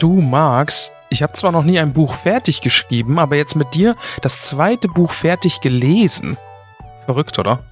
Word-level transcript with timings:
Du 0.00 0.22
Max, 0.22 0.92
ich 1.10 1.22
habe 1.22 1.34
zwar 1.34 1.52
noch 1.52 1.62
nie 1.62 1.78
ein 1.78 1.92
Buch 1.92 2.14
fertig 2.14 2.62
geschrieben, 2.62 3.18
aber 3.18 3.36
jetzt 3.36 3.54
mit 3.54 3.74
dir 3.74 3.96
das 4.22 4.40
zweite 4.40 4.88
Buch 4.88 5.10
fertig 5.10 5.60
gelesen. 5.60 6.38
Verrückt, 7.04 7.38
oder? 7.38 7.62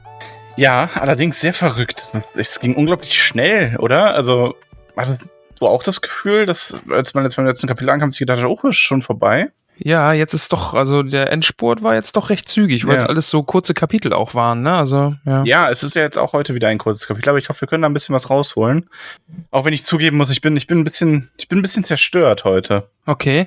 Ja, 0.54 0.90
allerdings 0.92 1.40
sehr 1.40 1.54
verrückt. 1.54 2.02
Es, 2.34 2.60
ging 2.60 2.74
unglaublich 2.74 3.14
schnell, 3.18 3.78
oder? 3.78 4.14
Also, 4.14 4.56
hattest 4.94 5.22
du 5.58 5.66
auch 5.66 5.82
das 5.82 6.02
Gefühl, 6.02 6.44
dass, 6.44 6.78
als 6.90 7.14
man 7.14 7.24
jetzt 7.24 7.36
beim 7.36 7.46
letzten 7.46 7.66
Kapitel 7.66 7.88
ankam, 7.88 8.10
sich 8.10 8.18
gedacht 8.18 8.44
oh, 8.44 8.68
ist 8.68 8.76
schon 8.76 9.00
vorbei? 9.00 9.50
Ja, 9.80 10.12
jetzt 10.12 10.34
ist 10.34 10.52
doch, 10.52 10.74
also 10.74 11.02
der 11.02 11.30
Endspurt 11.32 11.82
war 11.82 11.94
jetzt 11.94 12.16
doch 12.16 12.30
recht 12.30 12.48
zügig, 12.48 12.86
weil 12.86 12.96
es 12.96 13.04
Ja. 13.04 13.08
alles 13.08 13.30
so 13.30 13.42
kurze 13.42 13.74
Kapitel 13.74 14.12
auch 14.12 14.34
waren, 14.34 14.62
ne? 14.62 14.72
Also, 14.74 15.14
ja. 15.24 15.42
Ja, 15.44 15.70
es 15.70 15.82
ist 15.82 15.94
ja 15.94 16.02
jetzt 16.02 16.18
auch 16.18 16.32
heute 16.32 16.54
wieder 16.54 16.68
ein 16.68 16.78
kurzes 16.78 17.06
Kapitel, 17.06 17.28
aber 17.28 17.38
ich 17.38 17.48
hoffe, 17.48 17.60
wir 17.62 17.68
können 17.68 17.82
da 17.82 17.88
ein 17.88 17.92
bisschen 17.94 18.14
was 18.14 18.28
rausholen. 18.30 18.88
Auch 19.50 19.64
wenn 19.64 19.72
ich 19.72 19.84
zugeben 19.84 20.16
muss, 20.16 20.30
ich 20.30 20.40
bin, 20.40 20.56
ich 20.56 20.66
bin 20.66 20.80
ein 20.80 20.84
bisschen, 20.84 21.30
ich 21.36 21.48
bin 21.48 21.58
ein 21.58 21.62
bisschen 21.62 21.84
zerstört 21.84 22.44
heute. 22.44 22.90
Okay. 23.06 23.46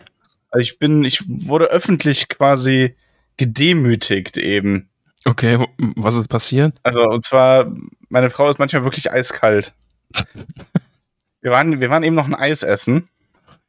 Also 0.52 0.62
ich 0.64 0.80
bin, 0.80 1.04
ich 1.04 1.24
wurde 1.28 1.66
öffentlich 1.66 2.28
quasi 2.30 2.96
gedemütigt 3.38 4.38
eben. 4.38 4.90
Okay, 5.26 5.64
was 5.96 6.16
ist 6.16 6.28
passiert? 6.30 6.76
Also, 6.84 7.04
und 7.04 7.24
zwar, 7.24 7.72
meine 8.09 8.30
Frau 8.30 8.50
ist 8.50 8.58
manchmal 8.59 8.84
wirklich 8.84 9.12
eiskalt. 9.12 9.74
wir 11.42 11.52
waren, 11.52 11.80
wir 11.80 11.90
waren 11.90 12.04
eben 12.04 12.16
noch 12.16 12.26
ein 12.26 12.36
Eis 12.36 12.64
essen. 12.64 13.08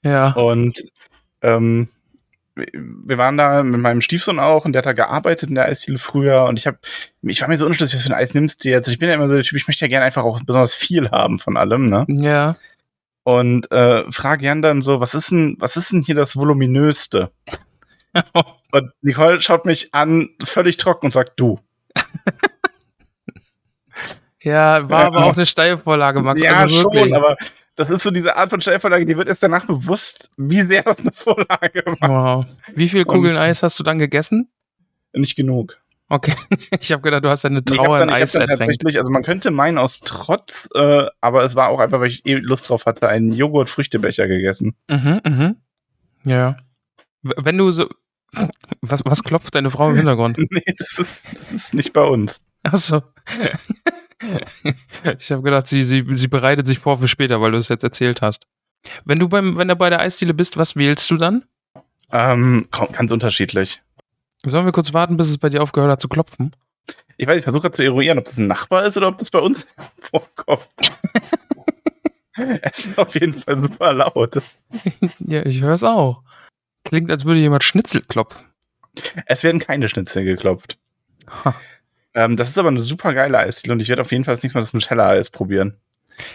Ja. 0.03 0.33
Und 0.33 0.83
ähm, 1.43 1.89
wir 2.55 3.19
waren 3.19 3.37
da 3.37 3.63
mit 3.63 3.81
meinem 3.81 4.01
Stiefsohn 4.01 4.39
auch 4.39 4.65
und 4.65 4.73
der 4.73 4.81
hat 4.81 4.87
da 4.87 4.93
gearbeitet 4.93 5.49
in 5.49 5.55
der 5.55 5.67
Eisdiele 5.67 5.99
früher 5.99 6.45
und 6.45 6.59
ich 6.59 6.67
habe 6.67 6.79
ich 7.23 7.41
war 7.41 7.49
mir 7.49 7.57
so 7.57 7.67
unschlüssig, 7.67 7.97
was 7.97 8.07
für 8.07 8.13
ein 8.13 8.19
Eis 8.19 8.35
nimmst 8.35 8.65
du 8.65 8.69
jetzt? 8.69 8.89
Ich 8.89 8.99
bin 8.99 9.09
ja 9.09 9.15
immer 9.15 9.29
so 9.29 9.35
der 9.35 9.43
Typ, 9.43 9.57
ich 9.57 9.67
möchte 9.69 9.85
ja 9.85 9.89
gerne 9.89 10.07
einfach 10.07 10.25
auch 10.25 10.41
besonders 10.43 10.75
viel 10.75 11.11
haben 11.11 11.39
von 11.39 11.57
allem, 11.57 11.87
ne? 11.87 12.05
Ja. 12.09 12.57
Und 13.25 13.71
äh, 13.71 14.11
frage 14.11 14.45
Jan 14.45 14.63
dann 14.63 14.83
so, 14.83 15.01
was 15.01 15.15
ist 15.15 15.31
denn, 15.31 15.57
was 15.59 15.77
ist 15.77 15.93
denn 15.93 16.03
hier 16.03 16.15
das 16.15 16.37
voluminöste? 16.37 17.31
Und 18.73 18.91
Nicole 19.03 19.41
schaut 19.41 19.65
mich 19.65 19.95
an, 19.95 20.31
völlig 20.43 20.79
trocken 20.79 21.07
und 21.07 21.13
sagt, 21.13 21.39
du. 21.39 21.61
Ja, 24.43 24.89
war 24.91 25.05
aber 25.05 25.25
auch 25.25 25.37
eine 25.37 25.47
Steilvorlage, 25.47 26.21
Max. 26.21 26.41
ja, 26.41 26.55
also 26.55 26.91
schon, 26.91 27.15
aber 27.15 27.37
das 27.89 27.97
ist 27.97 28.03
so 28.03 28.11
diese 28.11 28.37
Art 28.37 28.51
von 28.51 28.61
Stellvorlage, 28.61 29.05
die 29.05 29.17
wird 29.17 29.29
erst 29.29 29.43
danach 29.43 29.67
bewusst, 29.67 30.31
wie 30.37 30.63
sehr 30.63 30.83
das 30.83 31.01
eine 31.01 31.13
Vorlage 31.13 31.83
war. 32.01 32.09
Wow. 32.09 32.47
Wie 32.75 32.89
viele 32.89 33.05
Kugeln 33.05 33.37
Eis 33.37 33.63
hast 33.63 33.79
du 33.79 33.83
dann 33.83 33.99
gegessen? 33.99 34.51
Nicht 35.13 35.37
genug. 35.37 35.79
Okay. 36.09 36.35
Ich 36.81 36.93
habe 36.93 37.03
gedacht, 37.03 37.25
du 37.25 37.29
hast 37.31 37.45
habe 37.45 37.65
Trauer 37.65 37.99
dann, 37.99 38.09
in 38.09 38.15
Eis 38.15 38.35
ertränkt. 38.35 38.61
tatsächlich, 38.61 38.99
also 38.99 39.11
man 39.11 39.23
könnte 39.23 39.51
meinen 39.51 39.79
aus 39.79 40.01
Trotz, 40.01 40.69
äh, 40.75 41.07
aber 41.21 41.43
es 41.43 41.57
war 41.57 41.69
auch 41.69 41.81
einfach, 41.81 42.01
weil 42.01 42.09
ich 42.09 42.25
eh 42.27 42.35
Lust 42.35 42.69
drauf 42.69 42.87
hatte, 42.87 43.09
einen 43.09 43.33
Joghurt-Früchtebecher 43.33 44.29
gegessen. 44.29 44.77
Mhm, 44.89 45.21
mhm. 45.25 45.57
Ja. 46.25 46.57
Wenn 47.23 47.59
du 47.59 47.71
so. 47.73 47.89
Was, 48.81 49.05
was 49.05 49.23
klopft 49.23 49.55
deine 49.55 49.71
Frau 49.71 49.91
im 49.91 49.97
Hintergrund? 49.97 50.39
nee, 50.51 50.75
das 50.79 50.99
ist, 50.99 51.29
das 51.37 51.53
ist 51.53 51.75
nicht 51.75 51.93
bei 51.93 52.03
uns. 52.03 52.41
Achso. 52.63 53.03
ich 55.19 55.33
habe 55.33 55.43
gedacht, 55.43 55.67
sie, 55.67 55.83
sie, 55.83 56.05
sie 56.11 56.29
bereitet 56.29 56.67
sich 56.67 56.79
vor 56.79 56.99
für 56.99 57.09
später, 57.09 57.41
weil 57.41 57.53
du 57.53 57.59
es 57.59 57.69
jetzt 57.69 57.85
erzählt 57.85 58.23
hast. 58.23 58.47
Wenn 59.05 59.19
du 59.19 59.29
beim, 59.29 59.57
wenn 59.57 59.69
du 59.69 59.77
bei 59.77 59.91
der 59.91 60.01
Eisdiele 60.01 60.35
bist, 60.35 60.57
was 60.57 60.77
wählst 60.77 61.11
du 61.11 61.17
dann? 61.17 61.45
Ähm, 62.11 62.69
ganz 62.71 63.11
unterschiedlich. 63.11 63.81
Sollen 64.45 64.65
wir 64.65 64.73
kurz 64.73 64.93
warten, 64.93 65.17
bis 65.17 65.29
es 65.29 65.39
bei 65.39 65.49
dir 65.49 65.63
aufgehört 65.63 65.93
hat 65.93 66.01
zu 66.01 66.09
klopfen? 66.09 66.55
Ich 67.17 67.27
weiß, 67.27 67.39
ich 67.39 67.45
versuche 67.45 67.63
gerade 67.63 67.77
zu 67.77 67.85
eruieren, 67.85 68.19
ob 68.19 68.25
das 68.25 68.39
ein 68.39 68.49
Nachbar 68.49 68.85
ist 68.85 68.97
oder 68.97 69.09
ob 69.09 69.19
das 69.19 69.31
bei 69.31 69.39
uns 69.39 69.69
vorkommt. 69.99 70.67
es 72.63 72.87
ist 72.87 72.99
auf 72.99 73.15
jeden 73.15 73.35
Fall 73.35 73.61
super 73.61 73.93
laut. 73.93 74.43
Ja, 75.21 75.45
ich 75.47 75.61
höre 75.61 75.75
es 75.75 75.85
auch. 75.85 76.23
Klingt, 76.85 77.11
als 77.11 77.25
würde 77.25 77.41
jemand 77.41 77.65
Schnitzel 77.65 78.03
klopfen. 78.03 78.45
Es 79.27 79.45
werden 79.45 79.61
keine 79.61 79.89
Schnitzel 79.89 80.25
geklopft. 80.25 80.79
Ha. 81.45 81.55
Ähm, 82.15 82.37
das 82.37 82.51
ist 82.51 82.59
aber 82.59 82.69
eine 82.69 82.81
super 82.81 83.15
geile 83.15 83.39
Eisdiele 83.39 83.75
und 83.75 83.81
ich 83.81 83.89
werde 83.89 84.03
auf 84.03 84.13
jeden 84.13 84.25
Fall 84.25 84.35
das 84.35 84.43
nächste 84.43 84.59
Mal 84.59 84.63
das 84.63 84.75
Nutella-Eis 84.75 85.31
probieren. 85.31 85.77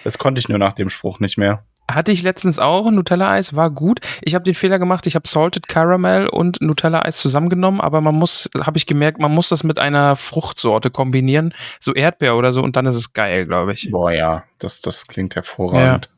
Das 0.03 0.17
konnte 0.17 0.39
ich 0.39 0.49
nur 0.49 0.57
nach 0.57 0.73
dem 0.73 0.89
Spruch 0.89 1.19
nicht 1.19 1.38
mehr. 1.38 1.63
Hatte 1.89 2.11
ich 2.11 2.21
letztens 2.21 2.59
auch. 2.59 2.91
Nutella-Eis 2.91 3.55
war 3.55 3.71
gut. 3.71 4.01
Ich 4.21 4.35
habe 4.35 4.43
den 4.43 4.55
Fehler 4.55 4.77
gemacht, 4.77 5.07
ich 5.07 5.15
habe 5.15 5.27
Salted 5.27 5.69
Caramel 5.69 6.27
und 6.27 6.61
Nutella-Eis 6.61 7.17
zusammengenommen, 7.17 7.79
aber 7.79 8.01
man 8.01 8.15
muss, 8.15 8.49
habe 8.59 8.77
ich 8.77 8.88
gemerkt, 8.88 9.19
man 9.19 9.31
muss 9.31 9.47
das 9.49 9.63
mit 9.63 9.79
einer 9.79 10.17
Fruchtsorte 10.17 10.89
kombinieren, 10.91 11.53
so 11.79 11.94
Erdbeer 11.94 12.35
oder 12.35 12.51
so, 12.51 12.61
und 12.61 12.75
dann 12.75 12.85
ist 12.88 12.95
es 12.95 13.13
geil, 13.13 13.45
glaube 13.45 13.71
ich. 13.71 13.89
Boah, 13.89 14.11
ja, 14.11 14.44
das, 14.59 14.81
das 14.81 15.07
klingt 15.07 15.35
hervorragend. 15.35 16.09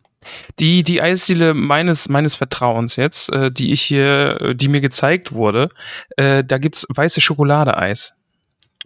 Die, 0.59 0.83
die 0.83 1.01
Eisdiele 1.01 1.53
meines, 1.53 2.09
meines 2.09 2.35
Vertrauens 2.35 2.95
jetzt, 2.95 3.31
äh, 3.31 3.51
die 3.51 3.71
ich 3.71 3.81
hier, 3.81 4.41
äh, 4.41 4.55
die 4.55 4.67
mir 4.67 4.81
gezeigt 4.81 5.31
wurde, 5.33 5.69
äh, 6.17 6.43
da 6.43 6.57
gibt's 6.57 6.85
weiße 6.89 7.21
Schokolade-Eis. 7.21 8.15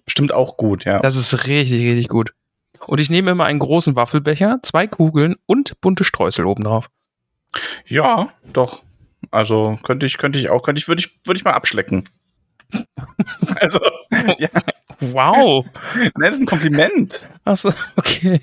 Bestimmt 0.05 0.33
auch 0.33 0.57
gut, 0.57 0.85
ja. 0.85 0.99
Das 0.99 1.15
ist 1.15 1.47
richtig, 1.47 1.81
richtig 1.81 2.09
gut. 2.09 2.33
Und 2.85 2.99
ich 2.99 3.09
nehme 3.09 3.31
immer 3.31 3.45
einen 3.45 3.59
großen 3.59 3.95
Waffelbecher, 3.95 4.59
zwei 4.63 4.87
Kugeln 4.87 5.35
und 5.45 5.79
bunte 5.81 6.03
Streusel 6.03 6.45
obendrauf. 6.45 6.89
Ja, 7.85 8.29
doch. 8.51 8.83
Also 9.31 9.79
könnte 9.83 10.05
ich, 10.05 10.17
könnte 10.17 10.39
ich 10.39 10.49
auch, 10.49 10.63
könnte 10.63 10.79
ich, 10.79 10.87
würde 10.87 10.99
ich, 11.01 11.19
würde 11.25 11.37
ich 11.37 11.45
mal 11.45 11.51
abschlecken. 11.51 12.03
also, 13.55 13.79
ja, 14.37 14.49
Wow. 14.99 15.65
das 16.15 16.31
ist 16.31 16.41
ein 16.41 16.45
Kompliment. 16.45 17.27
Achso, 17.45 17.73
okay. 17.95 18.39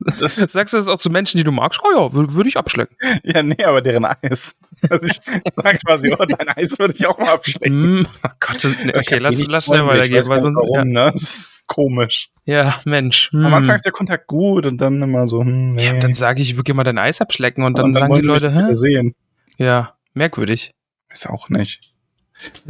Das, 0.00 0.34
Sagst 0.52 0.74
du 0.74 0.78
das 0.78 0.88
auch 0.88 0.98
zu 0.98 1.10
Menschen, 1.10 1.38
die 1.38 1.44
du 1.44 1.52
magst? 1.52 1.80
Oh 1.84 1.90
ja, 1.94 2.12
würde 2.12 2.34
würd 2.34 2.46
ich 2.46 2.56
abschlecken. 2.56 2.96
ja, 3.22 3.42
nee, 3.42 3.62
aber 3.64 3.82
deren 3.82 4.04
Eis. 4.04 4.58
Also 4.88 5.04
ich 5.04 5.20
sag 5.56 5.84
quasi, 5.84 6.14
oh, 6.18 6.24
dein 6.24 6.48
Eis 6.48 6.78
würde 6.78 6.94
ich 6.94 7.06
auch 7.06 7.18
mal 7.18 7.34
abschlecken. 7.34 8.00
Mm, 8.00 8.06
oh 8.24 8.28
Gott, 8.40 8.66
nee, 8.84 8.92
okay, 8.94 9.18
lass, 9.18 9.44
lass 9.46 9.66
schnell 9.66 9.86
weitergehen. 9.86 10.26
Weil 10.26 10.42
sonst, 10.42 10.56
warum, 10.56 10.88
ne? 10.88 11.10
Das 11.12 11.22
ist 11.22 11.62
komisch. 11.66 12.30
ja. 12.44 12.64
ja, 12.64 12.80
Mensch. 12.84 13.30
Am 13.32 13.46
hm. 13.46 13.54
Anfang 13.54 13.74
ist 13.76 13.84
der 13.84 13.92
Kontakt 13.92 14.26
gut 14.26 14.66
und 14.66 14.80
dann 14.80 15.00
immer 15.02 15.28
so, 15.28 15.40
hm, 15.40 15.70
nee. 15.70 15.86
Ja, 15.86 15.98
dann 15.98 16.14
sage 16.14 16.42
ich, 16.42 16.50
ich 16.50 16.56
würde 16.56 16.64
gerne 16.64 16.76
mal 16.78 16.84
dein 16.84 16.98
Eis 16.98 17.20
abschlecken 17.20 17.64
und 17.64 17.78
dann, 17.78 17.86
Und 17.86 17.94
sagen 17.94 18.10
wollen 18.10 18.22
die 18.22 18.26
Leute, 18.26 18.52
hä? 18.52 18.74
sehen. 18.74 19.14
Ja, 19.56 19.94
merkwürdig. 20.14 20.72
Weiß 21.10 21.26
auch 21.26 21.48
nicht. 21.48 21.94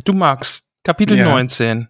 Du 0.05 0.13
magst. 0.13 0.69
Kapitel 0.85 1.17
Ja. 1.17 1.25
19. 1.25 1.89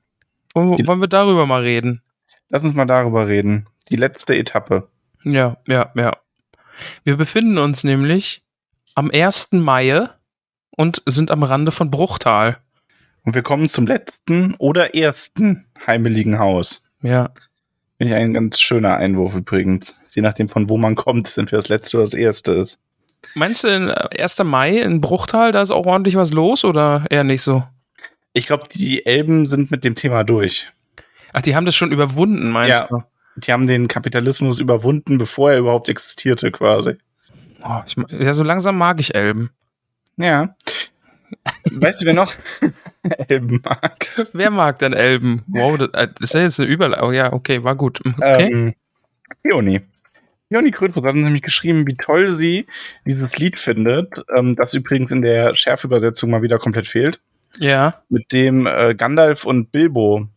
Wollen, 0.55 0.75
Die- 0.77 0.87
wollen 0.87 1.01
wir 1.01 1.09
darüber 1.09 1.47
mal 1.47 1.63
reden? 1.63 2.03
Lass 2.49 2.63
uns 2.63 2.75
mal 2.75 2.85
darüber 2.87 3.27
reden. 3.27 3.67
Die 3.91 3.97
letzte 3.97 4.37
Etappe. 4.37 4.89
Ja, 5.25 5.57
ja, 5.67 5.91
ja. 5.95 6.17
Wir 7.05 7.17
befinden 7.17 7.59
uns 7.59 7.85
nämlich 7.85 8.43
am 8.95 9.11
1. 9.11 9.61
Mai 9.63 10.09
und 10.71 11.03
sind 11.07 11.31
am 11.31 11.43
Rande 11.43 11.73
von 11.73 11.91
Bruchtal. 11.91 12.59
Und 13.25 13.35
wir 13.35 13.43
kommen 13.43 13.69
zum 13.69 13.87
letzten 13.87 14.55
oder 14.57 14.95
ersten 14.95 15.67
heimeligen 15.87 16.39
Haus. 16.39 16.83
Ja. 17.03 17.31
Finde 17.97 18.13
ich 18.15 18.21
ein 18.21 18.35
ganz 18.35 18.61
schöner 18.61 18.97
Einwurf 18.97 19.35
übrigens. 19.35 19.97
Je 20.13 20.23
nachdem, 20.23 20.49
von 20.49 20.69
wo 20.69 20.77
man 20.77 20.95
kommt, 20.95 21.29
sind 21.29 21.51
wir 21.53 21.59
das 21.59 21.69
letzte 21.69 21.97
oder 21.97 22.05
das 22.05 22.15
erste 22.15 22.53
ist. 22.53 22.79
Meinst 23.35 23.65
du, 23.65 23.69
in, 23.69 23.89
äh, 23.89 24.09
1. 24.23 24.45
Mai 24.45 24.79
in 24.79 25.01
Bruchtal, 25.01 25.53
da 25.53 25.63
ist 25.63 25.71
auch 25.71 25.87
ordentlich 25.87 26.17
was 26.17 26.33
los 26.33 26.65
oder 26.65 27.05
eher 27.09 27.25
nicht 27.25 27.43
so? 27.43 27.65
Ich 28.35 28.47
glaube, 28.47 28.65
die 28.71 29.07
Elben 29.07 29.47
sind 29.47 29.71
mit 29.71 29.85
dem 29.85 29.95
Thema 29.95 30.25
durch. 30.25 30.71
Ach, 31.33 31.41
die 31.43 31.57
haben 31.57 31.65
das 31.67 31.75
schon 31.75 31.93
überwunden, 31.93 32.51
meinst 32.51 32.83
Ja. 32.83 32.89
du? 32.89 33.03
Die 33.37 33.53
haben 33.53 33.67
den 33.67 33.89
Kapitalismus 33.89 34.61
überwunden, 34.61 35.19
bevor 35.19 35.51
er 35.53 35.59
überhaupt 35.59 35.89
existierte, 35.89 36.53
quasi. 36.53 36.97
Oh, 37.65 37.81
ich, 37.87 37.97
ja, 38.11 38.33
so 38.35 38.45
langsam 38.45 38.77
mag 38.77 39.01
ich 39.01 39.15
Elben. 39.15 39.51
Ja. 40.17 40.55
weißt 41.73 42.03
du, 42.03 42.07
wer 42.07 42.15
noch 42.15 42.33
Elben 43.29 43.61
mag? 43.65 44.29
Wer 44.33 44.51
mag 44.51 44.79
denn 44.79 44.93
Elben? 44.93 45.43
Wow, 45.49 45.79
das, 45.79 45.89
äh, 45.95 46.09
ist 46.21 46.35
ja 46.35 46.41
jetzt 46.43 46.61
eine 46.61 46.69
Überleitung. 46.69 47.09
Oh, 47.09 47.13
ja, 47.13 47.33
okay, 47.33 47.65
war 47.65 47.75
gut. 47.75 48.01
Okay. 48.05 48.49
Ähm, 48.53 48.75
Peony. 49.43 49.81
Joni 50.51 50.71
Krötbus 50.71 51.03
hat 51.03 51.15
uns 51.15 51.25
nämlich 51.25 51.43
geschrieben, 51.43 51.87
wie 51.87 51.97
toll 51.97 52.37
sie 52.37 52.67
dieses 53.07 53.37
Lied 53.39 53.59
findet, 53.59 54.23
ähm, 54.37 54.55
das 54.55 54.75
übrigens 54.75 55.11
in 55.11 55.23
der 55.23 55.57
Schärfübersetzung 55.57 56.31
mal 56.31 56.43
wieder 56.43 56.59
komplett 56.59 56.87
fehlt, 56.87 57.19
Ja. 57.59 58.03
mit 58.09 58.33
dem 58.33 58.67
äh, 58.67 58.95
Gandalf 58.95 59.45
und 59.45 59.71
Bilbo 59.73 60.29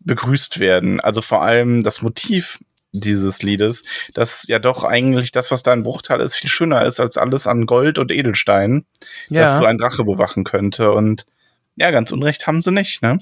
begrüßt 0.00 0.58
werden. 0.60 1.00
Also 1.00 1.22
vor 1.22 1.42
allem 1.42 1.82
das 1.82 2.02
Motiv 2.02 2.58
dieses 2.92 3.42
Liedes, 3.42 3.84
das 4.14 4.46
ja 4.48 4.58
doch 4.58 4.84
eigentlich 4.84 5.30
das, 5.32 5.50
was 5.50 5.62
da 5.62 5.72
in 5.74 5.82
Bruchtal 5.82 6.20
ist, 6.20 6.36
viel 6.36 6.48
schöner 6.50 6.84
ist 6.86 7.00
als 7.00 7.18
alles 7.18 7.46
an 7.46 7.66
Gold 7.66 7.98
und 7.98 8.10
Edelstein, 8.10 8.86
das 9.28 9.58
so 9.58 9.64
Ja. 9.64 9.68
ein 9.70 9.76
Drache 9.78 10.04
bewachen 10.04 10.44
könnte. 10.44 10.92
Und 10.92 11.26
ja, 11.76 11.90
ganz 11.90 12.12
unrecht 12.12 12.46
haben 12.46 12.62
sie 12.62 12.72
nicht, 12.72 13.02
ne? 13.02 13.18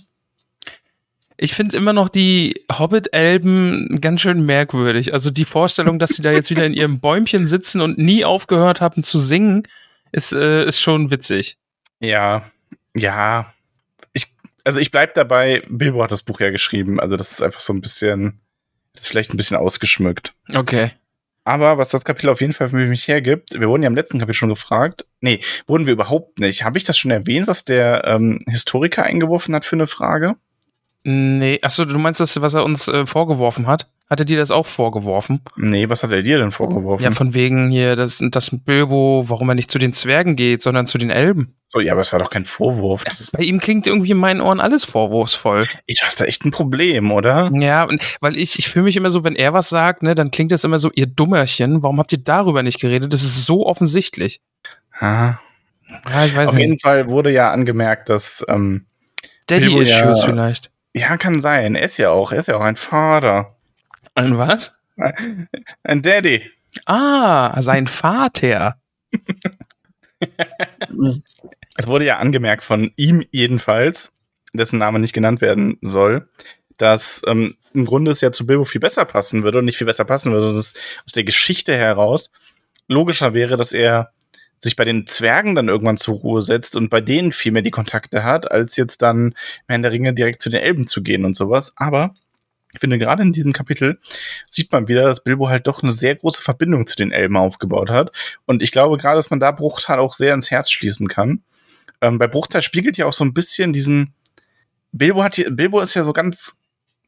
Ich 1.38 1.52
finde 1.54 1.76
immer 1.76 1.92
noch 1.92 2.08
die 2.08 2.64
Hobbit-Elben 2.72 4.00
ganz 4.00 4.22
schön 4.22 4.46
merkwürdig. 4.46 5.12
Also 5.12 5.30
die 5.30 5.44
Vorstellung, 5.44 5.98
dass 5.98 6.10
sie 6.10 6.22
da 6.22 6.30
jetzt 6.30 6.48
wieder 6.50 6.64
in 6.64 6.72
ihrem 6.72 6.98
Bäumchen 7.00 7.44
sitzen 7.44 7.82
und 7.82 7.98
nie 7.98 8.24
aufgehört 8.24 8.80
haben 8.80 9.02
zu 9.04 9.18
singen, 9.18 9.64
ist, 10.12 10.32
äh, 10.32 10.64
ist 10.64 10.80
schon 10.80 11.10
witzig. 11.10 11.58
Ja, 12.00 12.50
ja. 12.96 13.52
Ich, 14.12 14.34
also 14.64 14.78
ich 14.78 14.90
bleib 14.90 15.14
dabei, 15.14 15.62
Bilbo 15.68 16.02
hat 16.02 16.10
das 16.10 16.22
Buch 16.22 16.40
ja 16.40 16.50
geschrieben, 16.50 16.98
also 17.00 17.16
das 17.16 17.32
ist 17.32 17.42
einfach 17.42 17.60
so 17.60 17.72
ein 17.72 17.80
bisschen, 17.80 18.40
das 18.94 19.04
ist 19.04 19.08
vielleicht 19.08 19.32
ein 19.32 19.36
bisschen 19.36 19.56
ausgeschmückt. 19.56 20.34
Okay. 20.54 20.90
Aber 21.44 21.78
was 21.78 21.90
das 21.90 22.04
Kapitel 22.04 22.30
auf 22.30 22.40
jeden 22.40 22.52
Fall 22.52 22.70
für 22.70 22.76
mich 22.76 23.06
hergibt, 23.06 23.54
wir 23.58 23.68
wurden 23.68 23.84
ja 23.84 23.86
im 23.86 23.94
letzten 23.94 24.18
Kapitel 24.18 24.36
schon 24.36 24.48
gefragt, 24.48 25.06
nee, 25.20 25.38
wurden 25.68 25.86
wir 25.86 25.92
überhaupt 25.92 26.40
nicht. 26.40 26.64
Habe 26.64 26.76
ich 26.76 26.82
das 26.82 26.98
schon 26.98 27.12
erwähnt, 27.12 27.46
was 27.46 27.64
der 27.64 28.04
ähm, 28.04 28.40
Historiker 28.48 29.04
eingeworfen 29.04 29.54
hat 29.54 29.64
für 29.64 29.76
eine 29.76 29.86
Frage? 29.86 30.34
Nee, 31.08 31.60
achso, 31.62 31.84
du 31.84 31.96
meinst 32.00 32.18
das, 32.18 32.40
was 32.40 32.54
er 32.54 32.64
uns 32.64 32.88
äh, 32.88 33.06
vorgeworfen 33.06 33.68
hat? 33.68 33.86
Hat 34.10 34.18
er 34.20 34.24
dir 34.26 34.38
das 34.38 34.50
auch 34.50 34.66
vorgeworfen? 34.66 35.40
Nee, 35.56 35.88
was 35.88 36.02
hat 36.02 36.10
er 36.10 36.22
dir 36.22 36.38
denn 36.38 36.50
vorgeworfen? 36.50 37.04
Ja, 37.04 37.12
von 37.12 37.32
wegen 37.32 37.70
hier, 37.70 37.94
das, 37.94 38.20
das 38.32 38.50
Bilbo, 38.64 39.24
warum 39.28 39.48
er 39.48 39.54
nicht 39.54 39.70
zu 39.70 39.78
den 39.78 39.92
Zwergen 39.92 40.34
geht, 40.34 40.62
sondern 40.62 40.88
zu 40.88 40.98
den 40.98 41.10
Elben. 41.10 41.54
so, 41.68 41.78
ja, 41.78 41.92
aber 41.92 42.00
es 42.00 42.12
war 42.12 42.18
doch 42.18 42.30
kein 42.30 42.44
Vorwurf. 42.44 43.04
Das, 43.04 43.30
Bei 43.30 43.44
ihm 43.44 43.60
klingt 43.60 43.86
irgendwie 43.86 44.10
in 44.10 44.16
meinen 44.16 44.40
Ohren 44.40 44.58
alles 44.58 44.84
vorwurfsvoll. 44.84 45.64
ich 45.86 46.02
hast 46.02 46.20
da 46.20 46.24
echt 46.24 46.44
ein 46.44 46.50
Problem, 46.50 47.12
oder? 47.12 47.50
Ja, 47.54 47.84
und- 47.84 48.02
weil 48.20 48.36
ich, 48.36 48.58
ich 48.58 48.68
fühle 48.68 48.86
mich 48.86 48.96
immer 48.96 49.10
so, 49.10 49.22
wenn 49.22 49.36
er 49.36 49.52
was 49.52 49.68
sagt, 49.68 50.02
ne, 50.02 50.16
dann 50.16 50.32
klingt 50.32 50.50
das 50.50 50.64
immer 50.64 50.80
so, 50.80 50.90
ihr 50.92 51.06
Dummerchen, 51.06 51.84
warum 51.84 52.00
habt 52.00 52.10
ihr 52.12 52.18
darüber 52.18 52.64
nicht 52.64 52.80
geredet? 52.80 53.12
Das 53.12 53.22
ist 53.22 53.46
so 53.46 53.64
offensichtlich. 53.64 54.40
Ha. 55.00 55.40
Ja, 56.12 56.24
ich 56.24 56.34
weiß 56.34 56.48
Auf 56.48 56.58
jeden 56.58 56.72
nicht. 56.72 56.82
Fall 56.82 57.08
wurde 57.10 57.30
ja 57.30 57.52
angemerkt, 57.52 58.08
dass 58.08 58.44
ähm, 58.48 58.86
Daddy-Issues 59.46 59.88
ja- 60.22 60.26
vielleicht. 60.26 60.70
Ja, 60.96 61.16
kann 61.18 61.40
sein. 61.40 61.74
Er 61.74 61.84
ist 61.84 61.98
ja 61.98 62.10
auch, 62.10 62.32
er 62.32 62.38
ist 62.38 62.48
ja 62.48 62.56
auch 62.56 62.62
ein 62.62 62.76
Vater. 62.76 63.54
Ein 64.14 64.38
was? 64.38 64.72
Ein 65.82 66.02
Daddy. 66.02 66.50
Ah, 66.86 67.60
sein 67.60 67.86
Vater. 67.86 68.80
Es 71.78 71.86
wurde 71.86 72.06
ja 72.06 72.16
angemerkt 72.16 72.62
von 72.62 72.90
ihm 72.96 73.22
jedenfalls, 73.32 74.10
dessen 74.54 74.78
Name 74.78 74.98
nicht 74.98 75.12
genannt 75.12 75.42
werden 75.42 75.76
soll, 75.82 76.26
dass 76.78 77.20
ähm, 77.26 77.52
im 77.74 77.84
Grunde 77.84 78.12
es 78.12 78.22
ja 78.22 78.32
zu 78.32 78.46
Bilbo 78.46 78.64
viel 78.64 78.80
besser 78.80 79.04
passen 79.04 79.42
würde 79.42 79.58
und 79.58 79.66
nicht 79.66 79.76
viel 79.76 79.86
besser 79.86 80.06
passen 80.06 80.32
würde, 80.32 80.46
sondern 80.46 80.60
dass 80.60 80.72
aus 81.04 81.12
der 81.12 81.24
Geschichte 81.24 81.76
heraus 81.76 82.30
logischer 82.88 83.34
wäre, 83.34 83.58
dass 83.58 83.74
er 83.74 84.12
sich 84.58 84.76
bei 84.76 84.84
den 84.84 85.06
Zwergen 85.06 85.54
dann 85.54 85.68
irgendwann 85.68 85.96
zur 85.96 86.16
Ruhe 86.16 86.42
setzt 86.42 86.76
und 86.76 86.88
bei 86.88 87.00
denen 87.00 87.32
viel 87.32 87.52
mehr 87.52 87.62
die 87.62 87.70
Kontakte 87.70 88.24
hat, 88.24 88.50
als 88.50 88.76
jetzt 88.76 89.02
dann 89.02 89.28
im 89.28 89.34
Herrn 89.68 89.82
der 89.82 89.92
Ringe 89.92 90.14
direkt 90.14 90.42
zu 90.42 90.50
den 90.50 90.60
Elben 90.60 90.86
zu 90.86 91.02
gehen 91.02 91.24
und 91.24 91.36
sowas. 91.36 91.72
Aber 91.76 92.14
ich 92.76 92.80
finde, 92.80 92.98
gerade 92.98 93.22
in 93.22 93.32
diesem 93.32 93.52
Kapitel 93.52 93.98
sieht 94.50 94.70
man 94.70 94.88
wieder, 94.88 95.04
dass 95.04 95.22
Bilbo 95.22 95.48
halt 95.48 95.66
doch 95.66 95.82
eine 95.82 95.92
sehr 95.92 96.14
große 96.14 96.42
Verbindung 96.42 96.86
zu 96.86 96.96
den 96.96 97.10
Elben 97.10 97.36
aufgebaut 97.36 97.90
hat. 97.90 98.12
Und 98.44 98.62
ich 98.62 98.70
glaube 98.70 98.96
gerade, 98.98 99.16
dass 99.16 99.30
man 99.30 99.40
da 99.40 99.50
Bruchtal 99.50 99.98
auch 99.98 100.12
sehr 100.12 100.34
ins 100.34 100.50
Herz 100.50 100.70
schließen 100.70 101.08
kann. 101.08 101.42
Ähm, 102.02 102.18
bei 102.18 102.26
Bruchtal 102.26 102.62
spiegelt 102.62 102.98
ja 102.98 103.06
auch 103.06 103.12
so 103.12 103.24
ein 103.24 103.32
bisschen 103.32 103.72
diesen. 103.72 104.14
Bilbo 104.92 105.22
hat 105.22 105.36
hier, 105.36 105.50
Bilbo 105.50 105.80
ist 105.80 105.94
ja 105.94 106.04
so 106.04 106.12
ganz, 106.12 106.56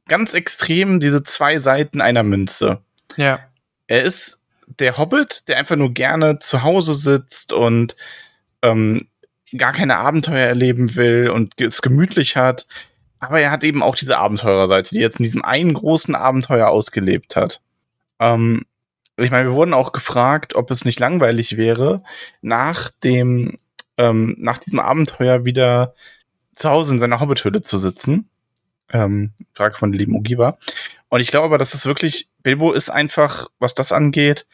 ganz 0.06 0.34
extrem 0.34 1.00
diese 1.00 1.22
zwei 1.22 1.58
Seiten 1.58 2.00
einer 2.00 2.22
Münze. 2.22 2.80
Ja. 3.16 3.40
Er 3.86 4.02
ist 4.02 4.37
der 4.78 4.98
Hobbit, 4.98 5.48
der 5.48 5.58
einfach 5.58 5.76
nur 5.76 5.92
gerne 5.92 6.38
zu 6.38 6.62
Hause 6.62 6.94
sitzt 6.94 7.52
und 7.52 7.96
ähm, 8.62 9.00
gar 9.56 9.72
keine 9.72 9.96
Abenteuer 9.96 10.46
erleben 10.46 10.94
will 10.94 11.30
und 11.30 11.60
es 11.60 11.82
gemütlich 11.82 12.36
hat. 12.36 12.66
Aber 13.20 13.40
er 13.40 13.50
hat 13.50 13.64
eben 13.64 13.82
auch 13.82 13.96
diese 13.96 14.18
Abenteurerseite, 14.18 14.94
die 14.94 15.00
jetzt 15.00 15.18
in 15.18 15.24
diesem 15.24 15.44
einen 15.44 15.74
großen 15.74 16.14
Abenteuer 16.14 16.68
ausgelebt 16.68 17.34
hat. 17.36 17.60
Ähm, 18.20 18.64
ich 19.16 19.30
meine, 19.30 19.48
wir 19.48 19.54
wurden 19.54 19.74
auch 19.74 19.92
gefragt, 19.92 20.54
ob 20.54 20.70
es 20.70 20.84
nicht 20.84 21.00
langweilig 21.00 21.56
wäre, 21.56 22.02
nach 22.40 22.90
dem, 23.02 23.56
ähm, 23.96 24.36
nach 24.38 24.58
diesem 24.58 24.78
Abenteuer 24.78 25.44
wieder 25.44 25.94
zu 26.54 26.70
Hause 26.70 26.94
in 26.94 27.00
seiner 27.00 27.20
Hobbithöhle 27.20 27.60
zu 27.60 27.78
sitzen. 27.80 28.28
Ähm, 28.90 29.32
Frage 29.52 29.74
von 29.74 29.92
lieben 29.92 30.14
Ogiba. 30.14 30.56
Und 31.08 31.20
ich 31.20 31.30
glaube 31.30 31.46
aber, 31.46 31.58
dass 31.58 31.74
es 31.74 31.86
wirklich, 31.86 32.28
Bilbo 32.42 32.72
ist 32.72 32.90
einfach, 32.90 33.48
was 33.58 33.74
das 33.74 33.92
angeht, 33.92 34.46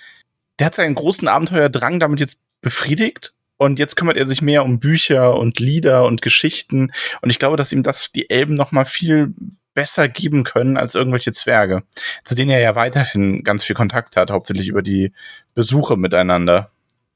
der 0.58 0.66
hat 0.66 0.74
seinen 0.74 0.94
großen 0.94 1.26
Abenteuerdrang 1.26 1.98
damit 2.00 2.20
jetzt 2.20 2.38
befriedigt. 2.60 3.32
Und 3.56 3.78
jetzt 3.78 3.96
kümmert 3.96 4.16
er 4.16 4.26
sich 4.26 4.42
mehr 4.42 4.64
um 4.64 4.80
Bücher 4.80 5.34
und 5.36 5.60
Lieder 5.60 6.04
und 6.06 6.22
Geschichten. 6.22 6.92
Und 7.22 7.30
ich 7.30 7.38
glaube, 7.38 7.56
dass 7.56 7.72
ihm 7.72 7.82
das 7.84 8.10
die 8.10 8.28
Elben 8.28 8.54
noch 8.54 8.72
mal 8.72 8.84
viel 8.84 9.32
besser 9.74 10.08
geben 10.08 10.44
können 10.44 10.76
als 10.76 10.94
irgendwelche 10.94 11.32
Zwerge, 11.32 11.82
zu 12.24 12.34
denen 12.34 12.50
er 12.50 12.60
ja 12.60 12.74
weiterhin 12.74 13.42
ganz 13.42 13.64
viel 13.64 13.76
Kontakt 13.76 14.16
hat, 14.16 14.30
hauptsächlich 14.30 14.68
über 14.68 14.82
die 14.82 15.12
Besuche 15.54 15.96
miteinander. 15.96 16.70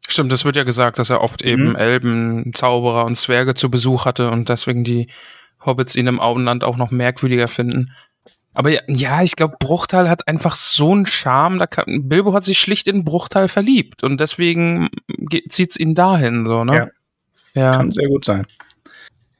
Stimmt, 0.09 0.33
es 0.33 0.45
wird 0.45 0.57
ja 0.57 0.65
gesagt, 0.65 0.99
dass 0.99 1.11
er 1.11 1.21
oft 1.21 1.43
eben 1.43 1.71
Mhm. 1.71 1.77
Elben, 1.77 2.53
Zauberer 2.55 3.05
und 3.05 3.17
Zwerge 3.17 3.55
zu 3.55 3.71
Besuch 3.71 4.05
hatte 4.07 4.31
und 4.31 4.49
deswegen 4.49 4.83
die 4.83 5.09
Hobbits 5.65 5.97
ihn 5.97 6.07
im 6.07 6.21
Auenland 6.21 6.65
auch 6.65 6.77
noch 6.77 6.91
merkwürdiger 6.91 7.49
finden. 7.49 7.93
Aber 8.59 8.71
ja, 8.71 8.81
ja 8.89 9.23
ich 9.23 9.37
glaube, 9.37 9.55
Bruchtal 9.61 10.11
hat 10.11 10.27
einfach 10.27 10.57
so 10.57 10.91
einen 10.91 11.07
Charme. 11.07 11.61
Da 11.61 11.69
kann, 11.69 12.09
Bilbo 12.09 12.33
hat 12.35 12.45
sich 12.45 12.59
schlicht 12.59 12.89
in 12.89 13.05
Bruchtal 13.05 13.47
verliebt 13.47 14.03
und 14.03 14.21
deswegen 14.21 14.89
zieht 15.49 15.71
es 15.71 15.77
ihn 15.79 15.95
dahin, 15.95 16.45
so, 16.45 16.65
ne? 16.65 16.75
Ja. 16.75 16.89
Das 17.31 17.55
Ja. 17.55 17.73
kann 17.77 17.93
sehr 17.93 18.09
gut 18.09 18.25
sein. 18.25 18.49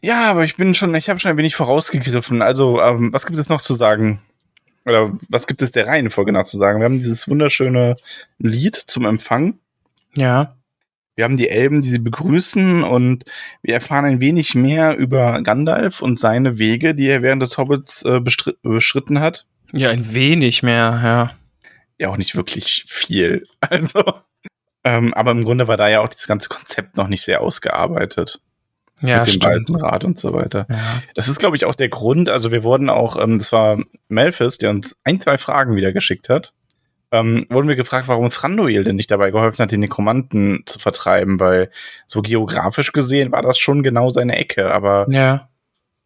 Ja, 0.01 0.31
aber 0.31 0.45
ich 0.45 0.57
bin 0.57 0.73
schon, 0.73 0.95
ich 0.95 1.11
habe 1.11 1.19
schon 1.19 1.33
ein 1.33 1.37
wenig 1.37 1.57
vorausgegriffen. 1.57 2.43
Also, 2.43 2.81
ähm, 2.81 3.13
was 3.13 3.27
gibt 3.27 3.41
es 3.41 3.49
noch 3.49 3.61
zu 3.61 3.75
sagen? 3.75 4.23
Oder 4.87 5.13
was 5.29 5.49
gibt 5.49 5.63
es 5.63 5.73
der 5.73 5.89
Reihenfolge 5.89 6.31
nach 6.31 6.45
zu 6.45 6.57
sagen? 6.57 6.79
Wir 6.79 6.85
haben 6.85 7.01
dieses 7.01 7.27
wunderschöne 7.27 7.97
Lied 8.39 8.77
zum 8.77 9.05
Empfang. 9.05 9.59
Ja. 10.17 10.55
Wir 11.19 11.25
haben 11.25 11.37
die 11.37 11.49
Elben, 11.49 11.81
die 11.81 11.89
sie 11.89 11.99
begrüßen 11.99 12.85
und 12.85 13.25
wir 13.61 13.75
erfahren 13.75 14.05
ein 14.05 14.21
wenig 14.21 14.55
mehr 14.55 14.97
über 14.97 15.43
Gandalf 15.43 16.01
und 16.01 16.17
seine 16.17 16.59
Wege, 16.59 16.95
die 16.95 17.09
er 17.09 17.23
während 17.23 17.43
des 17.43 17.59
Hobbits 17.59 18.05
äh, 18.05 18.21
beschritten 18.63 19.19
hat. 19.19 19.45
Ja, 19.73 19.91
ein 19.91 20.15
wenig 20.15 20.63
mehr, 20.63 21.01
ja. 21.03 21.31
Ja, 21.99 22.11
auch 22.11 22.19
nicht 22.19 22.37
wirklich 22.37 22.85
viel. 22.87 23.45
Also, 23.69 24.05
ähm, 24.85 25.13
aber 25.13 25.33
im 25.33 25.45
Grunde 25.45 25.67
war 25.67 25.77
da 25.77 25.89
ja 25.89 26.03
auch 26.03 26.09
das 26.09 26.29
ganze 26.29 26.49
Konzept 26.49 26.97
noch 26.97 27.09
nicht 27.09 27.23
sehr 27.23 27.41
ausgearbeitet. 27.41 28.41
Ja, 29.01 29.25
mit 29.25 29.35
dem. 29.35 29.43
Weißen 29.43 29.75
Rat 29.75 30.05
und 30.05 30.21
so 30.21 30.33
weiter. 30.33 30.67
Ja. 30.71 31.03
Das 31.17 31.27
ist, 31.27 31.41
glaube 31.41 31.57
ich, 31.57 31.65
auch 31.65 31.75
der 31.75 31.89
Grund. 31.89 32.29
Also 32.29 32.53
wir 32.53 32.63
wurden 32.63 32.89
auch, 32.89 33.21
ähm, 33.21 33.39
das 33.39 33.51
war 33.51 33.83
Melfis, 34.07 34.59
der 34.59 34.71
uns 34.71 34.95
ein, 35.03 35.19
zwei 35.19 35.37
Fragen 35.37 35.75
wieder 35.75 35.93
geschickt 35.93 36.29
hat. 36.29 36.53
Ähm, 37.11 37.45
wurden 37.49 37.69
wir 37.69 37.77
gefragt, 37.77 38.07
warum 38.09 38.29
Thranduil 38.29 38.85
denn 38.85 38.97
nicht 38.97 39.11
dabei 39.11 39.31
geholfen 39.31 39.63
hat, 39.63 39.71
den 39.71 39.81
Nekromanten 39.81 40.63
zu 40.67 40.79
vertreiben, 40.79 41.41
weil 41.41 41.71
so 42.07 42.21
geografisch 42.21 42.93
gesehen 42.93 43.33
war 43.33 43.43
das 43.43 43.59
schon 43.59 43.83
genau 43.83 44.11
seine 44.11 44.37
Ecke. 44.37 44.73
Aber 44.73 45.07
ja. 45.11 45.49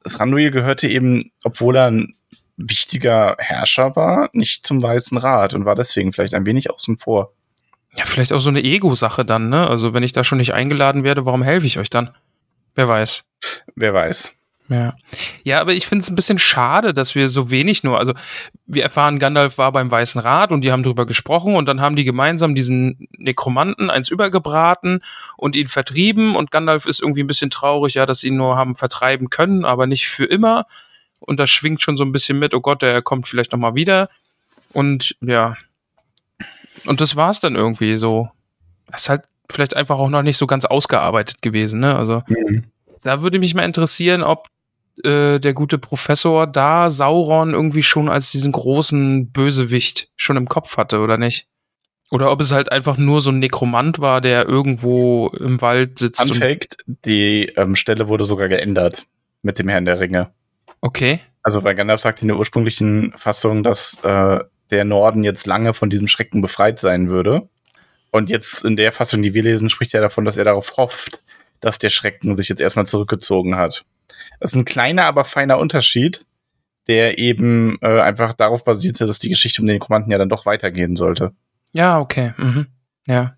Thranduil 0.04 0.50
gehörte 0.50 0.86
eben, 0.86 1.32
obwohl 1.42 1.76
er 1.76 1.90
ein 1.90 2.14
wichtiger 2.56 3.36
Herrscher 3.38 3.96
war, 3.96 4.30
nicht 4.32 4.66
zum 4.66 4.82
Weißen 4.82 5.18
Rat 5.18 5.54
und 5.54 5.64
war 5.64 5.74
deswegen 5.74 6.12
vielleicht 6.12 6.34
ein 6.34 6.46
wenig 6.46 6.70
außen 6.70 6.96
vor. 6.96 7.32
Ja, 7.96 8.04
vielleicht 8.04 8.32
auch 8.32 8.40
so 8.40 8.48
eine 8.48 8.62
Ego-Sache 8.62 9.24
dann, 9.24 9.48
ne? 9.48 9.68
Also 9.68 9.92
wenn 9.94 10.02
ich 10.02 10.12
da 10.12 10.24
schon 10.24 10.38
nicht 10.38 10.54
eingeladen 10.54 11.04
werde, 11.04 11.26
warum 11.26 11.42
helfe 11.42 11.66
ich 11.66 11.78
euch 11.78 11.90
dann? 11.90 12.10
Wer 12.74 12.88
weiß. 12.88 13.24
Wer 13.74 13.92
weiß. 13.92 14.34
Ja. 14.72 14.94
Ja, 15.44 15.60
aber 15.60 15.74
ich 15.74 15.86
finde 15.86 16.02
es 16.02 16.10
ein 16.10 16.14
bisschen 16.14 16.38
schade, 16.38 16.94
dass 16.94 17.14
wir 17.14 17.28
so 17.28 17.50
wenig 17.50 17.82
nur, 17.82 17.98
also 17.98 18.14
wir 18.66 18.82
erfahren, 18.82 19.18
Gandalf 19.18 19.58
war 19.58 19.70
beim 19.70 19.90
Weißen 19.90 20.20
Rat 20.20 20.50
und 20.50 20.62
die 20.62 20.72
haben 20.72 20.82
drüber 20.82 21.04
gesprochen 21.04 21.56
und 21.56 21.66
dann 21.66 21.80
haben 21.80 21.94
die 21.94 22.04
gemeinsam 22.04 22.54
diesen 22.54 23.06
Nekromanten 23.18 23.90
eins 23.90 24.08
übergebraten 24.08 25.00
und 25.36 25.56
ihn 25.56 25.66
vertrieben 25.66 26.36
und 26.36 26.50
Gandalf 26.50 26.86
ist 26.86 27.02
irgendwie 27.02 27.22
ein 27.22 27.26
bisschen 27.26 27.50
traurig, 27.50 27.94
ja, 27.94 28.06
dass 28.06 28.20
sie 28.20 28.28
ihn 28.28 28.36
nur 28.36 28.56
haben 28.56 28.74
vertreiben 28.74 29.28
können, 29.28 29.66
aber 29.66 29.86
nicht 29.86 30.08
für 30.08 30.24
immer. 30.24 30.64
Und 31.20 31.38
das 31.38 31.50
schwingt 31.50 31.82
schon 31.82 31.96
so 31.96 32.04
ein 32.04 32.12
bisschen 32.12 32.38
mit, 32.38 32.54
oh 32.54 32.60
Gott, 32.60 32.82
der 32.82 33.02
kommt 33.02 33.28
vielleicht 33.28 33.52
noch 33.52 33.58
mal 33.58 33.74
wieder. 33.74 34.08
Und 34.72 35.16
ja. 35.20 35.56
Und 36.86 37.00
das 37.00 37.14
war's 37.14 37.40
dann 37.40 37.54
irgendwie 37.54 37.96
so. 37.96 38.30
Das 38.90 39.02
ist 39.02 39.08
halt 39.10 39.22
vielleicht 39.50 39.76
einfach 39.76 39.98
auch 39.98 40.08
noch 40.08 40.22
nicht 40.22 40.38
so 40.38 40.46
ganz 40.46 40.64
ausgearbeitet 40.64 41.42
gewesen, 41.42 41.80
ne? 41.80 41.94
Also 41.94 42.22
da 43.02 43.22
würde 43.22 43.38
mich 43.38 43.54
mal 43.54 43.64
interessieren, 43.64 44.22
ob 44.22 44.48
äh, 45.04 45.38
der 45.38 45.54
gute 45.54 45.78
Professor 45.78 46.46
da 46.46 46.90
Sauron 46.90 47.54
irgendwie 47.54 47.82
schon 47.82 48.08
als 48.08 48.30
diesen 48.30 48.52
großen 48.52 49.30
Bösewicht 49.30 50.08
schon 50.16 50.36
im 50.36 50.48
Kopf 50.48 50.76
hatte 50.76 51.00
oder 51.00 51.16
nicht. 51.16 51.46
Oder 52.10 52.30
ob 52.30 52.42
es 52.42 52.52
halt 52.52 52.70
einfach 52.70 52.98
nur 52.98 53.22
so 53.22 53.30
ein 53.30 53.38
Nekromant 53.38 53.98
war, 53.98 54.20
der 54.20 54.46
irgendwo 54.46 55.28
im 55.28 55.62
Wald 55.62 55.98
sitzt. 55.98 56.34
Fact, 56.34 56.76
die 56.86 57.46
ähm, 57.56 57.74
Stelle 57.74 58.06
wurde 58.08 58.26
sogar 58.26 58.48
geändert 58.48 59.06
mit 59.40 59.58
dem 59.58 59.68
Herrn 59.68 59.86
der 59.86 59.98
Ringe. 59.98 60.30
Okay. 60.82 61.20
Also 61.42 61.64
weil 61.64 61.74
Gandalf 61.74 62.02
sagt 62.02 62.20
in 62.20 62.28
der 62.28 62.36
ursprünglichen 62.36 63.12
Fassung, 63.16 63.62
dass 63.62 63.98
äh, 64.02 64.40
der 64.70 64.84
Norden 64.84 65.24
jetzt 65.24 65.46
lange 65.46 65.72
von 65.72 65.88
diesem 65.88 66.06
Schrecken 66.06 66.42
befreit 66.42 66.78
sein 66.78 67.08
würde. 67.08 67.48
Und 68.10 68.28
jetzt 68.28 68.62
in 68.64 68.76
der 68.76 68.92
Fassung, 68.92 69.22
die 69.22 69.32
wir 69.32 69.42
lesen, 69.42 69.70
spricht 69.70 69.94
er 69.94 70.02
davon, 70.02 70.26
dass 70.26 70.36
er 70.36 70.44
darauf 70.44 70.76
hofft, 70.76 71.22
dass 71.60 71.78
der 71.78 71.90
Schrecken 71.90 72.36
sich 72.36 72.48
jetzt 72.48 72.60
erstmal 72.60 72.86
zurückgezogen 72.86 73.56
hat. 73.56 73.84
Das 74.40 74.50
ist 74.50 74.56
ein 74.56 74.64
kleiner, 74.64 75.04
aber 75.04 75.24
feiner 75.24 75.58
Unterschied, 75.58 76.24
der 76.88 77.18
eben 77.18 77.78
äh, 77.80 78.00
einfach 78.00 78.32
darauf 78.32 78.64
basierte, 78.64 79.06
dass 79.06 79.18
die 79.18 79.28
Geschichte 79.28 79.62
um 79.62 79.66
den 79.66 79.76
Nekromanten 79.76 80.10
ja 80.10 80.18
dann 80.18 80.28
doch 80.28 80.46
weitergehen 80.46 80.96
sollte. 80.96 81.32
Ja, 81.72 82.00
okay. 82.00 82.32
Mhm. 82.36 82.66
Ja. 83.06 83.36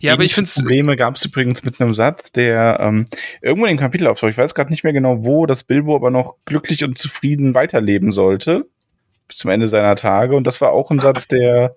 Ja, 0.00 0.12
aber 0.12 0.22
ich 0.22 0.34
finde 0.34 0.50
Probleme 0.54 0.96
gab 0.96 1.16
es 1.16 1.24
übrigens 1.24 1.64
mit 1.64 1.80
einem 1.80 1.94
Satz, 1.94 2.30
der 2.30 2.78
ähm, 2.80 3.04
irgendwo 3.40 3.66
in 3.66 3.76
dem 3.76 3.80
Kapitel 3.80 4.06
auftaucht. 4.06 4.30
Ich 4.30 4.38
weiß 4.38 4.54
gerade 4.54 4.70
nicht 4.70 4.84
mehr 4.84 4.92
genau 4.92 5.24
wo, 5.24 5.46
dass 5.46 5.64
Bilbo 5.64 5.96
aber 5.96 6.10
noch 6.10 6.36
glücklich 6.44 6.84
und 6.84 6.98
zufrieden 6.98 7.54
weiterleben 7.54 8.12
sollte 8.12 8.66
bis 9.28 9.38
zum 9.38 9.50
Ende 9.50 9.66
seiner 9.66 9.96
Tage. 9.96 10.36
Und 10.36 10.46
das 10.46 10.60
war 10.60 10.72
auch 10.72 10.90
ein 10.90 10.98
Satz, 10.98 11.26
der 11.26 11.74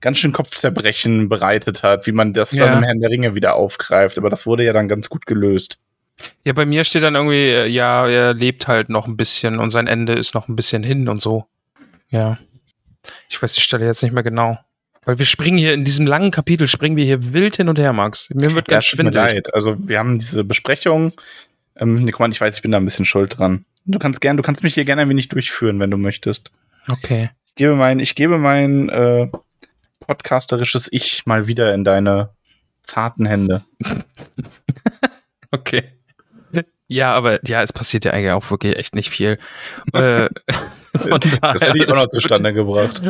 ganz 0.00 0.18
schön 0.18 0.32
Kopfzerbrechen 0.32 1.28
bereitet 1.28 1.82
hat, 1.82 2.06
wie 2.06 2.12
man 2.12 2.32
das 2.32 2.52
Ja. 2.52 2.66
dann 2.66 2.78
im 2.78 2.84
Herrn 2.84 3.00
der 3.00 3.10
Ringe 3.10 3.34
wieder 3.34 3.54
aufgreift. 3.54 4.18
Aber 4.18 4.30
das 4.30 4.46
wurde 4.46 4.64
ja 4.64 4.72
dann 4.72 4.88
ganz 4.88 5.08
gut 5.08 5.26
gelöst. 5.26 5.78
Ja, 6.44 6.52
bei 6.52 6.64
mir 6.64 6.84
steht 6.84 7.02
dann 7.02 7.14
irgendwie, 7.14 7.48
äh, 7.48 7.66
ja, 7.66 8.06
er 8.08 8.34
lebt 8.34 8.68
halt 8.68 8.88
noch 8.88 9.06
ein 9.06 9.16
bisschen 9.16 9.58
und 9.58 9.70
sein 9.70 9.86
Ende 9.86 10.14
ist 10.14 10.34
noch 10.34 10.48
ein 10.48 10.56
bisschen 10.56 10.82
hin 10.82 11.08
und 11.08 11.20
so. 11.20 11.46
Ja. 12.08 12.38
Ich 13.28 13.40
weiß 13.40 13.54
die 13.54 13.60
Stelle 13.60 13.86
jetzt 13.86 14.02
nicht 14.02 14.12
mehr 14.12 14.22
genau. 14.22 14.58
Weil 15.04 15.18
wir 15.18 15.26
springen 15.26 15.58
hier 15.58 15.72
in 15.72 15.84
diesem 15.84 16.06
langen 16.06 16.30
Kapitel, 16.32 16.66
springen 16.66 16.96
wir 16.96 17.04
hier 17.04 17.32
wild 17.32 17.56
hin 17.56 17.68
und 17.68 17.78
her, 17.78 17.92
Max. 17.92 18.28
Mir 18.30 18.54
wird 18.54 18.66
ganz 18.66 18.84
es 18.84 18.90
tut 18.90 18.98
mir 18.98 19.12
schwindelig. 19.12 19.34
leid. 19.34 19.54
Also 19.54 19.76
wir 19.78 19.98
haben 19.98 20.18
diese 20.18 20.42
Besprechung. 20.42 21.12
Ähm, 21.76 22.02
nee, 22.02 22.10
guck 22.10 22.20
mal, 22.20 22.30
ich 22.30 22.40
weiß, 22.40 22.56
ich 22.56 22.62
bin 22.62 22.72
da 22.72 22.78
ein 22.78 22.84
bisschen 22.84 23.04
schuld 23.04 23.38
dran. 23.38 23.64
Du 23.84 23.98
kannst 24.00 24.20
gern, 24.20 24.36
du 24.36 24.42
kannst 24.42 24.64
mich 24.64 24.74
hier 24.74 24.84
gerne 24.84 25.02
ein 25.02 25.08
wenig 25.08 25.28
durchführen, 25.28 25.78
wenn 25.78 25.90
du 25.90 25.96
möchtest. 25.96 26.50
Okay. 26.88 27.30
Ich 27.46 27.54
gebe 27.54 27.76
mein, 27.76 28.00
ich 28.00 28.16
gebe 28.16 28.38
mein 28.38 28.88
äh, 28.88 29.28
podcasterisches 30.00 30.88
Ich 30.90 31.24
mal 31.26 31.46
wieder 31.46 31.72
in 31.72 31.84
deine 31.84 32.30
zarten 32.82 33.26
Hände. 33.26 33.62
Okay. 35.52 35.95
Ja, 36.88 37.14
aber 37.14 37.44
ja, 37.46 37.62
es 37.62 37.72
passiert 37.72 38.04
ja 38.04 38.12
eigentlich 38.12 38.32
auch 38.32 38.50
wirklich 38.50 38.76
echt 38.76 38.94
nicht 38.94 39.10
viel. 39.10 39.38
äh, 39.92 40.28
von 40.96 41.20
daher 41.20 41.54
Das 41.54 41.62
hätte 41.62 41.78
ich 41.78 41.88
auch 41.88 41.96
noch 41.96 42.06
zustande 42.06 42.54
gebracht. 42.54 43.02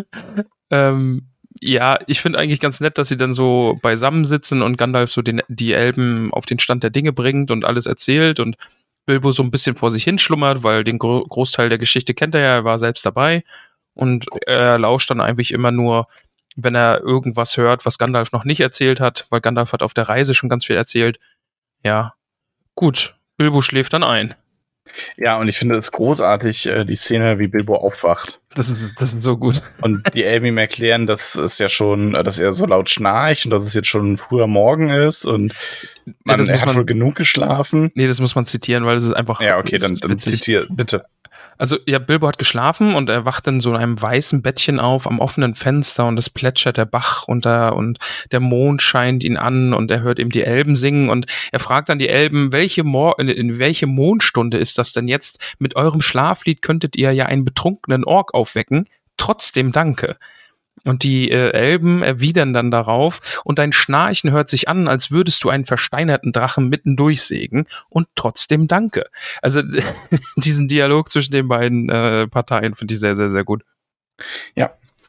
Ähm, 0.70 1.28
ja, 1.60 1.98
ich 2.06 2.20
finde 2.20 2.38
eigentlich 2.38 2.60
ganz 2.60 2.80
nett, 2.80 2.98
dass 2.98 3.08
sie 3.08 3.16
dann 3.16 3.32
so 3.32 3.78
beisammensitzen 3.82 4.62
und 4.62 4.76
Gandalf 4.76 5.12
so 5.12 5.22
den, 5.22 5.42
die 5.48 5.72
Elben 5.72 6.32
auf 6.32 6.46
den 6.46 6.58
Stand 6.58 6.82
der 6.82 6.90
Dinge 6.90 7.12
bringt 7.12 7.50
und 7.50 7.64
alles 7.64 7.86
erzählt 7.86 8.40
und 8.40 8.56
Bilbo 9.06 9.32
so 9.32 9.42
ein 9.42 9.50
bisschen 9.50 9.76
vor 9.76 9.90
sich 9.90 10.04
hinschlummert, 10.04 10.62
weil 10.62 10.84
den 10.84 10.98
Gro 10.98 11.24
Großteil 11.24 11.68
der 11.68 11.78
Geschichte 11.78 12.12
kennt 12.12 12.34
er 12.34 12.40
ja, 12.40 12.54
er 12.56 12.64
war 12.64 12.78
selbst 12.78 13.06
dabei 13.06 13.44
und 13.94 14.26
er 14.46 14.78
lauscht 14.78 15.10
dann 15.10 15.20
eigentlich 15.20 15.52
immer 15.52 15.70
nur, 15.70 16.08
wenn 16.56 16.74
er 16.74 17.00
irgendwas 17.00 17.56
hört, 17.56 17.86
was 17.86 17.98
Gandalf 17.98 18.32
noch 18.32 18.44
nicht 18.44 18.60
erzählt 18.60 19.00
hat, 19.00 19.26
weil 19.30 19.40
Gandalf 19.40 19.72
hat 19.72 19.82
auf 19.82 19.94
der 19.94 20.08
Reise 20.08 20.34
schon 20.34 20.48
ganz 20.48 20.66
viel 20.66 20.76
erzählt. 20.76 21.18
Ja, 21.84 22.14
gut, 22.74 23.14
Bilbo 23.36 23.60
schläft 23.60 23.92
dann 23.92 24.02
ein. 24.02 24.34
Ja, 25.16 25.36
und 25.38 25.48
ich 25.48 25.58
finde 25.58 25.76
es 25.76 25.90
großartig, 25.90 26.66
äh, 26.68 26.84
die 26.84 26.94
Szene, 26.94 27.38
wie 27.38 27.48
Bilbo 27.48 27.74
aufwacht. 27.76 28.40
Das 28.54 28.70
ist, 28.70 28.88
das 28.98 29.12
ist 29.12 29.22
so 29.22 29.36
gut. 29.36 29.60
Und 29.82 30.02
die 30.14 30.22
Elben 30.24 30.46
ihm 30.46 30.58
erklären, 30.58 31.06
dass 31.06 31.34
es 31.34 31.58
ja 31.58 31.68
schon, 31.68 32.14
äh, 32.14 32.22
dass 32.22 32.38
er 32.38 32.52
so 32.52 32.66
laut 32.66 32.88
schnarcht 32.88 33.44
und 33.46 33.50
dass 33.50 33.62
es 33.64 33.74
jetzt 33.74 33.88
schon 33.88 34.16
früher 34.16 34.46
Morgen 34.46 34.88
ist 34.88 35.26
und 35.26 35.52
man, 36.24 36.38
das 36.38 36.46
er 36.46 36.52
muss 36.52 36.60
hat 36.62 36.66
man- 36.68 36.76
wohl 36.76 36.84
genug 36.86 37.16
geschlafen. 37.16 37.90
Nee, 37.94 38.06
das 38.06 38.20
muss 38.20 38.36
man 38.36 38.46
zitieren, 38.46 38.86
weil 38.86 38.96
es 38.96 39.04
ist 39.04 39.12
einfach. 39.12 39.40
Ja, 39.40 39.58
okay, 39.58 39.76
dann, 39.78 39.94
dann 39.96 40.12
witzig. 40.12 40.34
zitier, 40.36 40.66
bitte. 40.70 41.04
Also, 41.58 41.78
ja, 41.86 41.98
Bilbo 41.98 42.26
hat 42.28 42.38
geschlafen 42.38 42.94
und 42.94 43.08
er 43.08 43.24
wacht 43.24 43.46
in 43.46 43.60
so 43.60 43.72
einem 43.72 44.00
weißen 44.00 44.42
Bettchen 44.42 44.78
auf 44.78 45.06
am 45.06 45.20
offenen 45.20 45.54
Fenster 45.54 46.06
und 46.06 46.18
es 46.18 46.30
plätschert 46.30 46.76
der 46.76 46.84
Bach 46.84 47.28
unter 47.28 47.76
und 47.76 47.98
der 48.32 48.40
Mond 48.40 48.82
scheint 48.82 49.24
ihn 49.24 49.36
an 49.36 49.72
und 49.72 49.90
er 49.90 50.00
hört 50.00 50.18
eben 50.18 50.30
die 50.30 50.42
Elben 50.42 50.74
singen 50.74 51.08
und 51.08 51.26
er 51.52 51.60
fragt 51.60 51.88
dann 51.88 51.98
die 51.98 52.08
Elben, 52.08 52.52
welche 52.52 52.84
Mor 52.84 53.18
in, 53.18 53.28
in 53.28 53.58
welche 53.58 53.86
Mondstunde 53.86 54.58
ist 54.58 54.78
das 54.78 54.92
denn 54.92 55.08
jetzt? 55.08 55.54
Mit 55.58 55.76
eurem 55.76 56.02
Schlaflied 56.02 56.62
könntet 56.62 56.96
ihr 56.96 57.12
ja 57.12 57.26
einen 57.26 57.44
betrunkenen 57.44 58.04
Ork 58.04 58.34
aufwecken. 58.34 58.88
Trotzdem 59.16 59.72
danke. 59.72 60.16
Und 60.86 61.02
die 61.02 61.30
äh, 61.30 61.50
Elben 61.50 62.02
erwidern 62.02 62.54
dann 62.54 62.70
darauf 62.70 63.42
und 63.44 63.58
dein 63.58 63.72
Schnarchen 63.72 64.30
hört 64.30 64.48
sich 64.48 64.68
an, 64.68 64.88
als 64.88 65.10
würdest 65.10 65.44
du 65.44 65.50
einen 65.50 65.64
versteinerten 65.64 66.32
Drachen 66.32 66.68
mitten 66.68 66.96
durchsägen 66.96 67.66
und 67.88 68.08
trotzdem 68.14 68.68
danke. 68.68 69.06
Also 69.42 69.62
diesen 70.36 70.68
Dialog 70.68 71.10
zwischen 71.10 71.32
den 71.32 71.48
beiden 71.48 71.88
äh, 71.88 72.28
Parteien 72.28 72.74
finde 72.74 72.94
ich 72.94 73.00
sehr, 73.00 73.16
sehr, 73.16 73.30
sehr 73.30 73.44
gut. 73.44 73.62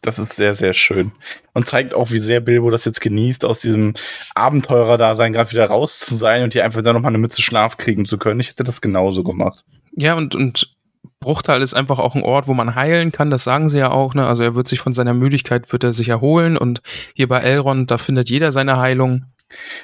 Das 0.02 0.20
ist 0.20 0.36
sehr, 0.36 0.56
sehr 0.56 0.74
schön. 0.74 1.12
Und 1.54 1.66
zeigt 1.66 1.94
auch, 1.94 2.12
wie 2.12 2.20
sehr 2.20 2.40
Bilbo 2.40 2.70
das 2.70 2.86
jetzt 2.86 3.02
genießt, 3.02 3.46
aus 3.46 3.60
diesem 3.60 3.94
Abenteurer-Dasein 4.36 5.34
gerade 5.34 5.52
wieder 5.52 5.66
raus 5.66 6.00
zu 6.00 6.16
sein 6.16 6.44
und 6.44 6.54
hier 6.54 6.64
einfach 6.64 6.82
dann 6.82 6.96
nochmal 6.96 7.12
eine 7.12 7.18
Mütze 7.18 7.42
Schlaf 7.42 7.78
kriegen 7.78 8.06
zu 8.06 8.18
können. 8.18 8.40
Ich 8.40 8.50
hätte 8.50 8.64
das 8.64 8.82
genauso 8.82 9.24
gemacht. 9.24 9.66
Ja, 9.96 10.14
und, 10.14 10.36
und 10.36 10.77
Bruchtal 11.20 11.62
ist 11.62 11.74
einfach 11.74 12.00
auch 12.00 12.16
ein 12.16 12.24
Ort, 12.24 12.48
wo 12.48 12.54
man 12.54 12.76
heilen 12.76 13.12
kann, 13.12 13.32
das 13.32 13.44
sagen 13.44 13.70
sie 13.70 13.80
ja 13.80 13.92
auch, 13.92 14.14
ne? 14.14 14.28
Also 14.28 14.44
er 14.44 14.56
wird 14.56 14.68
sich 14.68 14.80
von 14.80 14.94
seiner 14.94 15.14
Müdigkeit, 15.14 15.72
wird 15.72 15.84
er 15.84 15.94
sich 15.94 16.10
erholen 16.10 16.58
und 16.58 16.82
hier 17.16 17.28
bei 17.28 17.42
Elrond, 17.42 17.90
da 17.90 17.98
findet 17.98 18.30
jeder 18.30 18.52
seine 18.52 18.78
Heilung. 18.78 19.26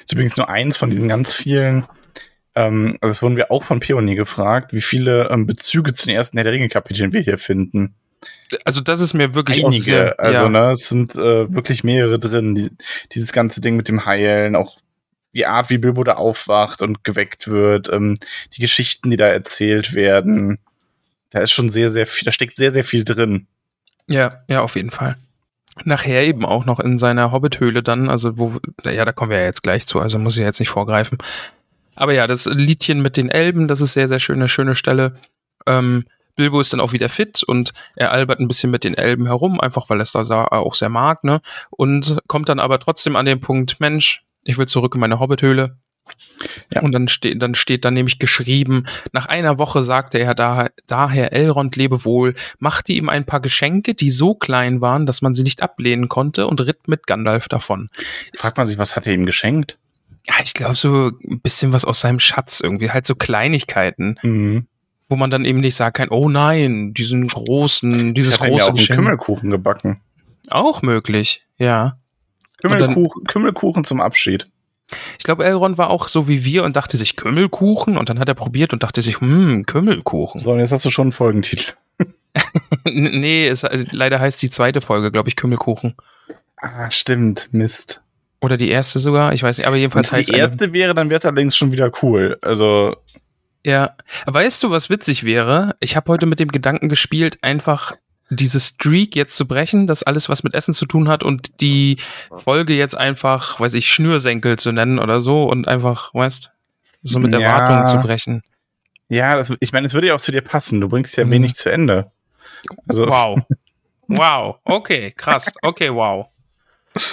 ist 0.04 0.12
übrigens 0.12 0.36
nur 0.36 0.48
eins 0.48 0.76
von 0.76 0.90
diesen 0.90 1.08
ganz 1.08 1.34
vielen, 1.34 1.86
ähm, 2.54 2.98
also 3.00 3.10
das 3.10 3.22
wurden 3.22 3.36
wir 3.36 3.50
auch 3.50 3.64
von 3.64 3.80
Peony 3.80 4.14
gefragt, 4.14 4.72
wie 4.72 4.80
viele 4.80 5.28
ähm, 5.30 5.46
Bezüge 5.46 5.92
zu 5.92 6.06
den 6.06 6.14
ersten 6.14 6.36
Herr 6.36 6.44
der 6.44 6.52
Ringe-Kapiteln 6.52 7.12
wir 7.12 7.20
hier 7.20 7.38
finden. 7.38 7.94
Also 8.64 8.80
das 8.80 9.00
ist 9.00 9.14
mir 9.14 9.34
wirklich 9.34 9.64
Einige, 9.64 9.82
sehr, 9.82 10.20
also 10.20 10.44
ja, 10.44 10.48
ne, 10.48 10.70
es 10.70 10.88
sind 10.88 11.14
äh, 11.16 11.52
wirklich 11.52 11.84
mehrere 11.84 12.18
drin. 12.18 12.54
Die, 12.54 12.70
dieses 13.12 13.32
ganze 13.32 13.60
Ding 13.60 13.76
mit 13.76 13.88
dem 13.88 14.06
Heilen, 14.06 14.56
auch 14.56 14.78
die 15.34 15.46
Art, 15.46 15.68
wie 15.68 15.78
Bilbo 15.78 16.04
da 16.04 16.14
aufwacht 16.14 16.80
und 16.80 17.04
geweckt 17.04 17.48
wird, 17.48 17.92
ähm, 17.92 18.16
die 18.56 18.60
Geschichten, 18.60 19.10
die 19.10 19.16
da 19.16 19.26
erzählt 19.26 19.94
werden. 19.94 20.58
Da 21.34 21.40
ist 21.40 21.50
schon 21.50 21.68
sehr, 21.68 21.90
sehr 21.90 22.06
viel, 22.06 22.24
da 22.24 22.30
steckt 22.30 22.56
sehr, 22.56 22.70
sehr 22.70 22.84
viel 22.84 23.02
drin. 23.04 23.48
ja, 24.08 24.28
ja, 24.46 24.62
auf 24.62 24.76
jeden 24.76 24.90
Fall. 24.90 25.16
Nachher 25.84 26.22
eben 26.22 26.44
auch 26.44 26.64
noch 26.64 26.78
in 26.78 26.96
seiner 26.96 27.32
Hobbithöhle 27.32 27.82
dann, 27.82 28.08
also 28.08 28.38
wo, 28.38 28.60
ja, 28.84 29.04
da 29.04 29.10
kommen 29.10 29.32
wir 29.32 29.38
ja 29.38 29.44
jetzt 29.44 29.64
gleich 29.64 29.84
zu, 29.84 29.98
also 29.98 30.20
muss 30.20 30.38
ich 30.38 30.44
jetzt 30.44 30.60
nicht 30.60 30.68
vorgreifen. 30.68 31.18
Aber 31.96 32.12
ja, 32.14 32.28
das 32.28 32.46
Liedchen 32.46 33.02
mit 33.02 33.16
den 33.16 33.30
Elben, 33.30 33.66
das 33.66 33.80
ist 33.80 33.94
sehr, 33.94 34.06
sehr 34.06 34.20
schöne, 34.20 34.48
schöne 34.48 34.76
Stelle. 34.76 35.14
Ähm, 35.66 36.04
Bilbo 36.36 36.60
ist 36.60 36.72
dann 36.72 36.78
auch 36.78 36.92
wieder 36.92 37.08
fit 37.08 37.42
und 37.42 37.72
er 37.96 38.12
albert 38.12 38.38
ein 38.38 38.46
bisschen 38.46 38.70
mit 38.70 38.84
den 38.84 38.94
Elben 38.94 39.26
herum, 39.26 39.60
einfach 39.60 39.90
weil 39.90 39.98
er 39.98 40.02
es 40.02 40.12
da 40.12 40.22
auch 40.22 40.74
sehr 40.74 40.88
mag, 40.88 41.24
ne? 41.24 41.40
Und 41.70 42.16
kommt 42.28 42.48
dann 42.48 42.60
aber 42.60 42.78
trotzdem 42.78 43.16
an 43.16 43.26
den 43.26 43.40
Punkt, 43.40 43.80
Mensch, 43.80 44.24
ich 44.44 44.56
will 44.56 44.66
zurück 44.66 44.94
in 44.94 45.00
meine 45.00 45.18
Hobbithöhle. 45.18 45.78
Ja. 46.72 46.82
Und 46.82 46.92
dann 46.92 47.08
steht, 47.08 47.40
dann 47.42 47.54
steht 47.54 47.84
da 47.84 47.90
nämlich 47.90 48.18
geschrieben, 48.18 48.84
nach 49.12 49.26
einer 49.26 49.58
Woche 49.58 49.82
sagte 49.82 50.18
er 50.18 50.34
da, 50.34 50.68
daher 50.86 51.32
Elrond 51.32 51.76
lebe 51.76 52.04
wohl, 52.04 52.34
machte 52.58 52.92
ihm 52.92 53.08
ein 53.08 53.24
paar 53.24 53.40
Geschenke, 53.40 53.94
die 53.94 54.10
so 54.10 54.34
klein 54.34 54.80
waren, 54.80 55.06
dass 55.06 55.22
man 55.22 55.34
sie 55.34 55.42
nicht 55.42 55.62
ablehnen 55.62 56.08
konnte 56.08 56.46
und 56.46 56.60
ritt 56.60 56.88
mit 56.88 57.06
Gandalf 57.06 57.48
davon. 57.48 57.88
Fragt 58.34 58.58
man 58.58 58.66
sich, 58.66 58.78
was 58.78 58.96
hat 58.96 59.06
er 59.06 59.14
ihm 59.14 59.26
geschenkt? 59.26 59.78
Ja, 60.26 60.34
ich 60.42 60.54
glaube 60.54 60.74
so 60.74 61.10
ein 61.28 61.40
bisschen 61.40 61.72
was 61.72 61.84
aus 61.84 62.00
seinem 62.00 62.20
Schatz 62.20 62.60
irgendwie, 62.60 62.90
halt 62.90 63.06
so 63.06 63.14
Kleinigkeiten, 63.14 64.18
Mhm. 64.22 64.66
wo 65.08 65.16
man 65.16 65.30
dann 65.30 65.44
eben 65.44 65.60
nicht 65.60 65.74
sagen 65.74 65.92
kann, 65.92 66.08
oh 66.10 66.28
nein, 66.28 66.92
diesen 66.94 67.26
großen, 67.28 68.14
dieses 68.14 68.34
Ich 68.36 68.40
ihm 68.40 68.44
ja 68.44 68.50
große 68.50 68.64
auch 68.64 68.68
einen 68.68 68.76
Geschenk. 68.76 68.98
Kümmelkuchen 68.98 69.50
gebacken. 69.50 70.00
Auch 70.50 70.82
möglich, 70.82 71.44
ja. 71.58 71.98
Dann- 72.62 72.78
Kümmelkuchen, 72.78 73.24
Kümmelkuchen 73.24 73.84
zum 73.84 74.00
Abschied. 74.00 74.48
Ich 75.18 75.24
glaube, 75.24 75.44
Elrond 75.44 75.78
war 75.78 75.90
auch 75.90 76.08
so 76.08 76.28
wie 76.28 76.44
wir 76.44 76.64
und 76.64 76.76
dachte 76.76 76.96
sich 76.96 77.16
Kümmelkuchen 77.16 77.96
und 77.96 78.08
dann 78.08 78.18
hat 78.18 78.28
er 78.28 78.34
probiert 78.34 78.72
und 78.72 78.82
dachte 78.82 79.02
sich, 79.02 79.20
hm, 79.20 79.66
Kümmelkuchen. 79.66 80.40
So, 80.40 80.52
und 80.52 80.60
jetzt 80.60 80.72
hast 80.72 80.84
du 80.84 80.90
schon 80.90 81.06
einen 81.06 81.12
Folgentitel. 81.12 81.72
Nee, 82.84 83.46
es, 83.46 83.64
leider 83.92 84.18
heißt 84.18 84.42
die 84.42 84.50
zweite 84.50 84.80
Folge, 84.80 85.12
glaube 85.12 85.28
ich, 85.28 85.36
Kümmelkuchen. 85.36 85.94
Ah, 86.56 86.90
stimmt, 86.90 87.48
Mist. 87.52 88.02
Oder 88.40 88.56
die 88.56 88.70
erste 88.70 88.98
sogar, 88.98 89.32
ich 89.32 89.42
weiß 89.42 89.58
nicht, 89.58 89.66
aber 89.66 89.76
jedenfalls 89.76 90.08
es 90.08 90.18
heißt 90.18 90.30
die 90.30 90.36
erste 90.36 90.72
wäre, 90.72 90.94
dann 90.94 91.10
wäre 91.10 91.18
es 91.18 91.24
allerdings 91.24 91.56
schon 91.56 91.72
wieder 91.72 91.90
cool. 92.02 92.36
Also, 92.42 92.96
Ja, 93.64 93.94
weißt 94.26 94.62
du, 94.62 94.70
was 94.70 94.90
witzig 94.90 95.24
wäre? 95.24 95.76
Ich 95.80 95.96
habe 95.96 96.12
heute 96.12 96.26
mit 96.26 96.40
dem 96.40 96.48
Gedanken 96.48 96.88
gespielt, 96.88 97.38
einfach 97.42 97.94
diese 98.30 98.58
Streak 98.60 99.14
jetzt 99.16 99.36
zu 99.36 99.46
brechen, 99.46 99.86
das 99.86 100.02
alles, 100.02 100.28
was 100.28 100.42
mit 100.42 100.54
Essen 100.54 100.74
zu 100.74 100.86
tun 100.86 101.08
hat 101.08 101.22
und 101.22 101.60
die 101.60 101.98
Folge 102.34 102.74
jetzt 102.74 102.96
einfach, 102.96 103.60
weiß 103.60 103.74
ich, 103.74 103.88
Schnürsenkel 103.92 104.58
zu 104.58 104.72
nennen 104.72 104.98
oder 104.98 105.20
so 105.20 105.44
und 105.44 105.68
einfach, 105.68 106.12
weißt, 106.14 106.50
so 107.02 107.18
mit 107.18 107.32
Ja. 107.32 107.40
Erwartungen 107.40 107.86
zu 107.86 107.98
brechen. 107.98 108.42
ja, 109.10 109.36
das, 109.36 109.52
ich 109.60 109.72
meine, 109.72 109.86
es 109.86 109.92
würde 109.94 110.06
ja 110.08 110.14
auch 110.14 110.20
zu 110.20 110.32
dir 110.32 110.40
passen. 110.40 110.80
Du 110.80 110.88
bringst 110.88 111.16
ja 111.16 111.24
Mhm. 111.24 111.30
wenig 111.32 111.54
zu 111.54 111.70
Ende. 111.70 112.10
Also, 112.88 113.06
Wow. 113.06 113.40
Wow. 114.08 114.56
Okay, 114.64 115.12
krass. 115.12 115.52
Okay, 115.62 115.92
wow. 115.92 116.26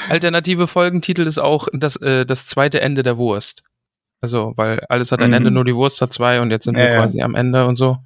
Alternative 0.09 0.67
Folgentitel 0.67 1.21
ist 1.27 1.37
auch 1.39 1.67
das, 1.73 1.95
äh, 1.97 2.25
das 2.25 2.45
zweite 2.45 2.81
Ende 2.81 3.03
der 3.03 3.17
Wurst. 3.17 3.63
Also, 4.21 4.53
weil 4.55 4.81
alles 4.89 5.11
hat 5.11 5.21
ein 5.21 5.29
Mhm. 5.29 5.35
Ende, 5.35 5.51
nur 5.51 5.65
die 5.65 5.75
Wurst 5.75 6.01
hat 6.01 6.13
zwei 6.13 6.39
und 6.41 6.51
jetzt 6.51 6.65
sind 6.65 6.75
wir 6.77 6.83
Ja, 6.85 6.89
ja. 6.91 6.99
quasi 6.99 7.21
am 7.21 7.33
Ende 7.35 7.65
und 7.65 7.75
so. 7.75 7.97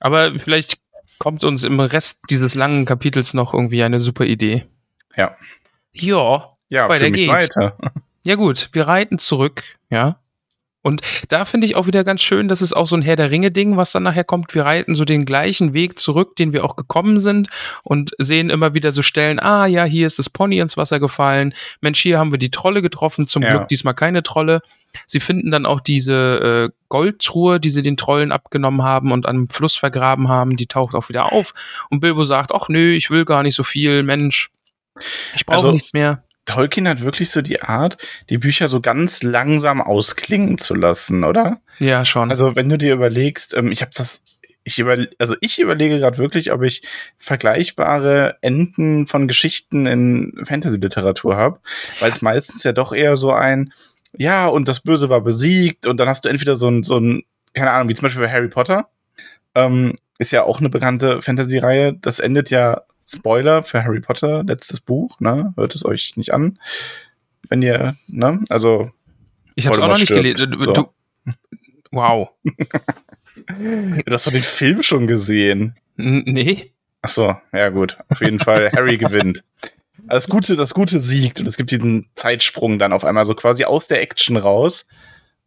Aber 0.00 0.38
vielleicht 0.38 0.78
kommt 1.18 1.44
uns 1.44 1.64
im 1.64 1.80
Rest 1.80 2.22
dieses 2.30 2.54
langen 2.54 2.84
Kapitels 2.84 3.34
noch 3.34 3.54
irgendwie 3.54 3.82
eine 3.82 4.00
super 4.00 4.24
Idee. 4.24 4.64
Ja. 5.16 5.36
Ja, 5.92 6.56
Ja, 6.68 6.88
Weiter 6.88 7.10
geht's. 7.10 7.32
weiter. 7.56 7.76
ja 8.24 8.34
gut, 8.34 8.68
wir 8.72 8.86
reiten 8.86 9.18
zurück, 9.18 9.62
ja. 9.90 10.18
Und 10.86 11.02
da 11.30 11.44
finde 11.44 11.66
ich 11.66 11.74
auch 11.74 11.88
wieder 11.88 12.04
ganz 12.04 12.22
schön, 12.22 12.46
das 12.46 12.62
ist 12.62 12.72
auch 12.72 12.86
so 12.86 12.94
ein 12.96 13.02
Herr 13.02 13.16
der 13.16 13.32
Ringe-Ding, 13.32 13.76
was 13.76 13.90
dann 13.90 14.04
nachher 14.04 14.22
kommt. 14.22 14.54
Wir 14.54 14.64
reiten 14.64 14.94
so 14.94 15.04
den 15.04 15.24
gleichen 15.24 15.74
Weg 15.74 15.98
zurück, 15.98 16.36
den 16.36 16.52
wir 16.52 16.64
auch 16.64 16.76
gekommen 16.76 17.18
sind 17.18 17.48
und 17.82 18.12
sehen 18.18 18.50
immer 18.50 18.72
wieder 18.72 18.92
so 18.92 19.02
Stellen, 19.02 19.40
ah 19.40 19.66
ja, 19.66 19.82
hier 19.82 20.06
ist 20.06 20.20
das 20.20 20.30
Pony 20.30 20.60
ins 20.60 20.76
Wasser 20.76 21.00
gefallen. 21.00 21.54
Mensch, 21.80 21.98
hier 21.98 22.20
haben 22.20 22.30
wir 22.30 22.38
die 22.38 22.52
Trolle 22.52 22.82
getroffen, 22.82 23.26
zum 23.26 23.42
Ja. 23.42 23.50
Glück 23.50 23.66
diesmal 23.66 23.94
keine 23.94 24.22
Trolle. 24.22 24.60
Sie 25.08 25.18
finden 25.18 25.50
dann 25.50 25.66
auch 25.66 25.80
diese 25.80 26.70
äh, 26.70 26.74
Goldtruhe, 26.88 27.58
die 27.58 27.70
sie 27.70 27.82
den 27.82 27.96
Trollen 27.96 28.30
abgenommen 28.30 28.84
haben 28.84 29.10
und 29.10 29.26
am 29.26 29.48
Fluss 29.48 29.74
vergraben 29.74 30.28
haben, 30.28 30.56
die 30.56 30.66
taucht 30.66 30.94
auch 30.94 31.08
wieder 31.08 31.32
auf. 31.32 31.52
Und 31.90 31.98
Bilbo 31.98 32.24
sagt, 32.24 32.52
ach 32.54 32.68
nö, 32.68 32.92
ich 32.94 33.10
will 33.10 33.24
gar 33.24 33.42
nicht 33.42 33.56
so 33.56 33.64
viel, 33.64 34.04
Mensch, 34.04 34.50
ich 35.34 35.44
brauche 35.44 35.56
Also- 35.56 35.72
nichts 35.72 35.92
mehr. 35.92 36.22
Tolkien 36.46 36.88
hat 36.88 37.02
wirklich 37.02 37.30
so 37.30 37.42
die 37.42 37.62
Art, 37.62 37.98
die 38.30 38.38
Bücher 38.38 38.68
so 38.68 38.80
ganz 38.80 39.22
langsam 39.22 39.82
ausklingen 39.82 40.58
zu 40.58 40.74
lassen, 40.74 41.24
oder? 41.24 41.60
Ja, 41.78 42.04
schon. 42.04 42.30
Also, 42.30 42.56
wenn 42.56 42.68
du 42.68 42.78
dir 42.78 42.94
überlegst, 42.94 43.54
ähm, 43.54 43.70
ich 43.70 43.82
habe 43.82 43.90
das, 43.94 44.24
ich 44.64 44.78
über, 44.78 44.96
also 45.18 45.36
ich 45.40 45.60
überlege 45.60 45.98
gerade 45.98 46.18
wirklich, 46.18 46.52
ob 46.52 46.62
ich 46.62 46.82
vergleichbare 47.16 48.38
Enden 48.40 49.06
von 49.06 49.28
Geschichten 49.28 49.86
in 49.86 50.32
Fantasy-Literatur 50.44 51.36
habe, 51.36 51.60
weil 52.00 52.10
es 52.10 52.22
meistens 52.22 52.64
ja 52.64 52.72
doch 52.72 52.92
eher 52.92 53.16
so 53.16 53.32
ein, 53.32 53.72
ja, 54.16 54.46
und 54.46 54.68
das 54.68 54.80
Böse 54.80 55.08
war 55.08 55.20
besiegt 55.20 55.86
und 55.86 55.98
dann 55.98 56.08
hast 56.08 56.24
du 56.24 56.28
entweder 56.28 56.56
so 56.56 56.68
ein, 56.68 56.82
so 56.82 56.98
ein, 56.98 57.22
keine 57.52 57.70
Ahnung, 57.72 57.88
wie 57.88 57.94
zum 57.94 58.04
Beispiel 58.04 58.22
bei 58.22 58.32
Harry 58.32 58.48
Potter, 58.48 58.88
ähm, 59.54 59.94
ist 60.18 60.32
ja 60.32 60.44
auch 60.44 60.60
eine 60.60 60.70
bekannte 60.70 61.20
Fantasy-Reihe. 61.20 61.94
Das 61.94 62.20
endet 62.20 62.50
ja 62.50 62.82
Spoiler 63.08 63.62
für 63.62 63.84
Harry 63.84 64.00
Potter, 64.00 64.42
letztes 64.44 64.80
Buch, 64.80 65.20
ne? 65.20 65.54
Hört 65.56 65.74
es 65.74 65.84
euch 65.84 66.16
nicht 66.16 66.32
an. 66.32 66.58
Wenn 67.48 67.62
ihr, 67.62 67.96
ne? 68.08 68.42
Also, 68.48 68.90
Ich 69.54 69.66
habe 69.66 69.76
es 69.76 69.82
auch 69.82 69.88
noch 69.88 69.98
nicht 69.98 70.08
gelesen. 70.08 70.56
So. 70.58 70.72
Du, 70.72 70.88
wow. 71.92 72.28
du 72.44 74.12
hast 74.12 74.26
doch 74.26 74.32
den 74.32 74.42
Film 74.42 74.82
schon 74.82 75.06
gesehen. 75.06 75.76
N 75.96 76.24
nee. 76.26 76.72
Ach 77.02 77.08
so, 77.08 77.36
ja 77.52 77.68
gut. 77.68 77.96
Auf 78.08 78.20
jeden 78.20 78.40
Fall, 78.40 78.72
Harry 78.72 78.98
gewinnt. 78.98 79.44
Das 80.08 80.28
Gute, 80.28 80.56
das 80.56 80.74
Gute 80.74 81.00
siegt 81.00 81.40
und 81.40 81.46
es 81.46 81.56
gibt 81.56 81.70
diesen 81.70 82.08
Zeitsprung 82.14 82.78
dann 82.78 82.92
auf 82.92 83.04
einmal 83.04 83.24
so 83.24 83.34
quasi 83.34 83.64
aus 83.64 83.86
der 83.86 84.02
Action 84.02 84.36
raus. 84.36 84.86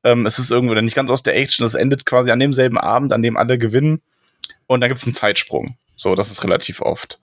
Ähm, 0.04 0.26
es 0.26 0.40
ist 0.40 0.52
irgendwo 0.52 0.74
dann 0.74 0.86
nicht 0.86 0.96
ganz 0.96 1.12
aus 1.12 1.24
der 1.24 1.36
Action, 1.36 1.66
es 1.66 1.76
endet 1.76 2.06
quasi 2.06 2.32
an 2.32 2.40
demselben 2.40 2.78
Abend, 2.78 3.12
an 3.12 3.22
dem 3.22 3.38
alle 3.38 3.58
gewinnen. 3.58 4.02
Und 4.68 4.82
dann 4.82 4.90
gibt 4.90 5.00
es 5.00 5.06
einen 5.06 5.14
Zeitsprung. 5.14 5.78
So, 5.96 6.16
das 6.16 6.32
ist 6.32 6.44
relativ 6.44 6.82
oft. 6.82 7.20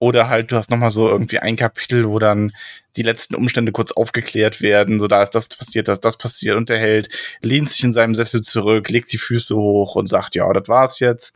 Oder 0.00 0.28
halt, 0.28 0.50
du 0.50 0.56
hast 0.56 0.70
nochmal 0.70 0.90
so 0.90 1.08
irgendwie 1.08 1.38
ein 1.38 1.56
Kapitel, 1.56 2.08
wo 2.08 2.18
dann 2.18 2.52
die 2.96 3.02
letzten 3.02 3.34
Umstände 3.34 3.70
kurz 3.70 3.92
aufgeklärt 3.92 4.62
werden. 4.62 4.98
So, 4.98 5.06
da 5.06 5.22
ist 5.22 5.34
das 5.34 5.48
passiert, 5.48 5.88
da 5.88 5.92
ist 5.92 6.04
das 6.04 6.16
passiert. 6.16 6.56
Und 6.56 6.70
der 6.70 6.78
Held 6.78 7.08
lehnt 7.42 7.68
sich 7.70 7.84
in 7.84 7.92
seinem 7.92 8.14
Sessel 8.14 8.40
zurück, 8.42 8.88
legt 8.88 9.12
die 9.12 9.18
Füße 9.18 9.54
hoch 9.54 9.94
und 9.96 10.08
sagt, 10.08 10.34
ja, 10.34 10.50
das 10.52 10.68
war's 10.68 10.98
jetzt. 11.00 11.34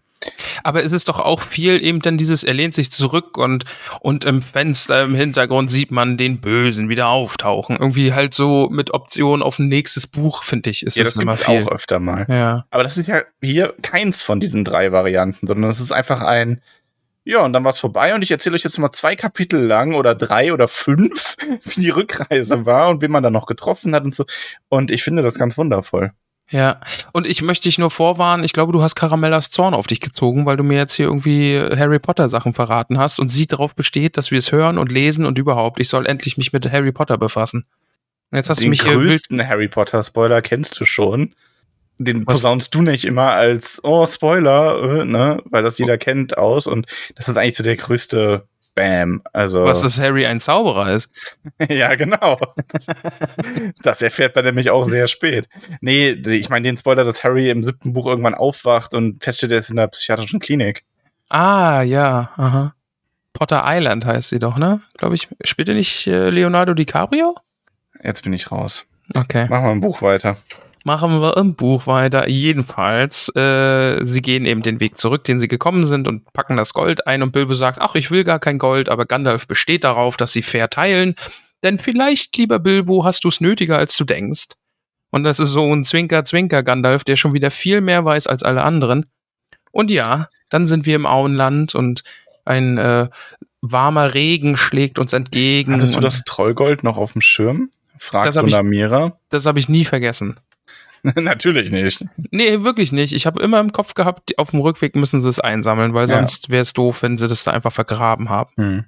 Aber 0.63 0.83
es 0.83 0.93
ist 0.93 1.09
doch 1.09 1.21
auch 1.21 1.43
viel 1.43 1.85
eben 1.85 2.01
dann 2.01 2.17
dieses, 2.17 2.43
er 2.43 2.55
lehnt 2.55 2.73
sich 2.73 2.91
zurück 2.91 3.37
und, 3.37 3.67
und 4.01 4.25
im 4.25 4.41
Fenster 4.41 5.03
im 5.03 5.15
Hintergrund 5.15 5.71
sieht 5.71 5.91
man 5.91 6.17
den 6.17 6.41
Bösen 6.41 6.89
wieder 6.89 7.09
auftauchen. 7.09 7.77
Irgendwie 7.79 8.15
halt 8.15 8.33
so 8.33 8.71
mit 8.71 8.95
Option 8.95 9.43
auf 9.43 9.59
ein 9.59 9.69
nächstes 9.69 10.07
Buch, 10.07 10.43
finde 10.43 10.71
ich, 10.71 10.83
ist 10.87 10.97
Ja, 10.97 11.05
das, 11.05 11.15
das 11.15 11.23
immer 11.23 11.37
viel. 11.37 11.63
auch 11.65 11.69
öfter 11.69 12.01
mal. 12.01 12.25
Ja. 12.31 12.65
Aber 12.71 12.83
das 12.83 12.97
ist 12.97 13.07
ja 13.07 13.21
hier 13.43 13.75
keins 13.83 14.23
von 14.23 14.41
diesen 14.41 14.65
drei 14.65 14.93
Varianten, 14.93 15.47
sondern 15.47 15.71
es 15.71 15.81
ist 15.81 15.93
einfach 15.93 16.23
ein, 16.23 16.63
ja, 17.25 17.41
und 17.41 17.53
dann 17.55 17.65
war's 17.65 17.81
vorbei 17.81 18.15
und 18.15 18.23
ich 18.23 18.31
erzähle 18.31 18.55
euch 18.55 18.65
jetzt 18.65 18.79
mal 18.79 18.93
zwei 18.93 19.17
Kapitel 19.17 19.61
lang 19.61 19.95
oder 19.95 20.15
drei 20.15 20.53
oder 20.53 20.69
fünf, 20.69 21.37
wie 21.65 21.81
die 21.81 21.91
Rückreise 21.91 22.67
war 22.67 22.91
und 22.91 23.01
wen 23.01 23.11
man 23.11 23.23
dann 23.23 23.33
noch 23.33 23.47
getroffen 23.47 23.95
hat 23.95 24.05
und 24.05 24.15
so. 24.15 24.25
Und 24.69 24.91
ich 24.91 25.03
finde 25.03 25.23
das 25.23 25.39
ganz 25.39 25.57
wundervoll. 25.57 26.13
Ja, 26.51 26.81
und 27.13 27.27
ich 27.27 27.41
möchte 27.41 27.65
dich 27.65 27.79
nur 27.79 27.91
vorwarnen, 27.91 28.45
ich 28.45 28.53
glaube, 28.53 28.73
du 28.73 28.83
hast 28.83 28.95
Caramellas 28.95 29.49
Zorn 29.49 29.73
auf 29.73 29.87
dich 29.87 30.01
gezogen, 30.01 30.45
weil 30.45 30.59
du 30.59 30.63
mir 30.63 30.77
jetzt 30.77 30.93
hier 30.93 31.07
irgendwie 31.07 31.59
Harry 31.59 31.99
Potter 31.99 32.29
Sachen 32.29 32.53
verraten 32.53 32.99
hast 32.99 33.19
und 33.19 33.29
sie 33.29 33.47
darauf 33.47 33.75
besteht, 33.75 34.19
dass 34.19 34.31
wir 34.31 34.39
es 34.39 34.53
hören 34.53 34.77
und 34.77 34.93
lesen 34.93 35.25
und 35.25 35.39
überhaupt, 35.39 35.81
ich 35.81 35.89
soll 35.89 36.05
endlich 36.05 36.37
mich 36.37 36.53
mit 36.53 36.71
Harry 36.71 36.93
Potter 36.93 37.17
befassen. 37.17 37.65
Und 38.31 38.37
jetzt 38.37 38.51
hast 38.51 38.59
du 38.59 38.65
Den 38.65 38.71
mich 38.71 38.83
hier 38.83 38.99
wild, 38.99 39.09
größten 39.09 39.49
Harry 39.49 39.69
Potter 39.69 40.03
Spoiler 40.03 40.43
kennst 40.43 40.79
du 40.79 40.85
schon. 40.85 41.35
Den 41.99 42.27
Was? 42.27 42.37
posaunst 42.37 42.75
du 42.75 42.83
nicht 42.83 43.05
immer 43.05 43.33
als, 43.33 43.81
oh, 43.85 44.07
Spoiler, 44.07 45.01
äh, 45.01 45.05
ne, 45.05 45.41
weil 45.45 45.63
das 45.63 45.79
jeder 45.79 45.97
kennt 45.97 46.37
aus 46.37 46.67
und 46.67 46.87
das 47.15 47.29
ist 47.29 47.37
eigentlich 47.39 47.57
so 47.57 47.63
der 47.63 47.77
größte 47.77 48.49
Bam. 48.75 49.23
Also, 49.33 49.65
was 49.65 49.83
dass 49.83 50.01
Harry 50.01 50.27
ein 50.27 50.41
Zauberer 50.41 50.93
ist. 50.93 51.11
Ja, 51.69 51.95
genau. 51.95 52.39
Das, 52.69 52.87
das 53.83 54.03
erfährt 54.03 54.35
man 54.35 54.45
nämlich 54.45 54.71
auch 54.71 54.85
sehr 54.85 55.07
spät. 55.07 55.49
Nee, 55.81 56.11
ich 56.11 56.49
meine 56.49 56.65
den 56.65 56.77
Spoiler, 56.77 57.05
dass 57.05 57.23
Harry 57.23 57.51
im 57.51 57.63
siebten 57.63 57.93
Buch 57.93 58.07
irgendwann 58.07 58.35
aufwacht 58.35 58.95
und 58.95 59.23
feststellt, 59.23 59.53
er 59.53 59.59
ist 59.59 59.71
in 59.71 59.77
der 59.77 59.87
psychiatrischen 59.89 60.41
Klinik. 60.41 60.85
Ah, 61.29 61.83
ja, 61.83 62.31
aha. 62.37 62.75
Potter 63.33 63.63
Island 63.67 64.05
heißt 64.05 64.31
sie 64.31 64.39
doch, 64.39 64.57
ne? 64.57 64.81
Glaube 64.97 65.15
ich. 65.15 65.29
Spielt 65.45 65.69
ihr 65.69 65.75
nicht 65.75 66.07
äh, 66.07 66.31
Leonardo 66.31 66.75
DiCaprio? 66.75 67.35
Jetzt 68.03 68.23
bin 68.23 68.33
ich 68.33 68.51
raus. 68.51 68.87
Okay. 69.15 69.47
Machen 69.49 69.65
wir 69.65 69.71
ein 69.71 69.81
Buch 69.81 70.03
weiter. 70.03 70.37
Machen 70.87 71.21
wir 71.23 71.37
im 71.39 71.55
Buch 71.55 71.87
weiter. 71.87 72.29
Jedenfalls, 72.29 73.35
äh, 73.35 74.05
sie 74.05 74.21
gehen 74.21 74.45
eben 74.45 74.63
den 74.63 74.81
Weg 74.81 74.99
zurück, 75.01 75.25
den 75.25 75.39
sie 75.39 75.49
gekommen 75.49 75.87
sind 75.87 76.07
und 76.07 76.31
packen 76.35 76.59
das 76.59 76.75
Gold 76.75 77.07
ein 77.07 77.23
und 77.23 77.33
Bilbo 77.33 77.55
sagt, 77.55 77.81
ach, 77.81 77.95
ich 77.95 78.11
will 78.11 78.23
gar 78.23 78.39
kein 78.39 78.59
Gold, 78.59 78.91
aber 78.91 79.07
Gandalf 79.07 79.47
besteht 79.47 79.83
darauf, 79.85 80.19
dass 80.19 80.33
sie 80.33 80.43
fair 80.43 80.69
teilen, 80.69 81.15
denn 81.63 81.79
vielleicht, 81.79 82.37
lieber 82.37 82.59
Bilbo, 82.59 83.05
hast 83.05 83.25
du 83.25 83.29
es 83.29 83.41
nötiger, 83.41 83.79
als 83.79 83.97
du 83.97 84.05
denkst. 84.05 84.49
Und 85.11 85.25
das 85.25 85.41
ist 85.41 85.51
so 85.51 85.73
ein 85.73 85.85
Zwinker-Zwinker 85.85 86.63
Gandalf, 86.63 87.03
der 87.05 87.17
schon 87.17 87.33
wieder 87.33 87.51
viel 87.51 87.81
mehr 87.81 88.05
weiß 88.05 88.27
als 88.27 88.43
alle 88.43 88.63
anderen. 88.63 89.05
Und 89.73 89.91
ja, 89.91 90.29
dann 90.51 90.67
sind 90.67 90.85
wir 90.85 90.97
im 90.97 91.07
Auenland 91.07 91.75
und 91.75 92.03
ein 92.45 92.77
äh, 92.77 93.09
warmer 93.63 94.13
Regen 94.13 94.59
schlägt 94.59 94.99
uns 94.99 95.15
entgegen. 95.15 95.73
Hattest 95.73 95.95
du 95.97 96.01
das 96.01 96.25
Trollgold 96.25 96.85
noch 96.85 96.99
auf 96.99 97.13
dem 97.13 97.23
Schirm? 97.23 97.71
Fragt 97.99 98.27
Das 98.27 98.37
hab 98.37 98.45
ich- 98.47 98.53
Gunamira. 98.53 99.17
das 99.31 99.47
habe 99.47 99.59
ich 99.59 99.71
nie 99.71 99.87
vergessen. 99.87 100.37
Natürlich 101.17 101.71
nicht. 101.71 102.05
Nee, 102.31 102.63
wirklich 102.63 102.91
nicht. 102.91 103.13
Ich 103.13 103.27
habe 103.27 103.43
immer 103.43 103.61
im 103.61 103.73
Kopf 103.73 103.95
gehabt, 103.95 104.39
auf 104.39 104.51
dem 104.51 104.61
Rückweg 104.61 104.97
müssen 104.97 105.21
sie 105.21 105.29
es 105.29 105.39
einsammeln, 105.39 105.93
weil 105.95 106.09
Ja. 106.09 106.17
sonst 106.17 106.49
wäre 106.49 106.63
es 106.63 106.73
doof, 106.73 107.03
wenn 107.03 107.19
sie 107.19 107.29
das 107.29 107.45
da 107.45 107.51
einfach 107.53 107.73
vergraben 107.73 108.31
haben. 108.31 108.51
Hm. 108.57 108.85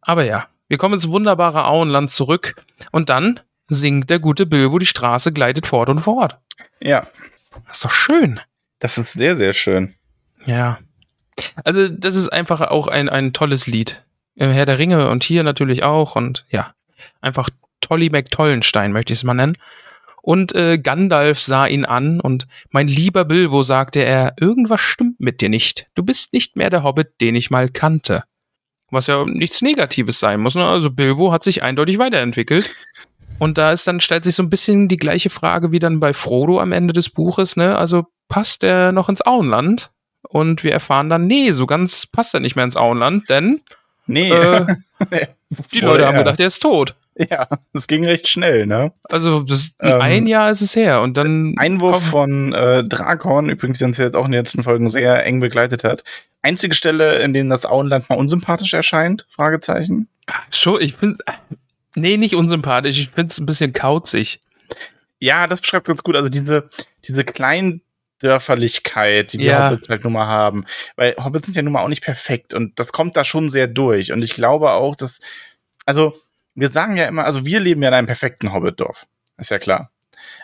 Aber 0.00 0.24
ja, 0.24 0.46
wir 0.68 0.78
kommen 0.78 0.94
ins 0.94 1.08
wunderbare 1.08 1.64
Auenland 1.66 2.10
zurück 2.10 2.54
und 2.92 3.08
dann 3.10 3.40
singt 3.66 4.08
der 4.08 4.20
gute 4.20 4.46
Bilbo, 4.46 4.78
die 4.78 4.86
Straße 4.86 5.32
gleitet 5.32 5.66
fort 5.66 5.88
und 5.88 5.98
fort. 6.00 6.38
Ja, 6.80 7.06
Das 7.66 7.78
ist 7.78 7.84
doch 7.84 7.90
schön. 7.90 8.40
das 8.78 8.96
ist 8.96 9.12
sehr, 9.14 9.34
sehr 9.36 9.52
schön. 9.52 9.94
Ja. 10.46 10.78
Also, 11.64 11.88
das 11.88 12.14
ist 12.16 12.28
einfach 12.28 12.60
auch 12.62 12.86
ein, 12.88 13.08
ein 13.08 13.32
tolles 13.32 13.66
Lied. 13.66 14.04
Im 14.36 14.50
Herr 14.52 14.66
der 14.66 14.78
Ringe 14.78 15.08
und 15.10 15.24
hier 15.24 15.42
natürlich 15.42 15.82
auch 15.82 16.14
und 16.16 16.46
ja, 16.50 16.72
einfach 17.20 17.50
Tolly 17.80 18.10
McTollenstein 18.10 18.92
möchte 18.92 19.12
ich 19.12 19.18
es 19.18 19.24
mal 19.24 19.34
nennen. 19.34 19.56
Und 20.28 20.54
äh, 20.54 20.76
Gandalf 20.76 21.40
sah 21.40 21.66
ihn 21.66 21.86
an 21.86 22.20
und 22.20 22.46
mein 22.68 22.86
lieber 22.86 23.24
Bilbo 23.24 23.62
sagte 23.62 24.00
er, 24.00 24.34
irgendwas 24.38 24.82
stimmt 24.82 25.18
mit 25.20 25.40
dir 25.40 25.48
nicht. 25.48 25.86
Du 25.94 26.02
bist 26.02 26.34
nicht 26.34 26.54
mehr 26.54 26.68
der 26.68 26.82
Hobbit, 26.82 27.12
den 27.22 27.34
ich 27.34 27.50
mal 27.50 27.70
kannte. 27.70 28.24
Was 28.90 29.06
ja 29.06 29.24
nichts 29.24 29.62
Negatives 29.62 30.20
sein 30.20 30.40
muss. 30.40 30.54
Ne? 30.54 30.66
Also 30.68 30.90
Bilbo 30.90 31.32
hat 31.32 31.44
sich 31.44 31.62
eindeutig 31.62 31.96
weiterentwickelt. 31.96 32.68
Und 33.38 33.56
da 33.56 33.72
ist 33.72 33.86
dann 33.86 34.00
stellt 34.00 34.24
sich 34.24 34.34
so 34.34 34.42
ein 34.42 34.50
bisschen 34.50 34.88
die 34.88 34.98
gleiche 34.98 35.30
Frage 35.30 35.72
wie 35.72 35.78
dann 35.78 35.98
bei 35.98 36.12
Frodo 36.12 36.60
am 36.60 36.72
Ende 36.72 36.92
des 36.92 37.08
Buches. 37.08 37.56
Ne? 37.56 37.78
Also 37.78 38.04
passt 38.28 38.62
er 38.64 38.92
noch 38.92 39.08
ins 39.08 39.24
Auenland? 39.24 39.92
Und 40.28 40.62
wir 40.62 40.72
erfahren 40.74 41.08
dann, 41.08 41.26
nee, 41.26 41.52
so 41.52 41.64
ganz 41.64 42.06
passt 42.06 42.34
er 42.34 42.40
nicht 42.40 42.54
mehr 42.54 42.66
ins 42.66 42.76
Auenland, 42.76 43.30
denn 43.30 43.62
Nee. 44.06 44.30
äh, 44.30 44.76
die 45.72 45.80
Leute 45.80 46.06
haben 46.06 46.18
gedacht, 46.18 46.38
er 46.38 46.48
ist 46.48 46.60
tot. 46.60 46.96
Ja, 47.30 47.48
es 47.72 47.86
ging 47.88 48.04
recht 48.04 48.28
schnell, 48.28 48.66
ne? 48.66 48.92
Also 49.08 49.42
das, 49.42 49.74
Ähm, 49.80 50.00
ein 50.00 50.26
Jahr 50.28 50.50
ist 50.50 50.60
es 50.60 50.76
her 50.76 51.00
und 51.02 51.16
dann 51.16 51.54
Einwurf 51.58 52.00
von 52.02 52.52
äh, 52.52 52.84
Drakon, 52.84 53.48
übrigens, 53.50 53.78
der 53.78 53.88
uns 53.88 53.98
jetzt 53.98 54.14
auch 54.16 54.26
in 54.26 54.30
den 54.32 54.40
letzten 54.40 54.62
Folgen 54.62 54.88
sehr 54.88 55.24
eng 55.26 55.40
begleitet 55.40 55.82
hat. 55.82 56.04
Einzige 56.42 56.76
Stelle, 56.76 57.16
in 57.18 57.32
denen 57.32 57.50
das 57.50 57.66
Auenland 57.66 58.08
mal 58.08 58.16
unsympathisch 58.18 58.72
erscheint? 58.72 59.26
Fragezeichen. 59.28 60.06
Schon, 60.54 60.80
ich 60.80 60.94
finde, 60.94 61.18
nee, 61.96 62.16
nicht 62.16 62.36
unsympathisch. 62.36 63.00
Ich 63.00 63.10
finde 63.10 63.32
es 63.32 63.40
ein 63.40 63.46
bisschen 63.46 63.72
kauzig. 63.72 64.38
Ja, 65.18 65.48
das 65.48 65.60
beschreibt 65.60 65.88
ganz 65.88 66.04
gut. 66.04 66.14
Also 66.14 66.28
diese, 66.28 66.68
diese 67.04 67.24
Kleindörferlichkeit, 67.24 69.32
die 69.32 69.38
die 69.38 69.46
Ja. 69.46 69.70
Hobbits 69.70 69.88
halt 69.88 70.04
nun 70.04 70.12
mal 70.12 70.26
haben. 70.26 70.64
Weil 70.96 71.14
Hobbits 71.22 71.46
sind 71.46 71.56
ja 71.56 71.62
nun 71.62 71.72
mal 71.72 71.82
auch 71.82 71.88
nicht 71.88 72.04
perfekt 72.04 72.54
und 72.54 72.78
das 72.78 72.92
kommt 72.92 73.16
da 73.16 73.24
schon 73.24 73.48
sehr 73.48 73.66
durch. 73.66 74.12
Und 74.12 74.22
ich 74.22 74.34
glaube 74.34 74.70
auch, 74.72 74.94
dass, 74.96 75.20
also 75.86 76.14
wir 76.60 76.70
sagen 76.72 76.96
ja 76.96 77.06
immer, 77.06 77.24
also 77.24 77.44
wir 77.46 77.60
leben 77.60 77.82
ja 77.82 77.88
in 77.88 77.94
einem 77.94 78.06
perfekten 78.06 78.52
Hobbitdorf. 78.52 79.06
Ist 79.36 79.50
ja 79.50 79.58
klar. 79.58 79.90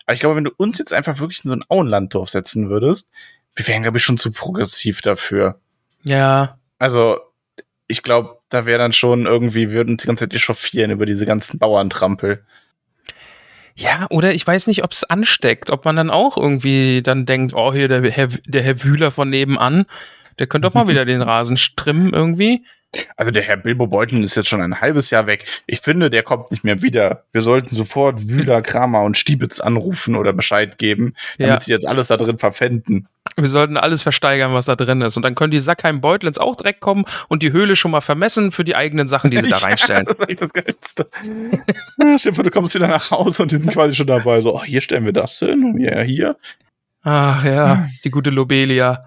Aber 0.07 0.15
ich 0.15 0.21
glaube, 0.21 0.37
wenn 0.37 0.45
du 0.45 0.53
uns 0.57 0.79
jetzt 0.79 0.93
einfach 0.93 1.19
wirklich 1.19 1.45
in 1.45 1.49
so 1.49 1.57
ein 1.57 1.65
Auenlanddorf 1.69 2.31
setzen 2.31 2.71
würdest, 2.71 3.11
wir 3.55 3.67
wären, 3.67 3.83
glaube 3.83 3.99
ich, 3.99 4.05
schon 4.05 4.19
zu 4.19 4.31
progressiv 4.31 5.01
dafür. 5.01 5.61
Ja. 6.05 6.59
Also, 6.79 7.19
ich 7.87 8.03
glaube, 8.03 8.39
da 8.49 8.67
wäre 8.67 8.79
dann 8.79 8.93
schon 8.93 9.27
irgendwie, 9.27 9.71
wir 9.71 9.79
würden 9.79 9.95
uns 9.95 10.03
die 10.03 10.07
ganze 10.07 10.25
Zeit 10.25 10.35
echauffieren 10.35 10.91
über 10.91 11.07
diese 11.07 11.27
ganzen 11.27 11.59
Bauerntrampel. 11.59 12.45
Ja, 13.75 14.07
oder 14.11 14.35
ich 14.35 14.47
weiß 14.47 14.69
nicht, 14.69 14.85
ob 14.85 14.93
es 14.93 15.05
ansteckt, 15.05 15.71
ob 15.71 15.85
man 15.85 15.97
dann 15.97 16.11
auch 16.11 16.37
irgendwie 16.37 17.03
dann 17.03 17.27
denkt, 17.27 17.55
oh, 17.55 17.73
hier 17.73 17.89
der 17.89 18.09
Herr, 18.09 18.29
der 18.47 18.63
Herr 18.63 18.85
Wühler 18.85 19.11
von 19.11 19.31
nebenan, 19.31 19.87
der 20.39 20.47
könnte 20.47 20.69
doch 20.69 20.75
mal 20.75 20.89
wieder 20.89 21.05
den 21.05 21.23
Rasen 21.23 21.57
strimmen 21.57 22.13
irgendwie. 22.13 22.65
Also 23.17 23.31
der 23.31 23.43
Herr 23.43 23.57
Bilbo 23.57 23.87
Beutlin 23.87 24.23
ist 24.23 24.35
jetzt 24.35 24.49
schon 24.49 24.61
ein 24.61 24.81
halbes 24.81 25.11
Jahr 25.11 25.27
weg. 25.27 25.45
Ich 25.67 25.81
finde, 25.81 26.11
der 26.11 26.23
kommt 26.23 26.51
nicht 26.51 26.65
mehr 26.65 26.83
wieder. 26.83 27.25
Wir 27.33 27.43
sollten 27.43 27.75
sofort 27.75 28.29
Wühler, 28.29 28.63
Kramer 28.63 29.03
und 29.03 29.17
Stiebitz 29.17 29.61
anrufen 29.61 30.17
oder 30.17 30.33
Bescheid 30.33 30.79
geben, 30.79 31.15
damit 31.39 31.55
Ja. 31.55 31.61
sie 31.61 31.73
jetzt 31.73 31.87
alles 31.87 32.09
da 32.09 32.17
drin 32.17 32.39
verpfänden. 32.39 33.09
Wir 33.37 33.49
sollten 33.49 33.77
alles 33.79 34.03
versteigern, 34.03 34.53
was 34.53 34.67
da 34.67 34.77
drin 34.77 35.01
ist. 35.01 35.17
Und 35.17 35.23
dann 35.23 35.35
können 35.35 35.51
die 35.51 35.61
Sackheim 35.61 36.01
Beutlins 36.03 36.37
auch 36.39 36.57
direkt 36.57 36.81
kommen 36.81 37.05
und 37.29 37.43
die 37.43 37.53
Höhle 37.53 37.75
schon 37.75 37.91
mal 37.91 38.03
vermessen 38.03 38.53
für 38.53 38.65
die 38.65 38.77
eigenen 38.77 39.09
Sachen, 39.09 39.31
die 39.31 39.41
sie 39.41 39.49
da 39.51 39.57
reinstellen. 39.59 40.05
Ja, 40.07 40.15
das 40.15 40.19
ist 40.19 40.29
echt 40.29 40.43
das 40.43 40.53
Geilste. 40.53 41.09
Vor, 42.35 42.45
du 42.45 42.51
kommst 42.51 42.75
wieder 42.75 42.89
nach 42.89 43.11
Hause 43.11 43.43
und 43.43 43.51
die 43.51 43.57
sind 43.57 43.71
quasi 43.73 43.95
schon 43.95 44.07
dabei. 44.07 44.41
So, 44.43 44.55
oh, 44.57 44.63
hier 44.65 44.81
stellen 44.83 45.05
wir 45.07 45.13
das 45.13 45.39
hin 45.39 45.65
und 45.65 45.81
ja, 45.81 46.01
hier. 46.03 46.37
Ach 47.03 47.45
ja, 47.45 47.89
die 48.05 48.11
gute 48.11 48.31
Lobelia. 48.31 49.01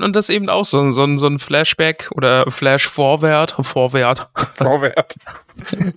Und 0.00 0.16
das 0.16 0.28
eben 0.30 0.48
auch 0.48 0.64
so, 0.64 0.80
ein- 0.80 0.92
so, 0.92 1.18
so 1.18 1.26
ein 1.26 1.38
Flashback 1.38 2.10
oder 2.12 2.50
Flash-Vorwärts. 2.50 3.54
Vorwärts. 3.62 4.26
Vorwärts. 4.56 5.16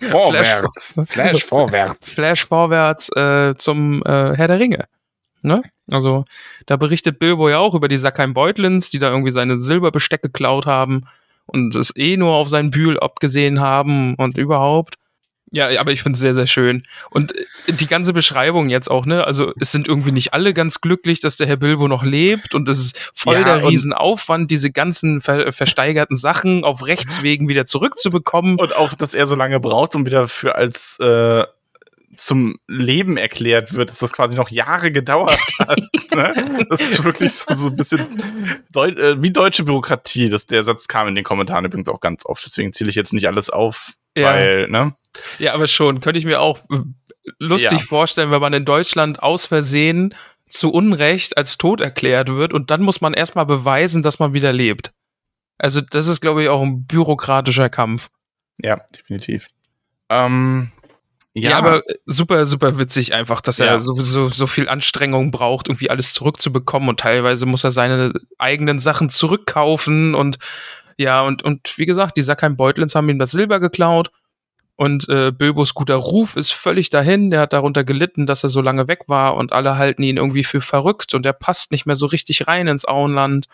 Vorwärts. 0.10 1.00
Flash 1.06 1.46
vorwärts. 1.46 2.14
Flash 2.14 2.46
vorwärts 2.48 3.10
äh, 3.16 3.56
zum 3.58 4.02
äh, 4.04 4.36
Herr 4.36 4.48
der 4.48 4.60
Ringe. 4.60 4.86
Ne? 5.42 5.62
Also, 5.90 6.26
da 6.68 6.78
berichtet 6.78 7.20
Bilbo 7.20 7.50
ja 7.50 7.58
auch 7.60 7.74
über 7.74 7.88
die 7.88 7.98
Sackheim 7.98 8.34
Beutlins, 8.34 8.90
die 8.92 9.00
da 9.00 9.10
irgendwie 9.10 9.32
seine 9.32 9.60
Silberbesteck 9.60 10.22
geklaut 10.22 10.66
haben 10.66 11.06
und 11.48 11.76
es 11.76 11.96
eh 11.96 12.18
nur 12.18 12.34
auf 12.36 12.50
seinen 12.50 12.72
Bühl 12.72 13.00
abgesehen 13.00 13.60
haben 13.60 14.16
und 14.16 14.38
überhaupt. 14.38 14.96
Ja, 15.54 15.68
aber 15.82 15.92
ich 15.92 16.02
finde 16.02 16.16
es 16.16 16.22
sehr, 16.22 16.34
sehr 16.34 16.48
schön. 16.48 16.84
Und 17.10 17.36
äh, 17.36 17.74
die 17.74 17.88
ganze 17.88 18.14
Beschreibung 18.14 18.70
jetzt 18.70 18.90
auch, 18.90 19.06
ne? 19.06 19.26
Also, 19.28 19.52
es 19.60 19.72
sind 19.74 19.86
irgendwie 19.88 20.14
nicht 20.14 20.34
alle 20.34 20.54
ganz 20.54 20.80
glücklich, 20.80 21.20
dass 21.20 21.36
der 21.36 21.46
Herr 21.46 21.58
Bilbo 21.58 21.90
noch 21.90 22.04
lebt 22.04 22.56
und 22.56 22.70
es 22.70 22.80
ist 22.80 23.12
voll 23.14 23.36
Ja, 23.36 23.44
der 23.44 23.58
und- 23.58 23.66
Riesenaufwand, 23.70 24.50
diese 24.50 24.72
ganzen 24.72 25.20
ver 25.20 25.52
versteigerten 25.52 26.16
Sachen 26.16 26.64
auf 26.64 26.88
Rechtswegen 26.88 27.50
wieder 27.50 27.66
zurückzubekommen. 27.66 28.58
Und 28.60 28.76
auch, 28.78 28.94
dass 28.94 29.14
er 29.14 29.28
so 29.28 29.36
lange 29.36 29.60
braucht, 29.60 29.94
um 29.96 30.06
wieder 30.06 30.30
für 30.30 30.56
als 30.56 30.98
äh, 31.00 31.44
zum 32.16 32.58
Leben 32.68 33.18
erklärt 33.18 33.74
wird, 33.74 33.90
dass 33.90 34.00
das 34.00 34.12
quasi 34.14 34.38
noch 34.38 34.50
Jahre 34.50 34.92
gedauert 34.92 35.38
hat. 35.60 35.82
ne? 36.16 36.66
Das 36.70 36.80
ist 36.82 37.04
wirklich 37.04 37.34
so, 37.34 37.54
so 37.56 37.68
ein 37.68 37.76
bisschen 37.76 38.08
Deu 38.74 38.90
äh, 38.90 39.22
wie 39.22 39.32
deutsche 39.32 39.64
Bürokratie. 39.64 40.30
Das, 40.30 40.46
der 40.46 40.64
Satz 40.64 40.88
kam 40.88 41.08
in 41.10 41.16
den 41.16 41.24
Kommentaren 41.26 41.66
übrigens 41.66 41.90
auch 41.90 42.00
ganz 42.00 42.26
oft. 42.26 42.46
Deswegen 42.46 42.72
zähle 42.74 42.90
ich 42.90 42.96
jetzt 42.96 43.12
nicht 43.14 43.28
alles 43.28 43.50
auf, 43.50 43.94
Ja. 44.16 44.28
weil, 44.34 44.68
ne? 44.70 44.94
Ja, 45.40 45.54
aber 45.54 45.68
schon, 45.68 46.00
könnte 46.00 46.20
ich 46.20 46.26
mir 46.26 46.42
auch 46.42 46.60
äh, 46.70 46.80
lustig 47.40 47.80
Ja. 47.80 47.86
vorstellen, 47.86 48.32
wenn 48.32 48.42
man 48.42 48.54
in 48.54 48.66
Deutschland 48.66 49.22
aus 49.22 49.46
Versehen 49.46 50.16
zu 50.50 50.72
Unrecht 50.72 51.38
als 51.38 51.58
tot 51.58 51.80
erklärt 51.82 52.30
wird 52.30 52.54
und 52.54 52.72
dann 52.72 52.82
muss 52.82 53.02
man 53.02 53.14
erstmal 53.14 53.46
beweisen, 53.46 54.04
dass 54.04 54.20
man 54.20 54.34
wieder 54.34 54.52
lebt. 54.52 54.92
Also, 55.58 55.80
das 55.82 56.08
ist, 56.08 56.22
glaube 56.22 56.44
ich, 56.44 56.50
auch 56.50 56.62
ein 56.62 56.86
bürokratischer 56.86 57.70
Kampf. 57.70 58.10
Ja, 58.62 58.82
definitiv. 58.98 59.48
Ähm, 60.10 60.72
Ja, 61.34 61.58
aber 61.58 61.78
äh, 61.88 61.96
super, 62.06 62.46
super 62.46 62.78
witzig 62.78 63.14
einfach, 63.14 63.40
dass 63.40 63.60
er 63.60 63.68
Ja. 63.68 63.80
sowieso 63.80 64.28
so 64.28 64.48
viel 64.48 64.68
Anstrengung 64.68 65.32
braucht, 65.32 65.70
irgendwie 65.70 65.90
alles 65.90 66.14
zurückzubekommen 66.14 66.90
und 66.90 67.00
teilweise 67.00 67.46
muss 67.46 67.64
er 67.64 67.72
seine 67.72 68.12
eigenen 68.38 68.80
Sachen 68.80 69.10
zurückkaufen 69.10 70.14
und 70.16 70.38
ja, 70.98 71.22
und, 71.22 71.42
und 71.44 71.78
wie 71.78 71.86
gesagt, 71.86 72.18
die 72.18 72.22
Sackheim 72.22 72.58
Beutlins 72.58 72.94
haben 72.96 73.08
ihm 73.10 73.18
das 73.20 73.32
Silber 73.32 73.60
geklaut 73.62 74.12
und 74.82 75.08
äh, 75.10 75.32
Bilbos 75.32 75.76
guter 75.76 75.94
Ruf 75.94 76.36
ist 76.36 76.50
völlig 76.54 76.90
dahin, 76.90 77.30
der 77.30 77.42
hat 77.42 77.54
darunter 77.54 77.84
gelitten, 77.84 78.26
dass 78.26 78.42
er 78.42 78.50
so 78.50 78.62
lange 78.62 78.88
weg 78.88 79.02
war 79.06 79.36
und 79.36 79.54
alle 79.54 79.78
halten 79.78 80.02
ihn 80.02 80.18
irgendwie 80.18 80.44
für 80.44 80.60
verrückt 80.60 81.14
und 81.14 81.24
er 81.24 81.34
passt 81.34 81.72
nicht 81.72 81.86
mehr 81.86 81.96
so 81.96 82.08
richtig 82.08 82.48
rein 82.48 82.68
ins 82.68 82.88
Auenland. 82.88 83.46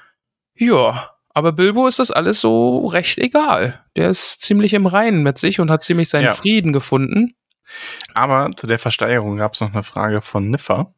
Ja, 0.55 1.11
aber 1.33 1.51
Bilbo 1.51 1.85
ist 1.85 1.99
das 1.99 2.11
alles 2.11 2.39
so 2.39 2.87
recht 2.87 3.17
egal. 3.17 3.83
Der 3.97 4.09
ist 4.09 4.41
ziemlich 4.41 4.73
im 4.73 4.85
Reinen 4.85 5.21
mit 5.21 5.37
sich 5.37 5.59
und 5.59 5.69
hat 5.69 5.83
ziemlich 5.83 6.07
seinen 6.07 6.23
Ja. 6.27 6.33
Frieden 6.33 6.71
gefunden. 6.71 7.35
Aber 8.13 8.51
zu 8.55 8.65
der 8.65 8.79
Versteigerung 8.79 9.35
gab 9.35 9.53
es 9.53 9.59
noch 9.59 9.73
eine 9.73 9.83
Frage 9.83 10.21
von 10.21 10.49
Niffer. 10.49 10.93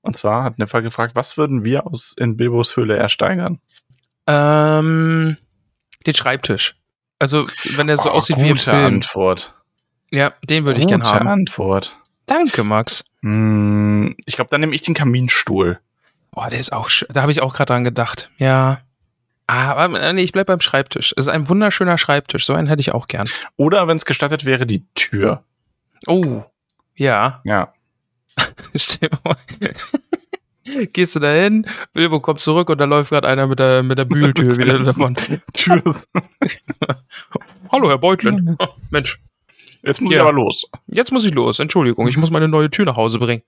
Und 0.00 0.16
zwar 0.16 0.42
hat 0.42 0.58
Niffer 0.58 0.80
gefragt, 0.80 1.16
was 1.16 1.36
würden 1.36 1.64
wir 1.64 1.86
aus 1.86 2.14
in 2.16 2.38
Bilbos 2.38 2.78
Höhle 2.78 2.96
ersteigern? 2.96 3.60
Ähm, 4.26 5.36
den 6.06 6.14
Schreibtisch. 6.14 6.76
Also, 7.18 7.46
wenn 7.76 7.90
er 7.90 7.98
so 7.98 8.08
Oh, 8.08 8.12
aussieht 8.14 8.38
wie 8.38 8.48
im 8.48 8.56
gute 8.56 8.70
Film. 8.70 8.84
Antwort. 8.86 9.52
Ja, 10.10 10.32
den 10.44 10.64
würde 10.64 10.80
ich 10.80 10.86
gern 10.86 11.00
Gute 11.00 11.12
haben. 11.14 11.28
Antwort. 11.28 11.96
Danke, 12.26 12.64
Max. 12.64 13.04
Hm, 13.22 14.16
ich 14.24 14.36
glaube, 14.36 14.50
dann 14.50 14.60
nehme 14.60 14.74
ich 14.74 14.82
den 14.82 14.94
Kaminstuhl. 14.94 15.78
Oh, 16.34 16.44
der 16.50 16.58
ist 16.58 16.72
auch 16.72 16.88
schön. 16.88 17.08
Da 17.12 17.22
habe 17.22 17.32
ich 17.32 17.40
auch 17.42 17.54
gerade 17.54 17.72
dran 17.72 17.84
gedacht. 17.84 18.30
Ja. 18.38 18.80
Ah, 19.46 19.72
Aber 19.74 20.00
äh, 20.00 20.12
nee, 20.12 20.22
ich 20.22 20.32
bleib 20.32 20.48
beim 20.48 20.60
Schreibtisch. 20.60 21.14
Es 21.16 21.26
ist 21.26 21.32
ein 21.32 21.48
wunderschöner 21.48 21.98
Schreibtisch. 21.98 22.44
So 22.44 22.52
einen 22.52 22.66
hätte 22.66 22.80
ich 22.80 22.92
auch 22.92 23.06
gern. 23.08 23.28
Oder 23.56 23.86
wenn 23.88 23.96
es 23.96 24.04
gestattet 24.04 24.44
wäre, 24.44 24.66
die 24.66 24.84
Tür. 24.94 25.44
Oh. 26.06 26.42
Ja. 26.96 27.40
Ja. 27.44 27.72
Gehst 30.92 31.14
du 31.14 31.20
da 31.20 31.30
hin, 31.30 31.66
Bilbo 31.92 32.18
kommt 32.20 32.40
zurück 32.40 32.68
und 32.70 32.78
da 32.78 32.84
läuft 32.86 33.10
gerade 33.10 33.28
einer 33.28 33.46
mit 33.46 33.60
der, 33.60 33.82
mit 33.84 33.98
der 33.98 34.04
Bühltür 34.04 34.56
wieder 34.56 34.80
davon. 34.80 35.14
Tür. 35.52 35.82
Hallo, 37.70 37.88
Herr 37.88 37.98
Beutlin. 37.98 38.56
Oh, 38.58 38.66
Mensch, 38.90 39.20
Jetzt 39.82 40.00
muss 40.00 40.12
Ja. 40.12 40.18
ich 40.18 40.22
aber 40.22 40.32
los. 40.32 40.66
Jetzt 40.86 41.12
muss 41.12 41.24
ich 41.24 41.34
los. 41.34 41.58
Entschuldigung, 41.58 42.08
ich 42.08 42.16
muss 42.16 42.30
meine 42.30 42.48
neue 42.48 42.70
Tür 42.70 42.84
nach 42.84 42.96
Hause 42.96 43.18
bringen. 43.18 43.42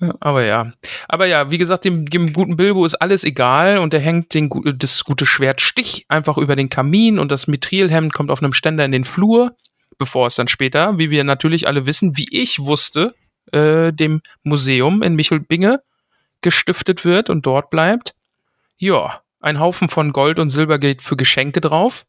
Ja. 0.00 0.14
Aber 0.20 0.44
ja. 0.44 0.72
Aber 1.08 1.26
ja, 1.26 1.50
wie 1.50 1.58
gesagt, 1.58 1.84
dem, 1.84 2.06
dem 2.08 2.32
guten 2.32 2.56
Bilbo 2.56 2.86
ist 2.86 2.94
alles 2.94 3.22
egal 3.22 3.78
und 3.78 3.92
der 3.92 4.00
hängt 4.00 4.32
den, 4.32 4.48
das 4.78 5.04
gute 5.04 5.26
Schwert 5.26 5.60
Stich 5.60 6.06
einfach 6.08 6.38
über 6.38 6.56
den 6.56 6.70
Kamin 6.70 7.18
und 7.18 7.30
das 7.30 7.46
Mithrilhemd 7.46 8.14
kommt 8.14 8.30
auf 8.30 8.42
einem 8.42 8.54
Ständer 8.54 8.84
in 8.86 8.92
den 8.92 9.04
Flur, 9.04 9.54
bevor 9.98 10.26
es 10.26 10.36
dann 10.36 10.48
später, 10.48 10.98
wie 10.98 11.10
wir 11.10 11.22
natürlich 11.24 11.68
alle 11.68 11.84
wissen, 11.84 12.16
wie 12.16 12.26
ich 12.30 12.60
wusste, 12.60 13.14
äh, 13.52 13.92
dem 13.92 14.22
Museum 14.42 15.02
in 15.02 15.16
Michelbinge 15.16 15.82
gestiftet 16.40 17.04
wird 17.04 17.28
und 17.28 17.44
dort 17.44 17.68
bleibt. 17.68 18.14
Ja, 18.78 19.20
ein 19.40 19.60
Haufen 19.60 19.90
von 19.90 20.12
Gold 20.12 20.38
und 20.38 20.48
Silber 20.48 20.78
geht 20.78 21.02
für 21.02 21.16
Geschenke 21.16 21.60
drauf. 21.60 22.06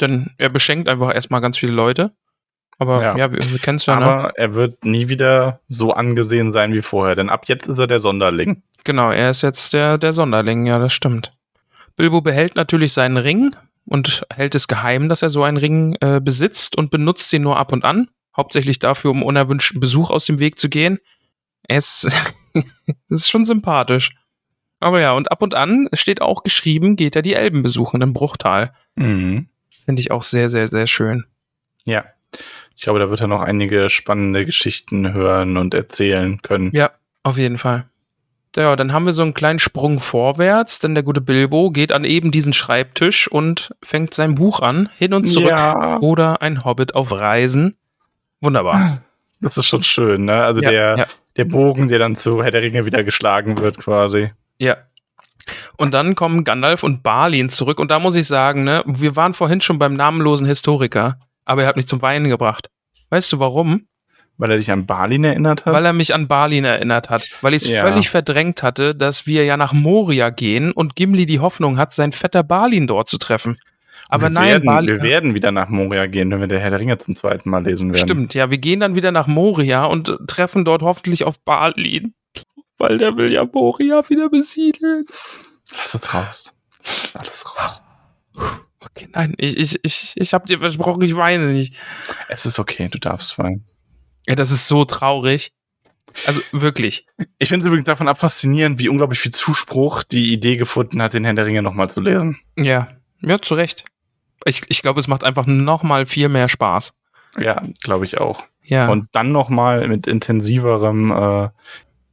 Denn 0.00 0.30
er 0.38 0.48
beschenkt 0.50 0.88
einfach 0.88 1.14
erstmal 1.14 1.40
ganz 1.40 1.56
viele 1.58 1.72
Leute. 1.72 2.12
Aber 2.78 3.02
ja, 3.02 3.16
Ja. 3.16 3.32
wir, 3.32 3.38
wir 3.38 3.58
kennen 3.58 3.76
es 3.78 3.86
ja, 3.86 3.98
ne? 3.98 4.06
Aber 4.06 4.38
er 4.38 4.54
wird 4.54 4.84
nie 4.84 5.08
wieder 5.08 5.60
so 5.68 5.92
angesehen 5.92 6.52
sein 6.52 6.72
wie 6.72 6.82
vorher, 6.82 7.14
denn 7.16 7.30
ab 7.30 7.44
jetzt 7.46 7.66
ist 7.68 7.78
er 7.78 7.86
der 7.86 8.00
Sonderling. 8.00 8.62
Genau, 8.84 9.10
er 9.10 9.30
ist 9.30 9.42
jetzt 9.42 9.72
der, 9.72 9.98
der 9.98 10.12
Sonderling, 10.12 10.66
ja, 10.66 10.78
das 10.78 10.92
stimmt. 10.92 11.32
Bilbo 11.96 12.20
behält 12.20 12.54
natürlich 12.56 12.92
seinen 12.92 13.16
Ring 13.16 13.56
und 13.86 14.26
hält 14.34 14.54
es 14.54 14.68
geheim, 14.68 15.08
dass 15.08 15.22
er 15.22 15.30
so 15.30 15.42
einen 15.42 15.56
Ring 15.56 15.96
äh, 16.00 16.20
besitzt 16.20 16.76
und 16.76 16.90
benutzt 16.90 17.32
ihn 17.32 17.42
nur 17.42 17.56
ab 17.56 17.72
und 17.72 17.84
an. 17.84 18.08
Hauptsächlich 18.36 18.78
dafür, 18.78 19.10
um 19.12 19.22
unerwünschten 19.22 19.80
Besuch 19.80 20.10
aus 20.10 20.26
dem 20.26 20.38
Weg 20.38 20.58
zu 20.58 20.68
gehen. 20.68 20.98
Es 21.66 22.04
es 22.54 22.64
ist 23.08 23.30
schon 23.30 23.44
sympathisch. 23.44 24.10
Aber 24.78 25.00
ja, 25.00 25.12
und 25.12 25.32
ab 25.32 25.40
und 25.42 25.54
an 25.54 25.88
steht 25.94 26.20
auch 26.20 26.42
geschrieben, 26.42 26.96
geht 26.96 27.16
er 27.16 27.22
die 27.22 27.32
Elben 27.34 27.62
besuchen 27.62 28.02
im 28.02 28.12
Bruchtal. 28.12 28.74
Mhm. 28.94 29.48
Finde 29.86 30.00
ich 30.00 30.10
auch 30.10 30.22
sehr, 30.22 30.50
sehr, 30.50 30.66
sehr 30.66 30.86
schön. 30.86 31.24
Ja. 31.84 32.04
Ich 32.76 32.82
glaube, 32.82 32.98
da 32.98 33.08
wird 33.08 33.20
er 33.20 33.26
noch 33.26 33.42
einige 33.42 33.88
spannende 33.88 34.44
Geschichten 34.44 35.12
hören 35.12 35.56
und 35.56 35.74
erzählen 35.74 36.42
können. 36.42 36.70
Ja, 36.74 36.90
auf 37.22 37.38
jeden 37.38 37.58
Fall. 37.58 37.86
Ja, 38.54 38.74
dann 38.74 38.92
haben 38.92 39.04
wir 39.04 39.12
so 39.12 39.22
einen 39.22 39.34
kleinen 39.34 39.58
Sprung 39.58 40.00
vorwärts, 40.00 40.78
denn 40.78 40.94
der 40.94 41.02
gute 41.02 41.20
Bilbo 41.20 41.70
geht 41.70 41.92
an 41.92 42.04
eben 42.04 42.30
diesen 42.30 42.54
Schreibtisch 42.54 43.28
und 43.28 43.74
fängt 43.82 44.14
sein 44.14 44.34
Buch 44.34 44.60
an, 44.60 44.88
hin 44.96 45.12
und 45.12 45.24
zurück. 45.24 45.50
Ja. 45.50 45.98
Oder 46.00 46.40
ein 46.40 46.64
Hobbit 46.64 46.94
auf 46.94 47.12
Reisen. 47.12 47.76
Wunderbar. 48.40 49.02
Das 49.40 49.58
ist 49.58 49.66
schon 49.66 49.82
schön, 49.82 50.24
ne? 50.24 50.42
Also 50.42 50.62
Ja, 50.62 50.70
der, 50.70 50.98
ja. 50.98 51.04
der 51.36 51.44
Bogen, 51.44 51.88
der 51.88 51.98
dann 51.98 52.16
zu 52.16 52.42
Herr 52.42 52.50
der 52.50 52.62
Ringe 52.62 52.86
wieder 52.86 53.04
geschlagen 53.04 53.58
wird, 53.58 53.78
quasi. 53.78 54.30
Ja. 54.58 54.76
Und 55.76 55.92
dann 55.92 56.14
kommen 56.14 56.44
Gandalf 56.44 56.82
und 56.82 57.02
Balin 57.02 57.50
zurück 57.50 57.78
und 57.78 57.90
da 57.90 57.98
muss 57.98 58.16
ich 58.16 58.26
sagen, 58.26 58.64
ne, 58.64 58.82
wir 58.86 59.16
waren 59.16 59.34
vorhin 59.34 59.60
schon 59.60 59.78
beim 59.78 59.94
namenlosen 59.94 60.46
Historiker, 60.46 61.18
aber 61.46 61.62
er 61.62 61.68
hat 61.68 61.76
mich 61.76 61.86
zum 61.88 62.02
Weinen 62.02 62.28
gebracht. 62.28 62.68
Weißt 63.08 63.32
du 63.32 63.38
warum? 63.38 63.86
Weil 64.38 64.50
er 64.50 64.56
dich 64.58 64.70
an 64.70 64.84
Balin 64.84 65.24
erinnert 65.24 65.64
hat? 65.64 65.72
Weil 65.72 65.86
er 65.86 65.94
mich 65.94 66.12
an 66.12 66.28
Balin 66.28 66.64
erinnert 66.66 67.08
hat. 67.08 67.26
Weil 67.40 67.54
ich 67.54 67.62
es 67.62 67.68
Ja. 67.68 67.82
völlig 67.86 68.10
verdrängt 68.10 68.62
hatte, 68.62 68.94
dass 68.94 69.26
wir 69.26 69.46
ja 69.46 69.56
nach 69.56 69.72
Moria 69.72 70.28
gehen 70.28 70.72
und 70.72 70.94
Gimli 70.94 71.24
die 71.24 71.40
Hoffnung 71.40 71.78
hat, 71.78 71.94
sein 71.94 72.12
fetter 72.12 72.42
Balin 72.42 72.86
dort 72.86 73.08
zu 73.08 73.16
treffen. 73.16 73.56
Aber 74.08 74.24
wir 74.26 74.30
nein, 74.30 74.48
werden, 74.48 74.66
Balin. 74.66 74.88
wir 74.88 75.02
werden 75.02 75.34
wieder 75.34 75.52
nach 75.52 75.68
Moria 75.70 76.06
gehen, 76.06 76.30
wenn 76.30 76.40
wir 76.40 76.48
der 76.48 76.60
Herr 76.60 76.70
der 76.70 76.78
Ringe 76.80 76.98
zum 76.98 77.16
zweiten 77.16 77.48
Mal 77.48 77.64
lesen 77.64 77.94
werden. 77.94 78.06
Stimmt, 78.06 78.34
ja, 78.34 78.50
wir 78.50 78.58
gehen 78.58 78.78
dann 78.80 78.94
wieder 78.94 79.10
nach 79.10 79.26
Moria 79.26 79.84
und 79.86 80.12
treffen 80.28 80.64
dort 80.66 80.82
hoffentlich 80.82 81.24
auf 81.24 81.40
Balin. 81.40 82.14
Weil 82.78 82.98
der 82.98 83.16
will 83.16 83.32
ja 83.32 83.46
Moria 83.50 84.06
wieder 84.08 84.28
besiedeln. 84.28 85.06
Lass 85.76 85.94
es 85.94 86.12
raus. 86.14 86.52
Alles 87.14 87.44
raus. 87.56 87.82
Okay, 88.90 89.08
nein, 89.12 89.34
ich, 89.38 89.56
ich, 89.56 89.78
ich, 89.82 90.12
ich 90.16 90.34
hab 90.34 90.46
dir 90.46 90.58
versprochen, 90.58 91.02
ich 91.02 91.16
weine 91.16 91.52
nicht. 91.52 91.74
Es 92.28 92.46
ist 92.46 92.58
okay, 92.58 92.88
du 92.88 92.98
darfst 92.98 93.38
weinen. 93.38 93.64
Ja, 94.26 94.34
das 94.34 94.50
ist 94.50 94.68
so 94.68 94.84
traurig. 94.84 95.52
Also 96.26 96.40
wirklich. 96.52 97.06
Ich 97.38 97.48
finde 97.48 97.64
es 97.64 97.66
übrigens 97.66 97.84
davon 97.84 98.08
ab 98.08 98.18
faszinierend, 98.18 98.78
wie 98.78 98.88
unglaublich 98.88 99.18
viel 99.20 99.32
Zuspruch 99.32 100.02
die 100.02 100.32
Idee 100.32 100.56
gefunden 100.56 101.02
hat, 101.02 101.14
den 101.14 101.24
Herrn 101.24 101.36
der 101.36 101.46
Ringe 101.46 101.62
nochmal 101.62 101.90
zu 101.90 102.00
lesen. 102.00 102.38
Ja, 102.56 102.88
ja, 103.20 103.40
zu 103.40 103.54
Recht. 103.54 103.84
Ich, 104.44 104.62
ich 104.68 104.82
glaube, 104.82 105.00
es 105.00 105.08
macht 105.08 105.24
einfach 105.24 105.46
noch 105.46 105.82
mal 105.82 106.06
viel 106.06 106.28
mehr 106.28 106.48
Spaß. 106.48 106.94
Ja, 107.38 107.62
glaube 107.82 108.04
ich 108.04 108.18
auch. 108.18 108.44
Ja. 108.64 108.88
Und 108.88 109.08
dann 109.12 109.32
nochmal 109.32 109.86
mit 109.88 110.06
intensiverem 110.06 111.10
äh, 111.10 111.48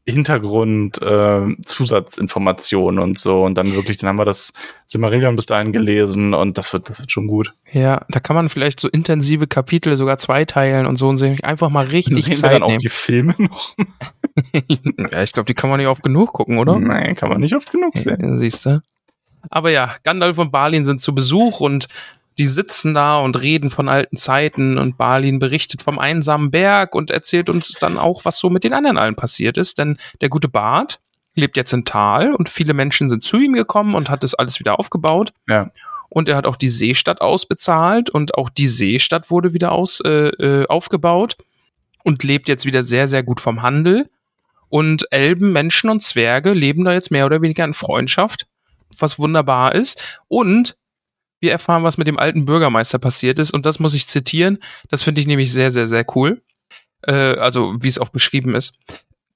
Hintergrund, 0.07 1.01
äh, 1.01 1.55
Zusatzinformationen 1.65 3.01
und 3.01 3.17
so. 3.17 3.43
Und 3.43 3.55
dann 3.55 3.73
wirklich, 3.73 3.97
dann 3.97 4.09
haben 4.09 4.17
wir 4.17 4.25
das 4.25 4.51
Silmarillion 4.85 5.35
bis 5.35 5.45
dahin 5.45 5.71
gelesen 5.71 6.33
und 6.33 6.57
das 6.57 6.73
wird, 6.73 6.89
das 6.89 6.99
wird 6.99 7.11
schon 7.11 7.27
gut. 7.27 7.53
ja, 7.71 8.05
da 8.09 8.19
kann 8.19 8.35
man 8.35 8.49
vielleicht 8.49 8.79
so 8.81 8.89
intensive 8.89 9.47
Kapitel 9.47 9.95
sogar 9.95 10.17
zweiteilen 10.17 10.85
und 10.85 10.97
so 10.97 11.07
und 11.07 11.17
sich 11.17 11.45
einfach 11.45 11.69
mal 11.69 11.85
richtig 11.87 12.25
Sehen 12.25 12.31
wir 12.31 12.35
Zeit 12.35 12.53
dann 12.53 12.63
auch 12.63 12.67
nehmen. 12.67 12.79
die 12.79 12.89
Filme 12.89 13.35
noch? 13.37 13.75
ja, 15.11 15.23
ich 15.23 15.31
glaube, 15.31 15.47
die 15.47 15.53
kann 15.53 15.69
man 15.69 15.79
nicht 15.79 15.87
oft 15.87 16.03
genug 16.03 16.33
gucken, 16.33 16.57
oder? 16.57 16.77
Nein, 16.79 17.15
kann 17.15 17.29
man 17.29 17.39
nicht 17.39 17.55
oft 17.55 17.71
genug 17.71 17.97
sehen. 17.97 18.17
Ja, 18.21 18.35
siehst 18.35 18.65
du. 18.65 18.81
Aber 19.49 19.71
ja, 19.71 19.95
Gandalf 20.03 20.37
und 20.37 20.51
Balin 20.51 20.85
sind 20.85 21.01
zu 21.01 21.15
Besuch 21.15 21.59
und 21.59 21.87
die 22.37 22.47
sitzen 22.47 22.93
da 22.93 23.19
und 23.19 23.39
reden 23.39 23.69
von 23.69 23.89
alten 23.89 24.17
Zeiten 24.17 24.77
und 24.77 24.97
Balin 24.97 25.39
berichtet 25.39 25.81
vom 25.81 25.99
einsamen 25.99 26.51
Berg 26.51 26.95
und 26.95 27.11
erzählt 27.11 27.49
uns 27.49 27.73
dann 27.73 27.97
auch, 27.97 28.25
was 28.25 28.37
so 28.39 28.49
mit 28.49 28.63
den 28.63 28.73
anderen 28.73 28.97
allen 28.97 29.15
passiert 29.15 29.57
ist, 29.57 29.77
denn 29.77 29.97
der 30.21 30.29
gute 30.29 30.49
Bart 30.49 30.99
lebt 31.35 31.57
jetzt 31.57 31.73
in 31.73 31.85
Tal 31.85 32.33
und 32.33 32.49
viele 32.49 32.73
Menschen 32.73 33.09
sind 33.09 33.23
zu 33.23 33.37
ihm 33.39 33.53
gekommen 33.53 33.95
und 33.95 34.09
hat 34.09 34.23
das 34.23 34.35
alles 34.35 34.59
wieder 34.59 34.79
aufgebaut 34.79 35.33
Ja. 35.47 35.71
und 36.09 36.29
er 36.29 36.35
hat 36.35 36.45
auch 36.45 36.55
die 36.57 36.69
Seestadt 36.69 37.21
ausbezahlt 37.21 38.09
und 38.09 38.35
auch 38.35 38.49
die 38.49 38.67
Seestadt 38.67 39.31
wurde 39.31 39.53
wieder 39.53 39.71
aus, 39.71 39.99
äh, 40.01 40.27
äh, 40.27 40.67
aufgebaut 40.67 41.37
und 42.03 42.23
lebt 42.23 42.47
jetzt 42.49 42.65
wieder 42.65 42.83
sehr, 42.83 43.07
sehr 43.07 43.23
gut 43.23 43.39
vom 43.39 43.61
Handel. 43.61 44.09
Und 44.69 45.05
Elben, 45.11 45.51
Menschen 45.51 45.89
und 45.89 46.01
Zwerge 46.01 46.51
leben 46.53 46.83
da 46.83 46.93
jetzt 46.93 47.11
mehr 47.11 47.25
oder 47.27 47.41
weniger 47.41 47.63
in 47.63 47.73
Freundschaft, 47.75 48.47
was 48.99 49.19
wunderbar 49.19 49.73
ist. 49.75 50.03
Und 50.27 50.75
wir 51.43 51.51
erfahren, 51.51 51.83
was 51.83 51.97
mit 51.97 52.07
dem 52.07 52.17
alten 52.17 52.45
Bürgermeister 52.45 52.97
passiert 52.97 53.37
ist. 53.37 53.51
Und 53.51 53.67
das 53.67 53.79
muss 53.79 53.93
ich 53.93 54.07
zitieren. 54.07 54.57
Das 54.89 55.03
finde 55.03 55.21
ich 55.21 55.27
nämlich 55.27 55.51
sehr, 55.51 55.69
sehr, 55.69 55.87
sehr 55.87 56.05
cool. 56.15 56.41
Äh, 57.01 57.13
also, 57.13 57.75
wie 57.79 57.87
es 57.87 57.99
auch 57.99 58.09
beschrieben 58.09 58.55
ist. 58.55 58.79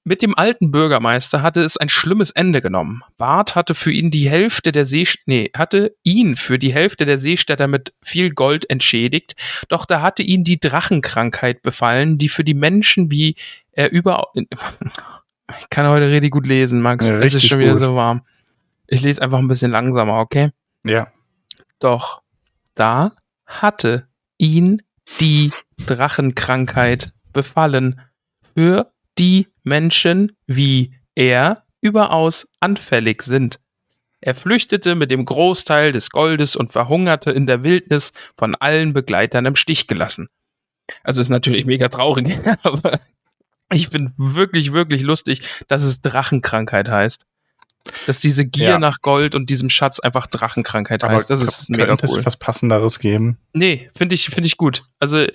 Mit 0.08 0.22
dem 0.22 0.38
alten 0.38 0.70
Bürgermeister 0.70 1.42
hatte 1.42 1.62
es 1.62 1.76
ein 1.76 1.90
schlimmes 1.90 2.30
Ende 2.30 2.62
genommen. 2.62 3.02
Bart 3.18 3.54
hatte 3.54 3.74
für 3.74 3.92
ihn 3.92 4.10
die 4.10 4.30
Hälfte 4.30 4.72
der 4.72 4.86
See, 4.86 5.06
nee, 5.26 5.50
hatte 5.54 5.94
ihn 6.02 6.34
für 6.34 6.58
die 6.58 6.72
Hälfte 6.72 7.04
der 7.04 7.18
Seestädter 7.18 7.66
mit 7.66 7.92
viel 8.00 8.30
Gold 8.30 8.70
entschädigt, 8.70 9.34
doch 9.68 9.84
da 9.84 10.00
hatte 10.00 10.22
ihn 10.22 10.44
die 10.44 10.58
Drachenkrankheit 10.58 11.60
befallen, 11.60 12.16
die 12.16 12.30
für 12.30 12.42
die 12.42 12.54
Menschen 12.54 13.10
wie 13.10 13.36
er 13.72 13.92
überall, 13.92 14.24
ich 14.34 15.68
kann 15.68 15.86
heute 15.86 16.10
richtig 16.10 16.30
gut 16.30 16.46
lesen, 16.46 16.80
Max. 16.80 17.06
Ja, 17.06 17.18
es 17.18 17.34
ist 17.34 17.46
schon 17.46 17.58
wieder 17.58 17.72
gut. 17.72 17.80
so 17.80 17.94
warm. 17.94 18.22
Ich 18.86 19.02
lese 19.02 19.20
einfach 19.20 19.38
ein 19.38 19.48
bisschen 19.48 19.72
langsamer, 19.72 20.20
okay? 20.20 20.52
Ja. 20.84 21.12
Doch 21.78 22.22
da 22.74 23.12
hatte 23.46 24.08
ihn 24.36 24.82
die 25.20 25.50
Drachenkrankheit 25.86 27.12
befallen, 27.32 28.00
für 28.54 28.92
die 29.18 29.48
Menschen 29.62 30.36
wie 30.46 30.94
er 31.14 31.64
überaus 31.80 32.48
anfällig 32.60 33.22
sind. 33.22 33.58
Er 34.20 34.34
flüchtete 34.34 34.94
mit 34.94 35.10
dem 35.10 35.24
Großteil 35.24 35.92
des 35.92 36.10
Goldes 36.10 36.56
und 36.56 36.72
verhungerte 36.72 37.30
in 37.30 37.46
der 37.46 37.62
Wildnis 37.62 38.12
von 38.36 38.54
allen 38.56 38.92
Begleitern 38.92 39.46
im 39.46 39.54
Stich 39.54 39.86
gelassen. 39.86 40.28
Also 41.04 41.20
ist 41.20 41.28
natürlich 41.28 41.66
mega 41.66 41.88
traurig, 41.88 42.38
aber 42.62 43.00
ich 43.72 43.88
finde 43.88 44.12
wirklich, 44.16 44.72
wirklich 44.72 45.02
lustig, 45.02 45.42
dass 45.68 45.82
es 45.84 46.00
Drachenkrankheit 46.00 46.88
heißt. 46.88 47.26
Dass 48.06 48.20
diese 48.20 48.44
Gier 48.46 48.70
Ja. 48.70 48.78
nach 48.78 49.00
Gold 49.02 49.34
und 49.34 49.50
diesem 49.50 49.70
Schatz 49.70 50.00
einfach 50.00 50.26
Drachenkrankheit 50.26 51.04
Aber 51.04 51.14
heißt. 51.14 51.30
Das 51.30 51.42
ist 51.42 51.70
mega 51.70 51.86
könnte 51.86 52.06
cool. 52.08 52.18
es 52.20 52.26
was 52.26 52.36
Passenderes 52.36 52.98
geben? 52.98 53.38
Nee, 53.52 53.90
finde 53.96 54.14
ich, 54.14 54.26
finde 54.26 54.46
ich 54.46 54.56
gut. 54.56 54.82
Also, 55.00 55.18
äh, 55.18 55.32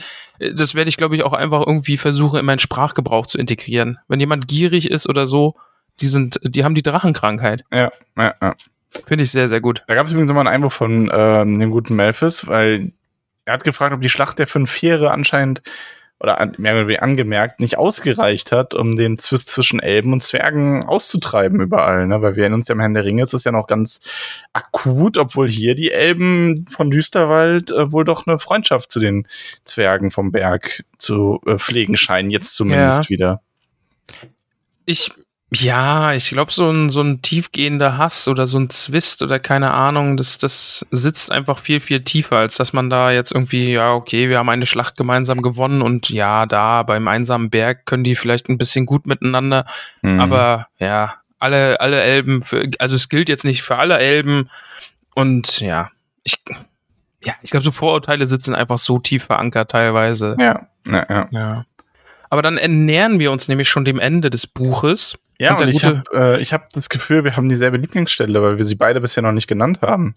das 0.54 0.76
werde 0.76 0.90
ich, 0.90 0.98
glaube 0.98 1.16
ich, 1.16 1.24
auch 1.24 1.34
einfach 1.34 1.66
irgendwie 1.66 1.98
versuchen, 1.98 2.40
in 2.40 2.46
meinen 2.46 2.60
Sprachgebrauch 2.60 3.26
zu 3.28 3.38
integrieren. 3.38 4.00
Wenn 4.08 4.20
jemand 4.20 4.48
gierig 4.48 4.90
ist 4.90 5.08
oder 5.08 5.28
so, 5.28 5.56
die 6.02 6.08
sind, 6.08 6.40
die 6.44 6.64
haben 6.64 6.76
die 6.76 6.82
Drachenkrankheit. 6.84 7.64
Ja, 7.72 7.92
ja, 8.18 8.34
ja. 8.42 8.56
Finde 9.06 9.24
ich 9.24 9.32
sehr, 9.32 9.50
sehr 9.50 9.62
gut. 9.62 9.84
Da 9.88 9.96
gab 9.96 10.06
es 10.06 10.12
übrigens 10.12 10.30
nochmal 10.30 10.48
einen 10.48 10.56
Einwurf 10.56 10.74
von 10.74 11.10
ähm, 11.12 11.60
dem 11.60 11.72
guten 11.72 11.96
Melphis, 11.96 12.48
weil 12.48 12.92
er 13.46 13.54
hat 13.54 13.64
gefragt, 13.64 13.94
ob 13.94 14.02
die 14.02 14.10
Schlacht 14.10 14.40
der 14.40 14.48
fünf 14.48 14.72
Heere 14.82 15.12
anscheinend 15.12 15.62
oder 16.24 16.40
an, 16.40 16.56
mehr 16.58 16.74
oder 16.74 16.88
weniger 16.88 17.04
angemerkt 17.04 17.60
nicht 17.60 17.78
ausgereicht 17.78 18.54
hat, 18.54 18.74
um 18.74 18.96
den 18.96 19.18
Zwist 19.18 19.50
zwischen 19.52 19.82
Elben 19.82 20.14
und 20.14 20.24
Zwergen 20.24 20.86
auszutreiben 20.86 21.60
überall. 21.60 22.08
Ne? 22.08 22.22
Weil 22.22 22.36
wir 22.38 22.44
erinnern 22.44 22.60
uns 22.60 22.70
ja 22.70 22.74
im 22.74 22.80
Herrn 22.80 22.94
der 22.94 23.04
Ringe, 23.04 23.24
ist 23.24 23.34
es 23.34 23.44
ja 23.44 23.52
noch 23.52 23.68
ganz 23.68 24.00
akut, 24.54 25.18
obwohl 25.18 25.50
hier 25.50 25.76
die 25.76 25.92
Elben 25.92 26.66
von 26.70 26.90
Düsterwald 26.90 27.72
äh, 27.72 27.92
wohl 27.92 28.06
doch 28.06 28.26
eine 28.26 28.40
Freundschaft 28.40 28.90
zu 28.92 29.02
den 29.02 29.28
Zwergen 29.66 30.12
vom 30.12 30.32
Berg 30.32 30.86
zu 30.98 31.42
äh, 31.46 31.58
pflegen 31.58 31.98
scheinen, 31.98 32.30
jetzt 32.30 32.56
zumindest 32.56 33.04
Ja. 33.04 33.10
wieder. 33.10 33.42
Ich, 34.86 35.12
ja, 35.56 36.14
ich 36.14 36.30
glaube, 36.30 36.52
so 36.52 36.70
ein, 36.70 36.90
so 36.90 37.02
ein 37.02 37.22
tiefgehender 37.22 37.98
Hass 37.98 38.28
oder 38.28 38.48
so 38.48 38.58
ein 38.58 38.70
Zwist 38.70 39.22
oder 39.22 39.40
keine 39.40 39.72
Ahnung, 39.72 40.18
das, 40.18 40.38
das 40.38 40.86
sitzt 40.92 41.32
einfach 41.32 41.60
viel, 41.60 41.80
viel 41.80 42.02
tiefer, 42.04 42.38
als 42.38 42.58
dass 42.58 42.74
man 42.74 42.90
da 42.90 43.12
jetzt 43.12 43.32
irgendwie, 43.32 43.74
ja, 43.74 43.94
okay, 43.94 44.30
wir 44.30 44.40
haben 44.40 44.50
eine 44.50 44.66
Schlacht 44.66 44.98
gemeinsam 44.98 45.42
gewonnen 45.42 45.82
und 45.82 46.10
ja, 46.10 46.46
da 46.46 46.84
beim 46.84 47.08
einsamen 47.08 47.50
Berg 47.50 47.86
können 47.86 48.04
die 48.04 48.16
vielleicht 48.16 48.50
ein 48.50 48.58
bisschen 48.58 48.86
gut 48.86 49.06
miteinander, 49.06 49.66
Mhm. 50.04 50.20
Aber 50.20 50.68
ja, 50.80 51.16
alle, 51.40 51.80
alle 51.80 52.02
Elben, 52.02 52.42
für, 52.44 52.70
also 52.80 52.96
es 52.96 53.10
gilt 53.10 53.30
jetzt 53.30 53.46
nicht 53.46 53.64
für 53.64 53.78
alle 53.78 53.98
Elben. 53.98 54.50
Und 55.16 55.60
ja, 55.60 55.90
ich, 56.24 56.36
ja, 57.24 57.34
ich 57.42 57.52
glaube, 57.52 57.64
so 57.64 57.72
Vorurteile 57.72 58.28
sitzen 58.28 58.54
einfach 58.54 58.78
so 58.78 59.00
tief 59.00 59.26
verankert 59.26 59.72
teilweise. 59.72 60.36
ja, 60.40 60.68
ja, 60.88 61.06
ja. 61.10 61.28
Ja. 61.32 61.66
Aber 62.30 62.42
dann 62.42 62.58
ernähren 62.58 63.20
wir 63.20 63.32
uns 63.32 63.48
nämlich 63.48 63.70
schon 63.70 63.86
dem 63.86 64.00
Ende 64.00 64.30
des 64.30 64.48
Buches. 64.48 65.16
Ja, 65.44 65.58
Und 65.58 65.68
ich 65.68 65.84
habe 65.84 66.04
äh, 66.14 66.42
ich 66.42 66.54
hab 66.54 66.72
das 66.72 66.90
Gefühl, 66.90 67.24
wir 67.24 67.36
haben 67.36 67.50
dieselbe 67.50 67.78
Lieblingsstelle, 67.78 68.42
weil 68.42 68.58
wir 68.58 68.66
sie 68.66 68.76
beide 68.76 69.02
bisher 69.02 69.24
noch 69.24 69.32
nicht 69.32 69.48
genannt 69.48 69.80
haben. 69.82 70.16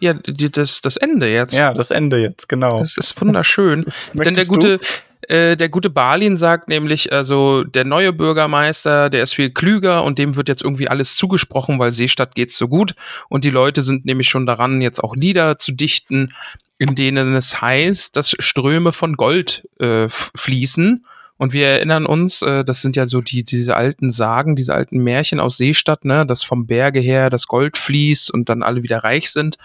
Ja, 0.00 0.14
die, 0.14 0.50
das, 0.50 0.80
das 0.80 0.96
Ende 0.96 1.32
jetzt. 1.32 1.54
Ja, 1.54 1.72
das 1.72 1.92
Ende 1.92 2.18
jetzt, 2.18 2.48
genau. 2.48 2.78
Das 2.80 2.96
ist 2.96 3.20
wunderschön. 3.20 3.84
Das 3.84 4.10
Denn 4.12 4.34
der 4.34 4.46
gute, 4.46 4.80
äh, 5.28 5.56
der 5.56 5.68
gute 5.68 5.90
Balin 5.90 6.36
sagt 6.36 6.68
nämlich, 6.68 7.12
also 7.12 7.62
der 7.62 7.84
neue 7.84 8.12
Bürgermeister, 8.12 9.10
der 9.10 9.22
ist 9.22 9.34
viel 9.34 9.50
klüger 9.50 10.02
und 10.02 10.18
dem 10.18 10.34
wird 10.34 10.48
jetzt 10.48 10.64
irgendwie 10.64 10.88
alles 10.88 11.14
zugesprochen, 11.14 11.78
weil 11.78 11.92
Seestadt 11.92 12.34
geht's 12.34 12.58
so 12.58 12.66
gut. 12.66 12.94
Und 13.28 13.44
die 13.44 13.50
Leute 13.50 13.82
sind 13.82 14.04
nämlich 14.04 14.28
schon 14.28 14.44
daran, 14.44 14.80
jetzt 14.80 15.02
auch 15.02 15.14
Lieder 15.14 15.56
zu 15.58 15.72
dichten, 15.72 16.32
in 16.78 16.96
denen 16.96 17.36
es 17.36 17.62
heißt, 17.62 18.16
dass 18.16 18.34
Ströme 18.40 18.90
von 18.90 19.14
Gold 19.14 19.68
äh, 19.78 20.08
fließen. 20.08 21.06
Und 21.42 21.52
wir 21.52 21.66
erinnern 21.66 22.06
uns, 22.06 22.40
äh, 22.42 22.64
das 22.64 22.82
sind 22.82 22.94
ja 22.94 23.08
so 23.08 23.20
die, 23.20 23.42
diese 23.42 23.74
alten 23.74 24.12
Sagen, 24.12 24.54
diese 24.54 24.74
alten 24.74 24.98
Märchen 24.98 25.40
aus 25.40 25.56
Seestadt, 25.56 26.04
ne, 26.04 26.24
dass 26.24 26.44
vom 26.44 26.68
Berge 26.68 27.00
her 27.00 27.30
das 27.30 27.48
Gold 27.48 27.76
fließt 27.76 28.30
und 28.30 28.48
dann 28.48 28.62
alle 28.62 28.84
wieder 28.84 28.98
reich 28.98 29.32
sind. 29.32 29.56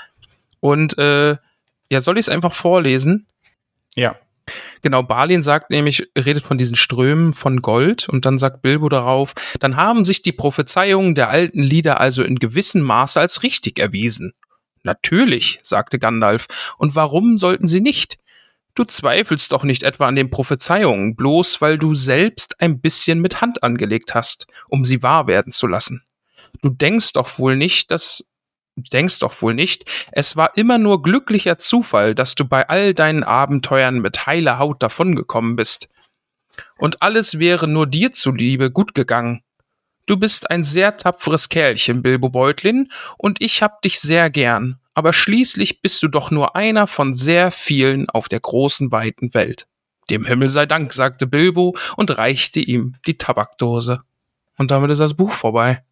Und 0.60 0.98
äh, 0.98 1.38
ja, 1.92 2.02
soll 2.02 2.18
ich 2.18 2.26
es 2.26 2.30
einfach 2.30 2.56
vorlesen? 2.56 3.28
Ja. 3.96 4.16
Genau, 4.82 5.04
Balin 5.04 5.44
sagt 5.44 5.70
nämlich, 5.70 6.10
redet 6.18 6.44
von 6.44 6.58
diesen 6.58 6.76
Strömen 6.76 7.32
von 7.32 7.62
Gold 7.62 8.10
und 8.10 8.26
dann 8.26 8.40
sagt 8.40 8.64
Bilbo 8.64 8.90
darauf, 8.90 9.36
dann 9.60 9.76
haben 9.76 10.04
sich 10.04 10.24
die 10.24 10.32
Prophezeiungen 10.32 11.14
der 11.14 11.30
alten 11.30 11.62
Lieder 11.62 12.02
also 12.02 12.24
in 12.24 12.40
gewissem 12.40 12.82
Maße 12.82 13.20
als 13.20 13.44
richtig 13.44 13.78
erwiesen. 13.78 14.34
Natürlich, 14.82 15.60
sagte 15.62 16.00
Gandalf, 16.00 16.48
und 16.80 16.96
warum 16.96 17.38
sollten 17.38 17.68
sie 17.68 17.82
nicht? 17.82 18.18
Du 18.78 18.84
zweifelst 18.84 19.52
doch 19.54 19.64
nicht 19.64 19.82
etwa 19.82 20.08
an 20.08 20.16
den 20.16 20.30
Prophezeiungen, 20.30 21.16
bloß 21.16 21.62
weil 21.62 21.80
du 21.80 21.96
selbst 21.96 22.62
ein 22.62 22.80
bisschen 22.80 23.20
mit 23.20 23.42
Hand 23.42 23.64
angelegt 23.64 24.14
hast, 24.14 24.46
um 24.70 24.86
sie 24.86 25.02
wahr 25.02 25.26
werden 25.26 25.52
zu 25.52 25.66
lassen. 25.66 26.04
Du 26.62 26.70
denkst 26.70 27.14
doch 27.14 27.40
wohl 27.40 27.56
nicht, 27.56 27.90
dass 27.90 28.28
denkst 28.76 29.18
doch 29.18 29.42
wohl 29.42 29.56
nicht, 29.56 29.86
es 30.12 30.36
war 30.36 30.56
immer 30.56 30.78
nur 30.78 31.02
glücklicher 31.02 31.58
Zufall, 31.58 32.14
dass 32.14 32.36
du 32.36 32.46
bei 32.46 32.70
all 32.70 32.94
deinen 32.94 33.24
Abenteuern 33.24 33.98
mit 33.98 34.28
heiler 34.28 34.60
Haut 34.60 34.84
davongekommen 34.84 35.56
bist. 35.56 35.88
Und 36.78 37.02
alles 37.02 37.40
wäre 37.40 37.68
nur 37.68 37.88
dir 37.88 38.12
zuliebe 38.12 38.70
gut 38.70 38.94
gegangen. 38.94 39.42
Du 40.06 40.18
bist 40.18 40.52
ein 40.52 40.64
sehr 40.64 40.98
tapferes 40.98 41.50
Kerlchen, 41.50 42.04
Bilbo 42.04 42.30
Beutlin, 42.30 42.92
und 43.18 43.42
ich 43.42 43.64
hab 43.64 43.82
dich 43.82 44.00
sehr 44.00 44.30
gern. 44.30 44.80
Aber 44.98 45.14
schließlich 45.14 45.84
bist 45.84 46.02
du 46.02 46.08
doch 46.08 46.32
nur 46.32 46.56
einer 46.56 46.88
von 46.88 47.14
sehr 47.14 47.52
vielen 47.52 48.10
auf 48.10 48.30
der 48.30 48.40
großen, 48.40 48.92
weiten 48.92 49.36
Welt. 49.36 49.68
Dem 50.10 50.26
Himmel 50.26 50.50
sei 50.50 50.66
Dank, 50.66 50.92
sagte 50.92 51.28
Bilbo 51.28 51.78
und 51.98 52.18
reichte 52.18 52.60
ihm 52.60 52.96
die 53.06 53.16
Tabakdose. 53.16 54.02
Und 54.58 54.72
damit 54.72 54.90
ist 54.90 54.98
das 54.98 55.14
Buch 55.14 55.34
vorbei. 55.34 55.84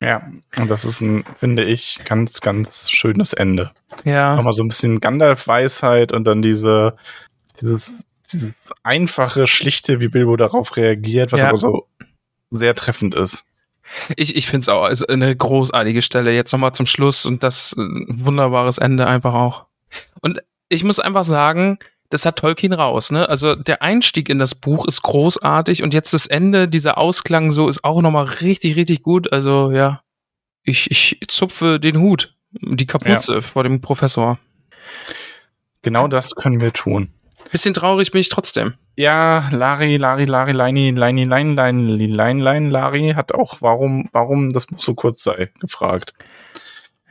Ja, 0.00 0.28
und 0.56 0.68
das 0.68 0.84
ist 0.84 1.00
ein, 1.00 1.22
finde 1.38 1.62
ich, 1.62 2.00
ganz, 2.04 2.40
ganz 2.40 2.90
schönes 2.90 3.34
Ende. 3.34 3.70
Ja. 4.02 4.34
Nochmal 4.34 4.52
so 4.52 4.64
ein 4.64 4.68
bisschen 4.68 4.98
Gandalf-Weisheit 4.98 6.10
und 6.10 6.24
dann 6.24 6.42
diese, 6.42 6.96
dieses, 7.60 8.08
dieses 8.32 8.52
einfache, 8.82 9.46
schlichte, 9.46 10.00
wie 10.00 10.08
Bilbo 10.08 10.36
darauf 10.36 10.76
reagiert, 10.76 11.30
was 11.30 11.42
Ja. 11.42 11.50
aber 11.50 11.58
so 11.58 11.86
sehr 12.50 12.74
treffend 12.74 13.14
ist. 13.14 13.44
Ich, 14.16 14.36
ich 14.36 14.46
finde 14.46 14.62
es 14.62 14.68
auch 14.68 14.88
ist 14.88 15.08
eine 15.08 15.34
großartige 15.34 16.02
Stelle. 16.02 16.32
Jetzt 16.32 16.52
nochmal 16.52 16.72
zum 16.72 16.86
Schluss 16.86 17.26
und 17.26 17.42
das 17.42 17.74
äh, 17.74 17.80
wunderbares 17.80 18.78
Ende 18.78 19.06
einfach 19.06 19.34
auch. 19.34 19.66
Und 20.20 20.40
ich 20.68 20.84
muss 20.84 21.00
einfach 21.00 21.24
sagen, 21.24 21.78
das 22.10 22.26
hat 22.26 22.36
Tolkien 22.36 22.72
raus, 22.72 23.12
ne? 23.12 23.28
Also 23.28 23.54
der 23.54 23.82
Einstieg 23.82 24.28
in 24.28 24.38
das 24.38 24.54
Buch 24.54 24.86
ist 24.86 25.02
großartig 25.02 25.82
und 25.82 25.94
jetzt 25.94 26.12
das 26.12 26.26
Ende, 26.26 26.68
dieser 26.68 26.98
Ausklang 26.98 27.52
so 27.52 27.68
ist 27.68 27.84
auch 27.84 28.02
nochmal 28.02 28.24
richtig, 28.24 28.76
richtig 28.76 29.02
gut. 29.02 29.32
Also 29.32 29.70
ja, 29.70 30.02
ich, 30.64 30.90
ich 30.90 31.20
zupfe 31.28 31.78
den 31.78 31.98
Hut, 31.98 32.34
die 32.52 32.86
Kapuze 32.86 33.42
vor 33.42 33.62
dem 33.62 33.80
Professor. 33.80 34.38
Genau 35.82 36.08
das 36.08 36.34
können 36.34 36.60
wir 36.60 36.72
tun. 36.72 37.08
Bisschen 37.52 37.74
traurig 37.74 38.10
bin 38.10 38.20
ich 38.20 38.28
trotzdem. 38.28 38.74
Ja, 39.00 39.48
Lari, 39.50 39.96
Lari, 39.96 40.26
Lari, 40.26 40.52
Leini, 40.52 40.90
Leini, 40.90 41.24
Lein, 41.24 41.56
Lein, 41.56 41.88
Lein, 41.88 42.38
Lein, 42.38 42.70
Lari 42.70 43.14
hat 43.16 43.32
auch, 43.32 43.62
warum, 43.62 44.10
warum 44.12 44.50
das 44.50 44.66
Buch 44.66 44.78
so 44.78 44.94
kurz 44.94 45.22
sei, 45.22 45.48
gefragt. 45.58 46.12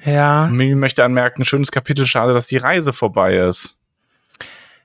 Ja. 0.06 0.46
Mimi 0.52 0.76
möchte 0.76 1.04
anmerken, 1.04 1.46
schönes 1.46 1.72
Kapitel, 1.72 2.06
schade, 2.06 2.36
dass 2.36 2.46
die 2.46 2.58
Reise 2.58 2.94
vorbei 2.94 3.38
ist. 3.38 3.76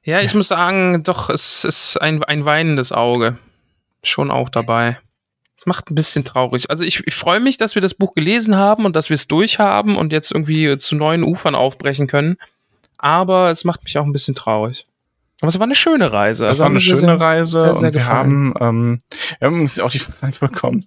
Ja, 0.02 0.22
ich 0.22 0.34
muss 0.34 0.48
sagen, 0.48 1.02
doch, 1.02 1.28
es 1.28 1.64
ist 1.64 2.00
ein, 2.00 2.24
ein 2.24 2.46
weinendes 2.46 2.90
Auge. 2.90 3.36
Schon 4.02 4.30
auch 4.30 4.48
dabei. 4.48 4.98
Es 5.58 5.66
macht 5.66 5.90
ein 5.90 5.94
bisschen 5.94 6.24
traurig. 6.24 6.70
Also 6.70 6.84
ich, 6.84 7.06
ich 7.06 7.14
freue 7.14 7.40
mich, 7.40 7.58
dass 7.58 7.74
wir 7.74 7.82
das 7.82 7.92
Buch 7.92 8.14
gelesen 8.14 8.56
haben 8.56 8.86
und 8.86 8.96
dass 8.96 9.10
wir 9.10 9.16
es 9.16 9.28
durchhaben 9.28 9.96
und 9.96 10.10
jetzt 10.10 10.32
irgendwie 10.32 10.78
zu 10.78 10.94
neuen 10.94 11.22
Ufern 11.22 11.54
aufbrechen 11.54 12.06
können. 12.06 12.38
Aber 12.96 13.50
es 13.50 13.64
macht 13.64 13.84
mich 13.84 13.98
auch 13.98 14.06
ein 14.06 14.12
bisschen 14.12 14.34
traurig. 14.34 14.86
Aber 15.40 15.48
es 15.48 15.58
war 15.58 15.64
eine 15.66 15.74
schöne 15.74 16.12
Reise. 16.12 16.44
Das 16.44 16.50
Also 16.50 16.62
war 16.62 16.70
eine 16.70 16.80
schöne 16.80 16.98
sehr- 16.98 17.20
Reise 17.20 17.60
sehr, 17.60 17.74
sehr 17.74 17.88
und 17.88 17.94
wir 17.94 18.06
haben, 18.06 18.54
ähm, 18.60 18.98
wir 19.40 19.46
haben 19.46 19.60
uns 19.60 19.78
auch 19.80 19.90
die 19.90 19.98
Frage 20.00 20.36
bekommen, 20.40 20.86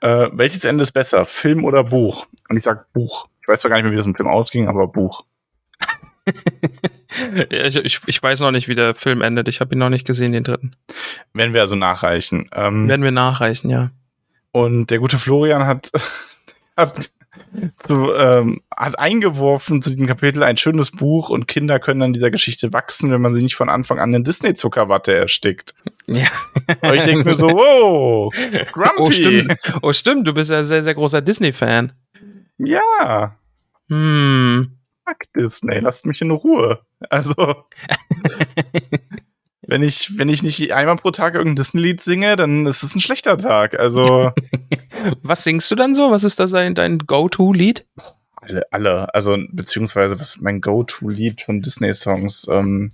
äh, 0.00 0.28
welches 0.32 0.64
Ende 0.64 0.82
ist 0.82 0.92
besser, 0.92 1.24
Film 1.26 1.64
oder 1.64 1.84
Buch? 1.84 2.26
Und 2.48 2.56
ich 2.56 2.62
sag 2.64 2.92
Buch. 2.92 3.28
Ich 3.42 3.48
weiß 3.48 3.60
zwar 3.60 3.70
gar 3.70 3.76
nicht 3.78 3.84
mehr, 3.84 3.92
wie 3.92 3.96
das 3.96 4.06
im 4.06 4.14
Film 4.14 4.28
ausging, 4.28 4.68
aber 4.68 4.86
Buch. 4.88 5.24
Ja, 7.50 7.64
ich, 7.64 7.76
ich, 7.76 8.00
ich 8.06 8.22
weiß 8.22 8.40
noch 8.40 8.50
nicht, 8.50 8.68
wie 8.68 8.74
der 8.74 8.94
Film 8.94 9.22
endet. 9.22 9.48
Ich 9.48 9.60
habe 9.60 9.74
ihn 9.74 9.78
noch 9.78 9.88
nicht 9.88 10.06
gesehen, 10.06 10.32
den 10.32 10.44
dritten. 10.44 10.74
Werden 11.32 11.54
wir 11.54 11.62
also 11.62 11.74
nachreichen. 11.74 12.48
Ähm, 12.52 12.86
Werden 12.86 13.02
wir 13.02 13.10
nachreichen, 13.12 13.70
ja. 13.70 13.90
Und 14.52 14.90
der 14.90 14.98
gute 14.98 15.16
Florian 15.18 15.66
hat, 15.66 15.90
hat, 16.76 17.10
zu, 17.78 18.12
ähm, 18.14 18.60
hat 18.74 18.98
eingeworfen 18.98 19.82
zu 19.82 19.90
diesem 19.90 20.06
Kapitel 20.06 20.42
ein 20.42 20.56
schönes 20.56 20.90
Buch 20.90 21.30
und 21.30 21.46
Kinder 21.48 21.78
können 21.78 22.02
an 22.02 22.12
dieser 22.12 22.30
Geschichte 22.30 22.72
wachsen, 22.72 23.10
wenn 23.10 23.20
man 23.20 23.34
sie 23.34 23.42
nicht 23.42 23.54
von 23.56 23.68
Anfang 23.68 23.98
an 23.98 24.12
in 24.12 24.24
Disney-Zuckerwatte 24.24 25.14
erstickt. 25.14 25.74
Ja. 26.06 26.26
Und 26.82 26.94
ich 26.94 27.02
denke 27.02 27.28
mir 27.28 27.34
so, 27.34 27.46
wow, 27.48 28.32
Grumpy. 28.72 28.92
Oh, 28.98 29.10
stimmt. 29.10 29.54
Oh, 29.82 29.92
stimmt. 29.92 30.26
Du 30.26 30.32
bist 30.34 30.50
ja 30.50 30.64
sehr, 30.64 30.82
sehr 30.82 30.94
großer 30.94 31.20
Disney-Fan. 31.22 31.92
Ja, 32.58 33.36
Hm. 33.88 34.72
fuck 35.06 35.16
Disney, 35.34 35.78
lasst 35.78 36.04
mich 36.04 36.20
in 36.20 36.30
Ruhe. 36.30 36.80
Also, 37.08 37.34
wenn 39.68 39.82
ich, 39.82 40.16
wenn 40.18 40.30
ich 40.30 40.42
nicht 40.42 40.72
einmal 40.72 40.96
pro 40.96 41.10
Tag 41.10 41.34
irgendein 41.34 41.56
Disney-Lied 41.56 42.00
singe, 42.00 42.36
dann 42.36 42.64
ist 42.66 42.82
es 42.82 42.94
ein 42.96 43.00
schlechter 43.00 43.36
Tag. 43.36 43.78
Also, 43.78 44.32
Was 45.22 45.44
singst 45.44 45.70
du 45.70 45.74
dann 45.74 45.94
so? 45.94 46.10
Was 46.10 46.24
ist 46.24 46.40
da 46.40 46.46
dein, 46.46 46.74
dein 46.74 46.98
Go-To-Lied? 46.98 47.86
alle, 48.36 48.62
alle, 48.70 49.14
also, 49.14 49.36
beziehungsweise, 49.50 50.18
was 50.18 50.36
ist 50.36 50.42
mein 50.42 50.62
Go-To-Lied 50.62 51.42
von 51.42 51.60
Disney-Songs? 51.60 52.46
Ähm, 52.50 52.92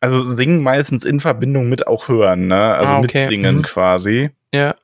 also, 0.00 0.34
singen 0.34 0.62
meistens 0.62 1.04
in 1.04 1.20
Verbindung 1.20 1.68
mit 1.68 1.86
auch 1.86 2.08
hören, 2.08 2.48
ne? 2.48 2.74
Also, 2.74 2.94
Ah, 2.94 2.98
okay. 2.98 3.20
mitsingen 3.20 3.58
Mhm. 3.58 3.62
quasi. 3.62 4.30
Ja. 4.52 4.74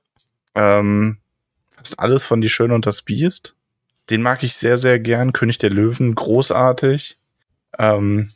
Ähm, 0.54 1.18
fast 1.76 1.98
alles 1.98 2.24
von 2.24 2.40
Die 2.40 2.48
Schöne 2.48 2.74
und 2.74 2.86
das 2.86 3.02
Biest. 3.02 3.56
Den 4.10 4.22
mag 4.22 4.44
ich 4.44 4.54
sehr, 4.54 4.78
sehr 4.78 5.00
gern. 5.00 5.32
König 5.32 5.58
der 5.58 5.70
Löwen, 5.70 6.14
großartig. 6.14 7.18
Ähm, 7.80 8.28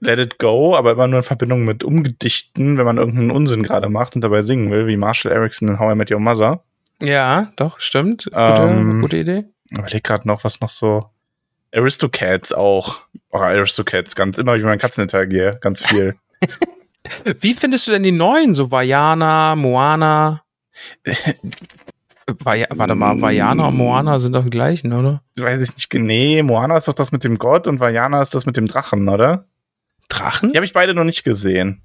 Let 0.00 0.18
It 0.18 0.38
Go, 0.38 0.76
aber 0.76 0.92
immer 0.92 1.06
nur 1.06 1.18
in 1.18 1.22
Verbindung 1.24 1.64
mit 1.64 1.84
Umgedichten, 1.84 2.78
wenn 2.78 2.84
man 2.84 2.98
irgendeinen 2.98 3.30
Unsinn 3.30 3.62
gerade 3.62 3.88
macht 3.88 4.14
und 4.14 4.22
dabei 4.22 4.42
singen 4.42 4.70
will, 4.70 4.86
wie 4.86 4.96
Marshall 4.96 5.32
Erickson 5.32 5.68
in 5.68 5.78
How 5.78 5.92
I 5.92 5.96
Met 5.96 6.10
Your 6.10 6.20
Mother. 6.20 6.62
Ja, 7.02 7.52
doch, 7.56 7.80
stimmt. 7.80 8.24
Gute, 8.24 8.36
Ähm, 8.36 9.00
gute 9.00 9.16
Idee. 9.18 9.44
Ich 9.70 9.78
Überleg 9.78 10.04
gerade 10.04 10.26
noch, 10.26 10.44
was 10.44 10.60
noch 10.60 10.68
so. 10.68 11.04
Aristocats 11.74 12.52
auch. 12.52 12.98
Oh, 13.30 13.38
Aristocats, 13.38 14.14
ganz 14.16 14.38
immer, 14.38 14.56
wie 14.58 14.64
mein 14.64 14.78
Katzen 14.78 15.02
interagiere, 15.02 15.58
ganz 15.60 15.84
viel. 15.84 16.14
Wie 17.40 17.54
findest 17.54 17.86
du 17.86 17.92
denn 17.92 18.02
die 18.02 18.12
neuen? 18.12 18.54
So 18.54 18.70
Vajana, 18.70 19.56
Moana? 19.56 20.42
Vaja, 22.44 22.66
warte 22.74 22.94
mal, 22.94 23.20
Vajana 23.20 23.68
und 23.68 23.76
Moana 23.76 24.18
sind 24.18 24.34
doch 24.34 24.44
die 24.44 24.50
gleichen, 24.50 24.92
oder? 24.92 25.22
Weiß 25.36 25.60
ich 25.60 25.74
nicht, 25.74 25.94
nee, 25.94 26.42
Moana 26.42 26.76
ist 26.76 26.86
doch 26.86 26.94
das 26.94 27.10
mit 27.10 27.24
dem 27.24 27.38
Gott 27.38 27.66
und 27.66 27.80
Vajana 27.80 28.20
ist 28.20 28.34
das 28.34 28.44
mit 28.44 28.56
dem 28.56 28.66
Drachen, 28.66 29.08
oder? 29.08 29.46
Drachen? 30.08 30.50
Die 30.50 30.56
habe 30.56 30.64
ich 30.66 30.72
beide 30.72 30.94
noch 30.94 31.04
nicht 31.04 31.24
gesehen. 31.24 31.82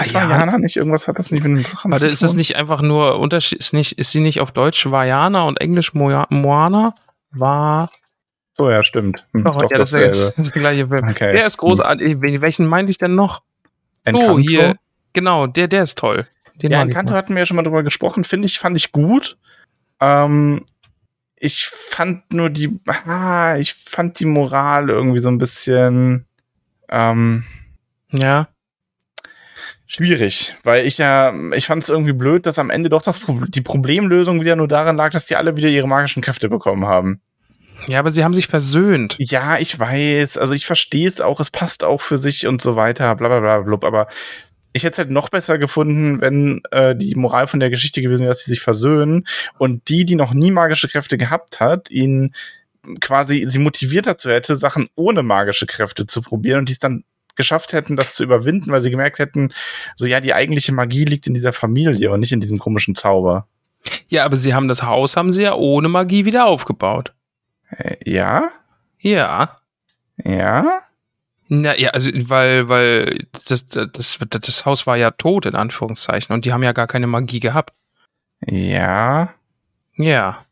Ist 0.00 0.12
Vajana 0.14 0.58
nicht 0.58 0.76
irgendwas, 0.76 1.08
hat 1.08 1.18
das 1.18 1.30
nicht 1.30 1.42
mit 1.44 1.56
dem 1.56 1.62
Drachen 1.62 1.90
Warte, 1.90 2.06
ist 2.06 2.20
tun? 2.20 2.36
nicht 2.36 2.56
einfach 2.56 2.82
nur 2.82 3.18
Unterschied? 3.18 3.58
Ist, 3.58 3.72
nicht, 3.72 3.92
ist 3.98 4.12
sie 4.12 4.20
nicht 4.20 4.40
auf 4.40 4.52
Deutsch 4.52 4.84
Vajana 4.90 5.42
und 5.42 5.60
Englisch 5.60 5.94
Moja- 5.94 6.26
Moana? 6.28 6.94
War. 7.30 7.90
So, 8.56 8.70
ja, 8.70 8.84
stimmt. 8.84 9.26
Hm, 9.32 9.44
Doch, 9.44 9.56
doch 9.56 9.70
ja, 9.70 9.78
das 9.78 9.92
ist 9.92 9.98
jetzt 9.98 10.38
das 10.38 10.52
gleiche 10.52 10.88
Film. 10.88 11.08
Okay. 11.08 11.32
Der 11.32 11.46
ist 11.46 11.56
großartig. 11.58 12.20
Wen- 12.20 12.40
Welchen 12.42 12.66
meinte 12.66 12.90
ich 12.90 12.98
denn 12.98 13.14
noch? 13.14 13.42
Encanto? 14.04 14.38
hier. 14.38 14.76
Genau, 15.14 15.46
der, 15.46 15.68
der 15.68 15.84
ist 15.84 15.96
toll. 15.98 16.26
Den 16.56 16.72
Ja, 16.72 16.82
Encanto 16.82 17.14
hatten 17.14 17.34
wir 17.34 17.40
ja 17.40 17.46
schon 17.46 17.56
mal 17.56 17.62
drüber 17.62 17.82
gesprochen, 17.82 18.24
finde 18.24 18.46
ich, 18.46 18.58
fand 18.58 18.76
ich 18.76 18.92
gut. 18.92 19.38
Ähm, 20.00 20.64
ich 21.36 21.66
fand 21.68 22.32
nur 22.32 22.50
die, 22.50 22.78
ah, 22.86 23.56
ich 23.56 23.72
fand 23.74 24.20
die 24.20 24.26
Moral 24.26 24.90
irgendwie 24.90 25.20
so 25.20 25.28
ein 25.30 25.38
bisschen 25.38 26.26
ähm, 26.90 27.44
Ja. 28.12 28.48
schwierig, 29.86 30.56
weil 30.64 30.86
ich 30.86 30.98
ja, 30.98 31.32
ich 31.54 31.66
fand 31.66 31.82
es 31.82 31.88
irgendwie 31.88 32.12
blöd, 32.12 32.46
dass 32.46 32.58
am 32.58 32.70
Ende 32.70 32.88
doch 32.88 33.02
das 33.02 33.20
Pro 33.20 33.40
die 33.48 33.60
Problemlösung 33.62 34.40
wieder 34.40 34.56
nur 34.56 34.68
darin 34.68 34.96
lag, 34.96 35.10
dass 35.10 35.24
die 35.24 35.36
alle 35.36 35.56
wieder 35.56 35.68
ihre 35.68 35.88
magischen 35.88 36.22
Kräfte 36.22 36.48
bekommen 36.48 36.86
haben. 36.86 37.20
Ja, 37.86 38.00
aber 38.00 38.10
sie 38.10 38.24
haben 38.24 38.34
sich 38.34 38.48
versöhnt. 38.48 39.16
Ja, 39.18 39.56
ich 39.58 39.78
weiß, 39.78 40.36
also 40.36 40.52
ich 40.52 40.66
verstehe 40.66 41.08
es 41.08 41.20
auch, 41.20 41.38
es 41.40 41.50
passt 41.50 41.84
auch 41.84 42.00
für 42.00 42.18
sich 42.18 42.46
und 42.46 42.60
so 42.60 42.76
weiter, 42.76 43.14
bla 43.16 43.28
bla 43.28 43.40
bla 43.40 43.60
blub, 43.60 43.84
aber 43.84 44.08
ich 44.74 44.82
hätte 44.84 44.92
es 44.92 44.98
halt 44.98 45.10
noch 45.10 45.28
besser 45.30 45.58
gefunden, 45.58 46.20
wenn 46.20 46.60
äh, 46.70 46.94
die 46.94 47.14
Moral 47.14 47.46
von 47.46 47.58
der 47.60 47.70
Geschichte 47.70 48.02
gewesen 48.02 48.22
wäre, 48.22 48.32
dass 48.32 48.44
sie 48.44 48.50
sich 48.50 48.60
versöhnen 48.60 49.24
und 49.58 49.88
die, 49.88 50.04
die 50.04 50.14
noch 50.16 50.34
nie 50.34 50.50
magische 50.50 50.88
Kräfte 50.88 51.16
gehabt 51.16 51.60
hat, 51.60 51.90
ihn 51.90 52.34
quasi 53.00 53.44
sie 53.48 53.58
motiviert 53.58 54.06
dazu 54.06 54.30
hätte, 54.30 54.56
Sachen 54.56 54.88
ohne 54.94 55.22
magische 55.22 55.66
Kräfte 55.66 56.06
zu 56.06 56.22
probieren 56.22 56.60
und 56.60 56.68
die 56.68 56.72
es 56.72 56.78
dann 56.78 57.04
geschafft 57.36 57.72
hätten, 57.72 57.96
das 57.96 58.14
zu 58.14 58.24
überwinden, 58.24 58.70
weil 58.72 58.80
sie 58.80 58.90
gemerkt 58.90 59.18
hätten, 59.18 59.52
so 59.96 60.06
ja, 60.06 60.20
die 60.20 60.34
eigentliche 60.34 60.72
Magie 60.72 61.04
liegt 61.04 61.26
in 61.26 61.34
dieser 61.34 61.52
Familie 61.52 62.10
und 62.10 62.20
nicht 62.20 62.32
in 62.32 62.40
diesem 62.40 62.58
komischen 62.58 62.94
Zauber. 62.94 63.46
Ja, 64.08 64.24
aber 64.24 64.36
sie 64.36 64.54
haben 64.54 64.68
das 64.68 64.82
Haus, 64.82 65.16
haben 65.16 65.32
sie 65.32 65.42
ja 65.42 65.54
ohne 65.54 65.88
Magie 65.88 66.24
wieder 66.24 66.46
aufgebaut. 66.46 67.14
Äh, 67.70 67.96
ja? 68.04 68.50
Ja. 68.98 69.60
Ja? 70.22 70.80
Na 71.48 71.78
ja, 71.78 71.90
also 71.90 72.10
weil, 72.28 72.68
weil 72.68 73.26
das, 73.46 73.66
das, 73.66 73.88
das, 73.92 74.18
das 74.28 74.66
Haus 74.66 74.86
war 74.86 74.96
ja 74.96 75.10
tot, 75.12 75.46
in 75.46 75.54
Anführungszeichen, 75.54 76.34
und 76.34 76.44
die 76.44 76.52
haben 76.52 76.62
ja 76.62 76.72
gar 76.72 76.86
keine 76.86 77.06
Magie 77.06 77.40
gehabt. 77.40 77.72
Ja? 78.46 79.32
Ja. 79.94 80.44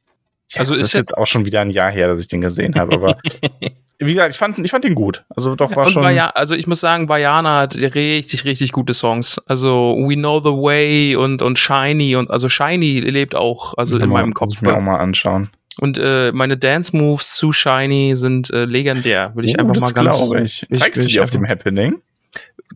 Ja, 0.52 0.60
Also 0.60 0.74
das 0.74 0.88
ist 0.88 0.94
jetzt 0.94 1.16
auch 1.16 1.26
schon 1.26 1.44
wieder 1.44 1.60
ein 1.60 1.70
Jahr 1.70 1.90
her, 1.90 2.08
dass 2.08 2.20
ich 2.20 2.26
den 2.28 2.40
gesehen 2.40 2.74
habe, 2.76 2.94
aber 2.94 3.18
wie 3.98 4.12
gesagt, 4.12 4.32
ich 4.34 4.38
fand, 4.38 4.58
ich 4.58 4.70
fand 4.70 4.84
ihn 4.84 4.94
gut. 4.94 5.24
Also 5.34 5.54
doch 5.56 5.74
war 5.74 5.86
und 5.86 5.92
schon. 5.92 6.02
Vaja, 6.04 6.28
also 6.30 6.54
ich 6.54 6.66
muss 6.66 6.80
sagen, 6.80 7.08
Vajana 7.08 7.60
hat 7.60 7.76
richtig, 7.76 8.44
richtig 8.44 8.72
gute 8.72 8.94
Songs. 8.94 9.38
Also 9.46 9.96
We 9.98 10.14
Know 10.14 10.38
the 10.40 10.50
Way 10.50 11.16
und, 11.16 11.42
und 11.42 11.58
Shiny 11.58 12.14
und 12.16 12.30
also 12.30 12.48
Shiny 12.48 13.00
lebt 13.00 13.34
auch, 13.34 13.74
also 13.76 13.96
in 13.96 14.08
Mal- 14.08 14.20
meinem 14.20 14.28
muss 14.30 14.34
Kopf. 14.34 14.50
ich 14.54 14.62
mir 14.62 14.76
auch 14.76 14.80
mal 14.80 14.98
anschauen. 14.98 15.48
Und 15.78 15.98
äh, 15.98 16.32
meine 16.32 16.56
Dance 16.56 16.96
Moves 16.96 17.34
zu 17.34 17.52
Shiny 17.52 18.12
sind 18.16 18.48
äh, 18.50 18.64
legendär. 18.64 19.32
Würde 19.34 19.48
ich 19.48 19.56
Oh, 19.58 19.62
einfach 19.62 19.74
das 19.74 19.94
mal 19.94 20.04
ganz. 20.04 20.30
ich. 20.44 20.66
Zeigst 20.78 21.02
du 21.02 21.06
ich 21.06 21.14
die 21.14 21.20
auf 21.20 21.28
dem 21.30 21.46
Happening? 21.46 21.96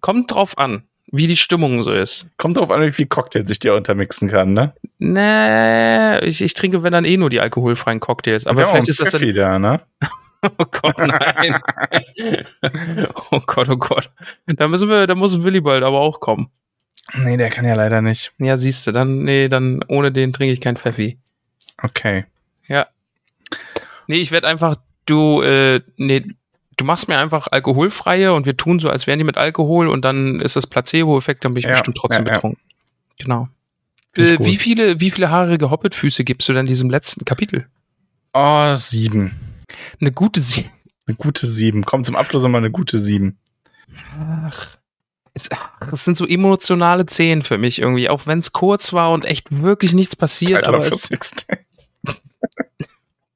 Kommt 0.00 0.32
drauf 0.34 0.58
an, 0.58 0.82
wie 1.12 1.26
die 1.26 1.36
Stimmung 1.36 1.82
so 1.82 1.92
ist. 1.92 2.26
Kommt 2.36 2.56
drauf 2.56 2.70
an, 2.70 2.82
wie 2.82 2.92
viel 2.92 3.06
Cocktails 3.06 3.50
ich 3.50 3.58
dir 3.58 3.74
untermixen 3.74 4.28
kann, 4.28 4.52
ne? 4.52 4.74
Nee, 4.98 6.18
ich, 6.20 6.42
ich 6.42 6.54
trinke, 6.54 6.82
wenn 6.82 6.92
dann 6.92 7.04
eh 7.04 7.16
nur 7.16 7.30
die 7.30 7.40
alkoholfreien 7.40 8.00
Cocktails. 8.00 8.46
Aber 8.46 8.62
haben 8.62 8.70
vielleicht 8.70 8.88
ist 8.88 9.00
das 9.00 9.12
dann. 9.12 9.34
Da, 9.34 9.58
ne? 9.58 9.80
Oh 10.42 10.64
Gott, 10.70 10.96
nein. 10.96 11.60
oh 13.30 13.40
Gott, 13.44 13.68
oh 13.68 13.76
Gott. 13.76 14.10
Da 14.46 14.68
müssen 14.68 14.88
wir, 14.88 15.06
da 15.06 15.14
muss 15.14 15.42
Willibald 15.42 15.84
aber 15.84 16.00
auch 16.00 16.18
kommen. 16.18 16.48
Nee, 17.14 17.36
der 17.36 17.50
kann 17.50 17.66
ja 17.66 17.74
leider 17.74 18.00
nicht. 18.00 18.32
Ja, 18.38 18.56
siehst 18.56 18.86
du, 18.86 18.92
dann, 18.92 19.24
nee, 19.24 19.48
dann 19.48 19.84
ohne 19.88 20.12
den 20.12 20.32
trinke 20.32 20.54
ich 20.54 20.62
kein 20.62 20.78
Pfeffi. 20.78 21.18
Okay. 21.82 22.24
Ja. 22.68 22.86
Nee, 24.06 24.16
ich 24.16 24.30
werde 24.30 24.48
einfach, 24.48 24.76
du, 25.04 25.42
äh, 25.42 25.82
nee, 25.98 26.24
du 26.80 26.84
machst 26.84 27.08
mir 27.08 27.18
einfach 27.18 27.48
alkoholfreie 27.50 28.32
und 28.32 28.46
wir 28.46 28.56
tun 28.56 28.78
so, 28.80 28.88
als 28.88 29.06
wären 29.06 29.18
die 29.18 29.24
mit 29.24 29.36
Alkohol 29.36 29.88
und 29.88 30.02
dann 30.04 30.40
ist 30.40 30.56
das 30.56 30.66
Placebo-Effekt, 30.66 31.44
dann 31.44 31.52
bin 31.54 31.60
ich 31.60 31.66
Ja, 31.66 31.72
bestimmt 31.72 31.98
trotzdem 31.98 32.24
ja, 32.24 32.32
ja. 32.32 32.34
betrunken. 32.38 32.60
Genau. 33.18 33.48
Finde 34.12 34.34
ich 34.34 34.40
Äh, 34.40 34.44
wie 34.44 34.56
viele, 34.56 35.00
wie 35.00 35.10
viele 35.10 35.30
haarige 35.30 35.70
Hobbitfüße 35.70 36.24
gibst 36.24 36.48
du 36.48 36.52
denn 36.54 36.66
diesem 36.66 36.88
letzten 36.88 37.24
Kapitel? 37.24 37.66
Oh, 38.32 38.74
sieben. 38.76 39.32
Eine 40.00 40.10
gute 40.12 40.40
Sie. 40.40 40.64
Eine 41.06 41.16
gute 41.16 41.46
sieben. 41.46 41.84
Kommt 41.84 42.06
zum 42.06 42.16
Abschluss 42.16 42.42
nochmal 42.42 42.60
eine 42.60 42.70
gute 42.70 42.98
sieben. 42.98 43.38
Ach. 44.18 44.76
Es, 45.34 45.48
das 45.90 46.04
sind 46.04 46.16
so 46.16 46.26
emotionale 46.26 47.06
Zehn 47.06 47.42
für 47.42 47.58
mich 47.58 47.80
irgendwie, 47.80 48.08
auch 48.08 48.26
wenn 48.26 48.40
es 48.40 48.52
kurz 48.52 48.92
war 48.92 49.12
und 49.12 49.24
echt 49.24 49.62
wirklich 49.62 49.92
nichts 49.92 50.16
passiert. 50.16 50.66
Alter, 50.66 50.74
aber 50.74 50.86
es. 50.86 51.08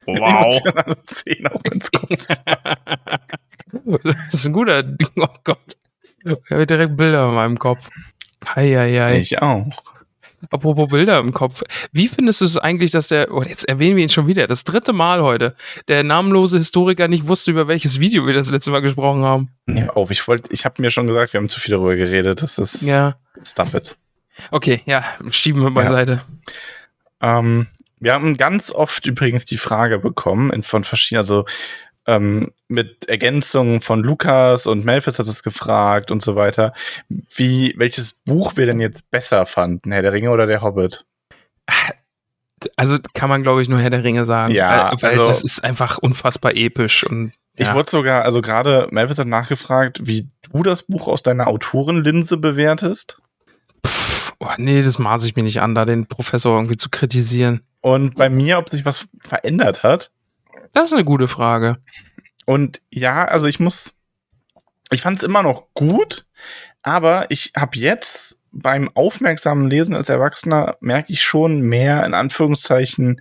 Wow. 0.07 0.55
Szene, 1.07 1.55
auch 1.55 1.61
wenn's 1.65 1.91
kurz. 1.91 2.29
Das 4.03 4.35
ist 4.35 4.47
ein 4.47 4.53
guter. 4.53 4.85
Oh 5.17 5.27
Gott. 5.45 5.77
Ich 6.25 6.51
habe 6.51 6.67
direkt 6.67 6.97
Bilder 6.97 7.27
in 7.27 7.35
meinem 7.35 7.59
Kopf. 7.59 7.89
Heieiei. 8.55 9.19
Ich 9.19 9.41
auch. 9.43 9.67
Apropos 10.51 10.89
Bilder 10.89 11.19
im 11.19 11.33
Kopf. 11.33 11.63
Wie 11.93 12.09
findest 12.09 12.41
du 12.41 12.45
es 12.45 12.59
eigentlich, 12.59 12.91
dass 12.91 13.09
der, 13.09 13.33
oh, 13.33 13.43
jetzt 13.43 13.69
erwähnen 13.69 13.97
wir 13.97 14.03
ihn 14.03 14.11
schon 14.11 14.27
wieder, 14.27 14.47
das 14.47 14.65
dritte 14.65 14.93
Mal 14.93 15.23
heute, 15.23 15.57
der 15.89 16.03
namenlose 16.05 16.59
Historiker 16.59 17.09
nicht 17.09 17.27
wusste, 17.27 17.51
über 17.51 17.69
welches 17.69 17.99
Video 17.99 18.27
wir 18.27 18.35
das 18.35 18.51
letzte 18.51 18.71
Mal 18.71 18.81
gesprochen 18.81 19.23
haben? 19.23 19.51
Nee, 19.67 19.89
auf. 19.89 20.11
Ich 20.11 20.27
wollte, 20.29 20.53
ich 20.53 20.65
habe 20.65 20.81
mir 20.83 20.91
schon 20.91 21.07
gesagt, 21.07 21.33
wir 21.33 21.41
haben 21.41 21.49
zu 21.49 21.61
viel 21.61 21.73
darüber 21.73 21.97
geredet. 21.97 22.43
Das 22.43 22.59
ist 22.59 22.83
Ja. 22.83 23.17
Stop 23.43 23.75
it. 23.75 23.97
Okay, 24.51 24.83
ja, 24.87 25.05
schieben 25.31 25.63
wir 25.63 25.71
beiseite. 25.71 26.23
Ähm, 27.21 27.69
wir 28.05 28.13
haben 28.13 28.37
ganz 28.37 28.71
oft 28.71 29.07
übrigens 29.07 29.45
die 29.47 29.57
Frage 29.57 29.99
bekommen 29.99 30.63
von 30.63 30.85
verschiedenen, 30.85 31.23
also 31.25 31.45
ähm, 32.07 32.53
mit 32.69 33.09
Ergänzungen 33.09 33.81
von 33.81 34.03
Lukas 34.03 34.67
und 34.67 34.85
Melfis 34.85 35.19
hat 35.19 35.27
es 35.27 35.43
gefragt 35.43 36.11
und 36.11 36.23
so 36.23 36.37
weiter, 36.37 36.75
wie 37.35 37.75
welches 37.79 38.13
Buch 38.13 38.57
wir 38.57 38.67
denn 38.67 38.81
jetzt 38.81 39.11
besser 39.11 39.47
fanden, 39.47 39.91
Herr 39.91 40.03
der 40.03 40.13
Ringe 40.13 40.31
oder 40.31 40.47
der 40.47 40.61
Hobbit? 40.61 41.05
Also 42.77 42.99
kann 43.15 43.29
man, 43.29 43.43
glaube 43.43 43.63
ich, 43.63 43.69
nur 43.69 43.79
Herr 43.81 43.91
der 43.91 44.05
Ringe 44.05 44.25
sagen. 44.27 44.53
Ja, 44.53 44.93
weil, 45.01 45.11
also- 45.11 45.25
das 45.25 45.43
ist 45.43 45.65
einfach 45.65 45.99
unfassbar 45.99 46.55
episch 46.55 47.05
und 47.05 47.33
Ich 47.57 47.67
ja. 47.67 47.75
wurde 47.75 47.91
sogar, 47.91 48.25
also 48.25 48.43
gerade 48.43 48.89
Melfis 48.91 49.19
hat 49.19 49.29
nachgefragt, 49.29 50.07
wie 50.07 50.29
du 50.53 50.63
das 50.63 50.83
Buch 50.83 51.09
aus 51.09 51.23
deiner 51.23 51.47
Autorenlinse 51.47 52.37
bewertest. 52.37 53.19
Pff, 53.87 54.33
oh, 54.41 54.49
nee, 54.59 54.83
das 54.83 54.99
maße 54.99 55.27
ich 55.27 55.37
mir 55.37 55.45
nicht 55.45 55.61
an, 55.61 55.75
da 55.75 55.85
den 55.85 56.07
Professor 56.07 56.57
irgendwie 56.57 56.77
zu 56.77 56.91
kritisieren. 56.91 57.63
Und 57.85 58.15
bei 58.15 58.31
mir, 58.31 58.57
ob 58.57 58.71
sich 58.71 58.87
was 58.87 59.09
verändert 59.23 59.83
hat. 59.83 60.11
Das 60.73 60.87
ist 60.87 60.95
eine 60.95 61.05
gute 61.05 61.29
Frage. 61.29 61.77
Und 62.47 62.81
ja, 62.91 63.27
also 63.27 63.47
ich 63.47 63.61
muss, 63.61 63.93
ich 64.91 65.03
fand 65.03 65.19
es 65.19 65.23
immer 65.23 65.43
noch 65.43 65.67
gut, 65.75 66.25
aber 66.83 67.27
ich 67.29 67.53
habe 67.55 67.77
jetzt 67.79 68.39
beim 68.53 68.89
aufmerksamen 68.95 69.69
Lesen 69.69 69.95
als 69.95 70.09
Erwachsener 70.09 70.79
merke 70.81 71.13
ich 71.13 71.23
schon 71.23 71.61
mehr 71.61 72.07
in 72.07 72.15
Anführungszeichen, 72.15 73.21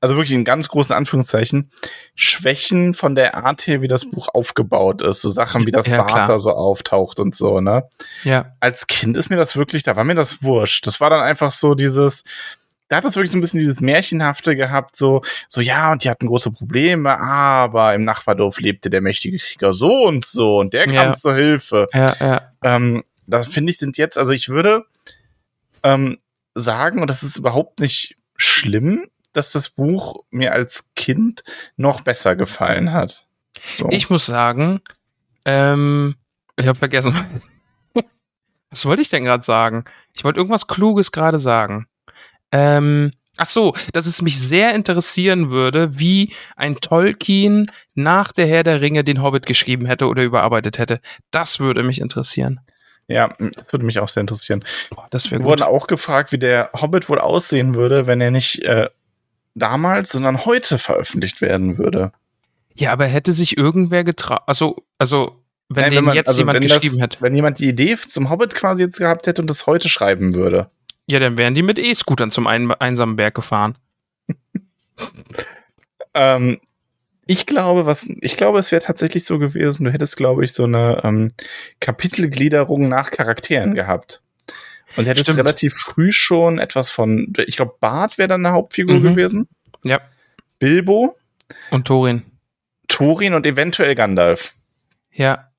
also 0.00 0.16
wirklich 0.16 0.34
in 0.34 0.44
ganz 0.44 0.66
großen 0.66 0.96
Anführungszeichen, 0.96 1.70
Schwächen 2.16 2.94
von 2.94 3.14
der 3.14 3.36
Art 3.36 3.68
her, 3.68 3.82
wie 3.82 3.88
das 3.88 4.10
Buch 4.10 4.26
aufgebaut 4.34 5.00
ist. 5.00 5.22
So 5.22 5.28
Sachen 5.28 5.64
wie 5.64 5.70
das 5.70 5.86
Ja, 5.86 6.02
Bart 6.02 6.28
da 6.28 6.40
so 6.40 6.50
auftaucht 6.50 7.20
und 7.20 7.36
so, 7.36 7.60
ne? 7.60 7.88
Ja, 8.24 8.56
als 8.58 8.88
Kind 8.88 9.16
ist 9.16 9.30
mir 9.30 9.36
das 9.36 9.56
wirklich, 9.56 9.84
da 9.84 9.94
war 9.94 10.02
mir 10.02 10.16
das 10.16 10.42
wurscht. 10.42 10.88
Das 10.88 11.00
war 11.00 11.08
dann 11.08 11.20
einfach 11.20 11.52
so 11.52 11.76
dieses, 11.76 12.24
da 12.88 12.96
hat 12.96 13.04
das 13.04 13.16
wirklich 13.16 13.30
so 13.30 13.38
ein 13.38 13.40
bisschen 13.40 13.60
dieses 13.60 13.80
Märchenhafte 13.80 14.54
gehabt, 14.56 14.96
so, 14.96 15.22
so 15.48 15.60
ja, 15.60 15.92
und 15.92 16.04
die 16.04 16.10
hatten 16.10 16.26
große 16.26 16.50
Probleme, 16.50 17.18
aber 17.18 17.94
im 17.94 18.04
Nachbardorf 18.04 18.60
lebte 18.60 18.90
der 18.90 19.00
mächtige 19.00 19.38
Krieger 19.38 19.72
so 19.72 20.06
und 20.06 20.24
so 20.24 20.58
und 20.58 20.74
der 20.74 20.86
kam 20.86 20.94
Ja. 20.94 21.12
zur 21.12 21.34
Hilfe. 21.34 21.88
ja, 21.94 22.14
ja. 22.20 22.52
Ähm, 22.62 23.02
das 23.26 23.48
finde 23.48 23.70
ich 23.72 23.78
sind 23.78 23.96
jetzt, 23.96 24.18
also 24.18 24.32
ich 24.32 24.48
würde 24.48 24.84
ähm, 25.82 26.18
sagen, 26.54 27.00
und 27.00 27.08
das 27.08 27.22
ist 27.22 27.36
überhaupt 27.36 27.80
nicht 27.80 28.16
schlimm, 28.36 29.06
dass 29.32 29.52
das 29.52 29.70
Buch 29.70 30.24
mir 30.30 30.52
als 30.52 30.90
Kind 30.94 31.42
noch 31.76 32.02
besser 32.02 32.36
gefallen 32.36 32.92
hat. 32.92 33.26
So. 33.78 33.88
Ich 33.90 34.10
muss 34.10 34.26
sagen, 34.26 34.80
ähm, 35.46 36.16
ich 36.56 36.66
habe 36.66 36.78
vergessen. 36.78 37.14
Was 38.70 38.86
wollte 38.86 39.02
ich 39.02 39.08
denn 39.08 39.24
gerade 39.24 39.42
sagen? 39.42 39.84
Ich 40.14 40.24
wollte 40.24 40.38
irgendwas 40.38 40.66
Kluges 40.66 41.12
gerade 41.12 41.38
sagen. 41.38 41.86
Ähm, 42.52 43.12
ach 43.38 43.46
so, 43.46 43.74
dass 43.92 44.06
es 44.06 44.22
mich 44.22 44.38
sehr 44.38 44.74
interessieren 44.74 45.50
würde, 45.50 45.98
wie 45.98 46.32
ein 46.56 46.76
Tolkien 46.76 47.70
nach 47.94 48.30
der 48.32 48.46
Herr 48.46 48.62
der 48.62 48.80
Ringe 48.80 49.04
den 49.04 49.22
Hobbit 49.22 49.46
geschrieben 49.46 49.86
hätte 49.86 50.06
oder 50.06 50.22
überarbeitet 50.22 50.78
hätte. 50.78 51.00
Das 51.30 51.58
würde 51.60 51.82
mich 51.82 52.00
interessieren. 52.00 52.60
ja, 53.08 53.34
das 53.56 53.72
würde 53.72 53.84
mich 53.86 53.98
auch 53.98 54.08
sehr 54.08 54.20
interessieren. 54.22 54.64
Boah, 54.90 55.06
das 55.10 55.26
wäre 55.30 55.40
Wir 55.40 55.44
gut. 55.44 55.46
wurden 55.50 55.62
auch 55.62 55.86
gefragt, 55.86 56.30
wie 56.32 56.38
der 56.38 56.70
Hobbit 56.74 57.08
wohl 57.08 57.18
aussehen 57.18 57.74
würde, 57.74 58.06
wenn 58.06 58.20
er 58.20 58.30
nicht 58.30 58.62
äh, 58.64 58.88
damals, 59.54 60.10
sondern 60.12 60.44
heute 60.44 60.78
veröffentlicht 60.78 61.40
werden 61.40 61.78
würde. 61.78 62.12
Ja, 62.74 62.92
aber 62.92 63.04
hätte 63.06 63.32
sich 63.34 63.58
irgendwer 63.58 64.02
getraut, 64.04 64.40
also, 64.46 64.76
also, 64.98 65.42
wenn 65.68 65.84
Nein, 65.84 65.90
den 65.92 66.04
man- 66.04 66.14
jetzt 66.14 66.28
also 66.28 66.40
jemand 66.40 66.56
wenn 66.60 66.68
geschrieben 66.68 66.96
das, 66.98 67.02
hätte, 67.02 67.18
Wenn 67.20 67.34
jemand 67.34 67.58
die 67.58 67.68
Idee 67.68 67.96
zum 67.96 68.30
Hobbit 68.30 68.54
quasi 68.54 68.82
jetzt 68.82 68.98
gehabt 68.98 69.26
hätte 69.26 69.42
und 69.42 69.48
das 69.50 69.66
heute 69.66 69.88
schreiben 69.90 70.34
würde. 70.34 70.68
Ja, 71.12 71.18
dann 71.20 71.36
wären 71.38 71.54
die 71.54 71.62
mit 71.62 71.78
E-Scootern 71.78 72.30
zum 72.30 72.46
ein 72.46 72.70
einsamen 72.72 73.16
Berg 73.16 73.34
gefahren. 73.34 73.76
Ähm, 76.14 76.60
ich 77.26 77.46
glaube, 77.46 77.86
was, 77.86 78.08
ich 78.20 78.36
glaube, 78.36 78.58
es 78.58 78.70
wäre 78.72 78.82
tatsächlich 78.82 79.24
so 79.24 79.38
gewesen, 79.38 79.84
du 79.84 79.90
hättest, 79.92 80.16
glaube 80.16 80.44
ich, 80.44 80.52
so 80.52 80.64
eine 80.64 81.00
ähm, 81.04 81.28
Kapitelgliederung 81.80 82.88
nach 82.88 83.10
Charakteren 83.10 83.74
gehabt. 83.74 84.20
Und 84.96 85.06
hättest 85.06 85.24
Stimmt. 85.24 85.38
relativ 85.38 85.72
früh 85.72 86.12
schon 86.12 86.58
etwas 86.58 86.90
von, 86.90 87.32
ich 87.46 87.56
glaube, 87.56 87.76
Bart 87.80 88.18
wäre 88.18 88.28
dann 88.28 88.44
eine 88.44 88.54
Hauptfigur 88.54 88.96
Mhm. 88.96 89.02
gewesen. 89.04 89.48
Ja. 89.84 90.00
Bilbo, 90.58 91.16
Und 91.70 91.86
Thorin. 91.86 92.24
Thorin 92.88 93.32
und 93.32 93.46
eventuell 93.46 93.94
Gandalf. 93.94 94.54
Ja, 95.12 95.50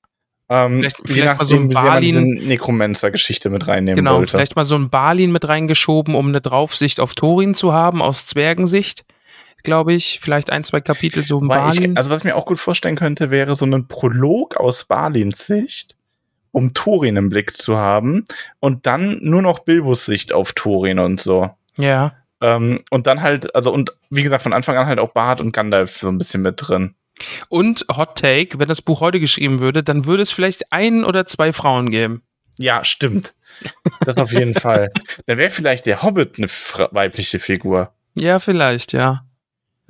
Ähm, 0.49 0.79
Vielleicht- 0.79 0.97
vielleicht 1.05 1.37
mal 1.39 1.45
so 1.45 1.55
nachdem, 1.55 1.77
ein 1.77 1.83
Balin- 1.85 2.47
Necromancer-Geschichte 2.47 3.49
mit 3.49 3.67
reinnehmen 3.67 3.95
genau. 3.95 4.17
wollte. 4.17 4.31
Vielleicht 4.31 4.55
mal 4.55 4.65
so 4.65 4.75
ein 4.75 4.89
Balin 4.89 5.31
mit 5.31 5.47
reingeschoben, 5.47 6.15
um 6.15 6.27
eine 6.27 6.41
Draufsicht 6.41 6.99
auf 6.99 7.15
Thorin 7.15 7.53
zu 7.55 7.73
haben, 7.73 8.01
aus 8.01 8.25
Zwergensicht, 8.27 9.05
glaube 9.63 9.93
ich. 9.93 10.19
Vielleicht 10.21 10.51
ein, 10.51 10.63
zwei 10.63 10.81
Kapitel 10.81 11.23
so 11.23 11.39
ein 11.39 11.47
Balin. 11.47 11.95
also 11.97 12.09
was 12.09 12.19
ich 12.19 12.23
mir 12.25 12.35
auch 12.35 12.45
gut 12.45 12.59
vorstellen 12.59 12.95
könnte, 12.97 13.31
wäre 13.31 13.55
so 13.55 13.65
ein 13.65 13.87
Prolog 13.87 14.57
aus 14.57 14.85
Balins 14.85 15.45
Sicht, 15.45 15.95
um 16.51 16.73
Thorin 16.73 17.15
im 17.15 17.29
Blick 17.29 17.55
zu 17.57 17.77
haben 17.77 18.25
und 18.59 18.85
dann 18.85 19.19
nur 19.21 19.41
noch 19.41 19.59
Bilbos 19.59 20.05
Sicht 20.05 20.33
auf 20.33 20.51
Thorin 20.53 20.99
und 20.99 21.21
so. 21.21 21.49
ja. 21.77 22.13
Ähm, 22.41 22.81
und 22.89 23.07
dann 23.07 23.21
halt, 23.21 23.55
also 23.55 23.71
und 23.71 23.93
wie 24.09 24.21
gesagt, 24.21 24.43
von 24.43 24.51
Anfang 24.51 24.75
an 24.75 24.85
halt 24.85 24.99
auch 24.99 25.11
Bart 25.13 25.39
und 25.39 25.53
Gandalf 25.53 25.91
so 25.95 26.09
ein 26.09 26.17
bisschen 26.17 26.41
mit 26.41 26.55
drin. 26.57 26.93
Und 27.49 27.85
Hot 27.95 28.17
Take, 28.17 28.59
wenn 28.59 28.67
das 28.67 28.81
Buch 28.81 29.01
heute 29.01 29.19
geschrieben 29.19 29.59
würde, 29.59 29.83
dann 29.83 30.05
würde 30.05 30.23
es 30.23 30.31
vielleicht 30.31 30.71
ein 30.71 31.03
oder 31.03 31.25
zwei 31.25 31.53
Frauen 31.53 31.91
geben. 31.91 32.23
Ja, 32.59 32.83
stimmt. 32.83 33.33
Das 34.01 34.17
auf 34.17 34.31
jeden 34.31 34.53
Fall. 34.53 34.91
Dann 35.25 35.37
wäre 35.37 35.49
vielleicht 35.49 35.85
der 35.85 36.03
Hobbit 36.03 36.37
eine 36.37 36.47
weibliche 36.91 37.39
Figur. 37.39 37.93
Ja, 38.15 38.39
vielleicht, 38.39 38.93
ja. 38.93 39.25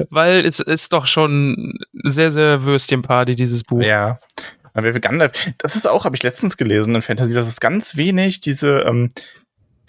Weil 0.10 0.46
es 0.46 0.60
ist 0.60 0.94
doch 0.94 1.06
schon 1.06 1.80
sehr, 1.94 2.32
sehr 2.32 2.64
Würstchenparty, 2.64 3.36
dieses 3.36 3.64
Buch. 3.64 3.82
Ja. 3.82 4.20
Dann 4.74 4.84
wäre 4.84 5.00
Gandalf. 5.00 5.52
Das 5.60 5.76
ist 5.76 5.88
auch, 5.88 6.06
habe 6.06 6.16
ich 6.16 6.24
letztens 6.24 6.58
gelesen 6.58 6.96
in 6.96 7.02
Fantasy, 7.02 7.34
dass 7.34 7.48
es 7.48 7.60
ganz 7.60 7.96
wenig 7.96 8.40
diese, 8.40 8.82
ähm, 8.82 9.12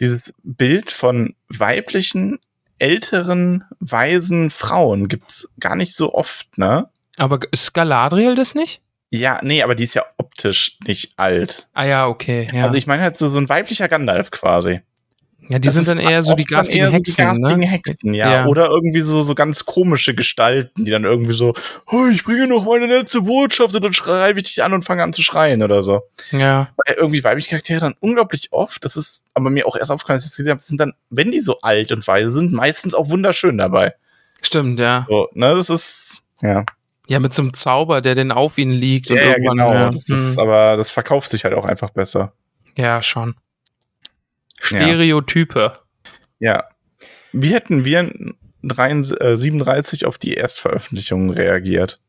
dieses 0.00 0.34
Bild 0.42 0.90
von 0.90 1.34
weiblichen, 1.48 2.38
älteren, 2.78 3.64
weisen 3.80 4.50
Frauen 4.50 5.08
gibt's 5.08 5.48
gar 5.58 5.76
nicht 5.76 5.94
so 5.94 6.12
oft, 6.12 6.58
ne? 6.58 6.88
Aber 7.16 7.38
ist 7.50 7.74
Galadriel 7.74 8.34
das 8.34 8.54
nicht? 8.54 8.80
Ja, 9.10 9.38
nee, 9.42 9.62
aber 9.62 9.74
die 9.76 9.84
ist 9.84 9.94
ja 9.94 10.04
optisch 10.16 10.76
nicht 10.86 11.12
alt. 11.16 11.68
Ah 11.72 11.84
ja, 11.84 12.08
okay. 12.08 12.48
Ja, 12.52 12.64
Also 12.64 12.76
ich 12.76 12.86
meine 12.88 13.02
halt 13.02 13.16
so, 13.16 13.30
so 13.30 13.38
ein 13.38 13.48
weiblicher 13.48 13.86
Gandalf 13.86 14.32
quasi. 14.32 14.80
ja 15.48 15.60
die 15.60 15.68
Das 15.68 15.74
sind 15.74 15.88
dann 15.88 15.98
eher 16.00 16.24
so 16.24 16.34
die 16.34 16.44
garstigen 16.44 16.80
eher 16.80 16.88
so 16.88 16.94
Hexen. 16.94 17.14
Die 17.14 17.22
garstigen 17.22 17.60
ne? 17.60 17.66
Hexen, 17.68 18.14
ja. 18.14 18.32
Ja. 18.32 18.46
Oder 18.46 18.70
irgendwie 18.70 19.02
so, 19.02 19.22
so 19.22 19.36
ganz 19.36 19.64
komische 19.66 20.16
Gestalten, 20.16 20.84
die 20.84 20.90
dann 20.90 21.04
irgendwie 21.04 21.32
so, 21.32 21.54
oh, 21.92 22.06
ich 22.10 22.24
bringe 22.24 22.48
noch 22.48 22.64
meine 22.64 22.86
letzte 22.86 23.20
Botschaft 23.22 23.72
und 23.76 23.84
dann 23.84 23.92
schreibe 23.92 24.40
ich 24.40 24.46
dich 24.46 24.64
an 24.64 24.72
und 24.72 24.82
fange 24.82 25.04
an 25.04 25.12
zu 25.12 25.22
schreien 25.22 25.62
oder 25.62 25.84
so. 25.84 26.02
Ja, 26.32 26.70
Weil 26.84 26.96
irgendwie 26.96 27.22
weibliche 27.22 27.50
Charaktere 27.50 27.80
dann 27.80 27.94
unglaublich 28.00 28.48
oft, 28.52 28.84
das 28.84 28.96
ist 28.96 29.26
aber 29.34 29.48
mir 29.48 29.64
auch 29.68 29.76
erst 29.76 29.92
aufgefallen, 29.92 30.16
als 30.16 30.24
ich 30.24 30.30
das 30.30 30.36
gesehen 30.38 30.50
habe, 30.50 30.60
sind 30.60 30.80
dann, 30.80 30.92
wenn 31.10 31.30
die 31.30 31.40
so 31.40 31.60
alt 31.60 31.92
und 31.92 32.04
weise 32.08 32.32
sind, 32.32 32.52
meistens 32.52 32.94
auch 32.94 33.10
wunderschön 33.10 33.58
dabei. 33.58 33.94
stimmt, 34.42 34.80
ja. 34.80 35.06
So, 35.08 35.28
ne, 35.34 35.54
das 35.54 35.70
ist, 35.70 36.22
ja. 36.42 36.64
Ja, 37.06 37.20
mit 37.20 37.34
so 37.34 37.42
einem 37.42 37.52
Zauber, 37.54 38.00
der 38.00 38.14
denn 38.14 38.32
auf 38.32 38.56
ihn 38.58 38.70
liegt. 38.70 39.10
und 39.10 39.16
Ja, 39.16 39.22
ja, 39.22 39.28
irgendwann, 39.32 39.56
genau. 39.58 39.72
Ja, 39.74 39.90
Das 39.90 40.08
ist, 40.08 40.36
hm. 40.36 40.38
aber 40.42 40.76
das 40.76 40.90
verkauft 40.90 41.30
sich 41.30 41.44
halt 41.44 41.54
auch 41.54 41.64
einfach 41.66 41.90
besser. 41.90 42.32
ja 42.76 43.02
schon. 43.02 43.34
Stereotype. 44.60 45.78
Ja. 46.38 46.64
Wie 47.32 47.52
hätten 47.52 47.84
wir 47.84 48.00
in 48.00 48.34
33, 48.62 49.20
äh, 49.20 49.36
37 49.36 50.06
auf 50.06 50.18
die 50.18 50.34
Erstveröffentlichung 50.34 51.30
reagiert? 51.30 52.00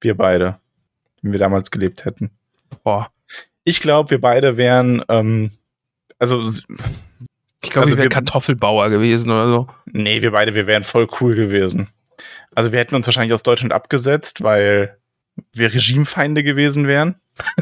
Wir 0.00 0.16
beide. 0.16 0.58
Wenn 1.22 1.32
wir 1.32 1.38
damals 1.40 1.70
gelebt 1.70 2.04
hätten. 2.04 2.30
Boah. 2.84 3.10
Ich 3.64 3.80
glaube, 3.80 4.10
wir 4.10 4.20
beide 4.20 4.56
wären, 4.56 5.02
ähm, 5.08 5.50
also, 6.18 6.50
Ich 7.60 7.70
glaube, 7.70 7.86
Also 7.86 7.98
wir- 7.98 8.08
Kartoffelbauer 8.08 8.88
gewesen 8.88 9.30
oder 9.30 9.46
so. 9.46 9.66
nee, 9.86 10.22
wir 10.22 10.30
beide, 10.30 10.54
wir 10.54 10.66
wären 10.68 10.84
voll 10.84 11.08
cool 11.20 11.34
gewesen. 11.34 11.88
Also, 12.54 12.72
wir 12.72 12.78
hätten 12.78 12.94
uns 12.94 13.06
wahrscheinlich 13.06 13.32
aus 13.34 13.42
Deutschland 13.42 13.72
abgesetzt, 13.72 14.42
weil 14.42 14.96
wir 15.52 15.72
Regimefeinde 15.72 16.42
gewesen 16.42 16.86
wären. 16.86 17.16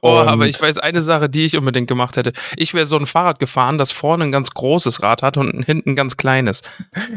Oh, 0.00 0.16
aber 0.16 0.46
ich 0.46 0.60
weiß 0.60 0.78
eine 0.78 1.02
Sache, 1.02 1.28
die 1.28 1.44
ich 1.44 1.54
unbedingt 1.56 1.86
gemacht 1.86 2.16
hätte. 2.16 2.32
Ich 2.56 2.72
wäre 2.72 2.86
so 2.86 2.96
ein 2.96 3.04
Fahrrad 3.04 3.38
gefahren, 3.38 3.76
das 3.76 3.92
vorne 3.92 4.24
ein 4.24 4.32
ganz 4.32 4.52
großes 4.52 5.02
Rad 5.02 5.22
hat 5.22 5.36
und 5.36 5.64
hinten 5.64 5.90
ein 5.90 5.96
ganz 5.96 6.16
kleines. 6.16 6.62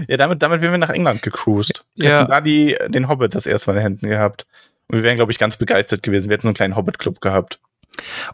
Ja, 0.10 0.18
damit, 0.18 0.42
damit 0.42 0.60
wären 0.60 0.74
wir 0.74 0.78
nach 0.78 0.90
England 0.90 1.22
gecruised. 1.22 1.86
Wir 1.96 2.10
Ja. 2.10 2.20
hätten 2.20 2.32
da 2.32 2.42
die, 2.42 2.76
den 2.90 3.08
Hobbit 3.08 3.34
das 3.34 3.46
erste 3.46 3.72
Mal 3.72 3.76
in 3.76 3.80
den 3.80 3.84
Händen 3.84 4.10
gehabt. 4.10 4.46
Und 4.90 4.98
wir 4.98 5.04
wären, 5.04 5.16
glaube 5.16 5.32
ich, 5.32 5.40
ganz 5.40 5.56
begeistert 5.56 6.04
gewesen. 6.04 6.30
Wir 6.30 6.34
hätten 6.34 6.42
so 6.44 6.48
einen 6.50 6.56
kleinen 6.56 6.76
Hobbit-Club 6.76 7.22
gehabt. 7.22 7.60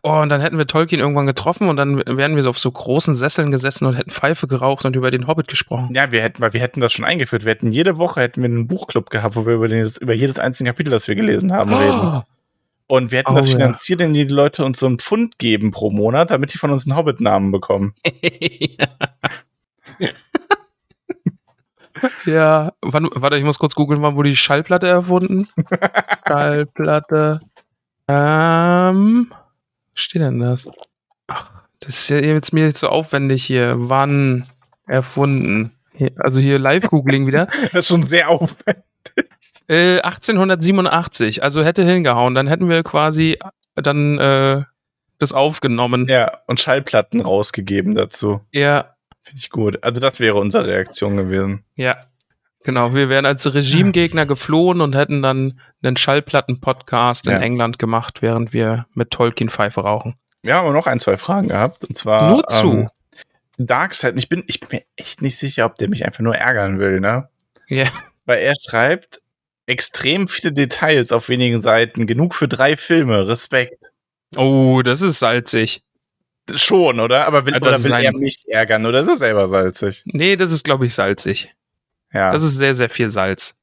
Oh, 0.03 0.21
und 0.21 0.29
dann 0.29 0.41
hätten 0.41 0.57
wir 0.57 0.67
Tolkien 0.67 1.01
irgendwann 1.01 1.27
getroffen 1.27 1.69
und 1.69 1.77
dann 1.77 2.03
wären 2.05 2.35
wir 2.35 2.43
so 2.43 2.49
auf 2.49 2.59
so 2.59 2.71
großen 2.71 3.15
Sesseln 3.15 3.51
gesessen 3.51 3.85
und 3.85 3.95
hätten 3.95 4.11
Pfeife 4.11 4.47
geraucht 4.47 4.85
und 4.85 4.95
über 4.95 5.11
den 5.11 5.27
Hobbit 5.27 5.47
gesprochen. 5.47 5.93
Ja, 5.93 6.11
wir 6.11 6.21
hätten, 6.21 6.41
wir 6.41 6.61
hätten 6.61 6.79
das 6.79 6.93
schon 6.93 7.05
eingeführt. 7.05 7.45
Wir 7.45 7.51
hätten 7.51 7.71
jede 7.71 7.97
Woche 7.97 8.21
hätten 8.21 8.41
wir 8.41 8.49
einen 8.49 8.67
Buchclub 8.67 9.09
gehabt, 9.09 9.35
wo 9.35 9.45
wir 9.45 9.55
über, 9.55 9.67
den, 9.67 9.89
über 9.99 10.13
jedes 10.13 10.39
einzelne 10.39 10.69
Kapitel, 10.69 10.91
das 10.91 11.07
wir 11.07 11.15
gelesen 11.15 11.53
haben, 11.53 11.73
reden. 11.73 12.23
Und 12.87 13.11
wir 13.11 13.19
hätten 13.19 13.33
Oh, 13.33 13.35
das 13.35 13.51
finanziert, 13.51 14.01
indem 14.01 14.27
die 14.27 14.33
Leute 14.33 14.65
uns 14.65 14.79
so 14.79 14.87
einen 14.87 14.97
Pfund 14.97 15.37
geben 15.37 15.69
pro 15.69 15.91
Monat, 15.91 16.31
damit 16.31 16.53
die 16.53 16.57
von 16.57 16.71
uns 16.71 16.87
einen 16.87 16.97
Hobbit-Namen 16.97 17.51
bekommen. 17.51 17.93
ja, 22.25 22.71
wann, 22.81 23.07
warte, 23.13 23.37
ich 23.37 23.43
muss 23.43 23.59
kurz 23.59 23.75
googeln, 23.75 24.01
wann 24.01 24.15
wurde 24.15 24.31
die 24.31 24.35
Schallplatte 24.35 24.87
erfunden? 24.87 25.47
Schallplatte. 26.27 27.41
Ähm, 28.07 29.31
steht 29.99 30.21
denn 30.21 30.39
das? 30.39 30.69
Ach, 31.27 31.51
das 31.79 31.95
ist 31.95 32.09
ja 32.09 32.17
jetzt 32.17 32.53
mir 32.53 32.71
so 32.71 32.87
aufwendig 32.87 33.43
hier. 33.43 33.75
Wann 33.77 34.47
erfunden? 34.87 35.71
Hier, 35.93 36.11
also 36.17 36.39
hier 36.39 36.59
Live-Googling 36.59 37.27
wieder. 37.27 37.47
Das 37.71 37.81
ist 37.81 37.87
schon 37.87 38.03
sehr 38.03 38.29
aufwendig. 38.29 38.83
Äh, 39.67 39.99
1887, 40.01 41.43
also 41.43 41.63
hätte 41.63 41.83
hingehauen, 41.85 42.33
dann 42.33 42.47
hätten 42.47 42.69
wir 42.69 42.81
quasi 42.83 43.37
dann 43.75 44.17
äh, 44.17 44.63
das 45.19 45.31
aufgenommen. 45.33 46.07
Ja, 46.07 46.31
und 46.47 46.59
Schallplatten 46.59 47.21
rausgegeben 47.21 47.93
dazu. 47.93 48.41
Ja, 48.51 48.95
Finde 49.21 49.39
ich 49.41 49.49
gut. 49.51 49.83
Also 49.83 49.99
das 49.99 50.19
wäre 50.19 50.35
unsere 50.35 50.65
Reaktion 50.65 51.17
gewesen. 51.17 51.63
ja. 51.75 51.99
Genau, 52.63 52.93
wir 52.93 53.07
wären 53.09 53.25
als 53.25 53.51
Regimegegner 53.53 54.25
geflohen 54.25 54.81
und 54.81 54.95
hätten 54.95 55.21
dann 55.21 55.59
einen 55.81 55.95
Schallplatten-Podcast 55.95 57.27
in 57.27 57.33
Ja. 57.33 57.39
England 57.39 57.79
gemacht, 57.79 58.21
während 58.21 58.51
wir 58.51 58.85
mit 58.93 59.11
Tolkien 59.11 59.49
Pfeife 59.49 59.81
rauchen. 59.81 60.15
Wir 60.43 60.55
haben 60.55 60.65
aber 60.65 60.73
noch 60.73 60.87
ein, 60.87 60.99
zwei 60.99 61.17
Fragen 61.17 61.47
gehabt. 61.49 61.85
Und 61.85 61.97
zwar. 61.97 62.29
Nur 62.29 62.45
zu. 62.47 62.71
Ähm, 62.71 62.87
Darkseid. 63.57 64.15
Ich 64.17 64.29
bin, 64.29 64.43
ich 64.47 64.59
bin 64.59 64.69
mir 64.71 64.83
echt 64.95 65.21
nicht 65.21 65.37
sicher, 65.37 65.65
ob 65.65 65.75
der 65.75 65.89
mich 65.89 66.05
einfach 66.05 66.21
nur 66.21 66.35
ärgern 66.35 66.79
will, 66.79 66.99
ne? 66.99 67.29
Ja. 67.67 67.87
Weil 68.25 68.39
er 68.39 68.53
schreibt 68.69 69.21
extrem 69.65 70.27
viele 70.27 70.53
Details 70.53 71.11
auf 71.11 71.29
wenigen 71.29 71.61
Seiten. 71.61 72.07
Genug 72.07 72.35
für 72.35 72.47
drei 72.47 72.75
Filme. 72.77 73.27
Respekt. 73.27 73.91
Oh, 74.35 74.81
das 74.83 75.01
ist 75.01 75.19
salzig. 75.19 75.83
Schon, 76.55 76.99
oder? 76.99 77.25
Aber 77.27 77.45
will, 77.45 77.55
oder 77.55 77.83
will 77.83 77.91
er 77.91 78.13
mich 78.13 78.43
ärgern 78.47 78.85
oder 78.85 79.01
ist 79.01 79.07
er 79.07 79.17
selber 79.17 79.47
salzig? 79.47 80.03
Nee, 80.05 80.35
das 80.35 80.51
ist, 80.51 80.63
glaube 80.63 80.85
ich, 80.85 80.93
salzig. 80.93 81.53
Ja. 82.13 82.31
Das 82.31 82.43
ist 82.43 82.55
sehr, 82.55 82.75
sehr 82.75 82.89
viel 82.89 83.09
Salz. 83.09 83.55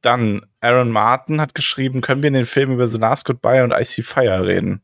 Dann 0.00 0.44
Aaron 0.60 0.90
Martin 0.90 1.40
hat 1.40 1.54
geschrieben, 1.54 2.00
können 2.00 2.22
wir 2.22 2.28
in 2.28 2.34
den 2.34 2.44
Film 2.44 2.72
über 2.72 2.88
The 2.88 2.98
Last 2.98 3.24
Goodbye 3.24 3.62
und 3.62 3.72
I 3.72 3.84
See 3.84 4.02
Fire 4.02 4.46
reden? 4.46 4.82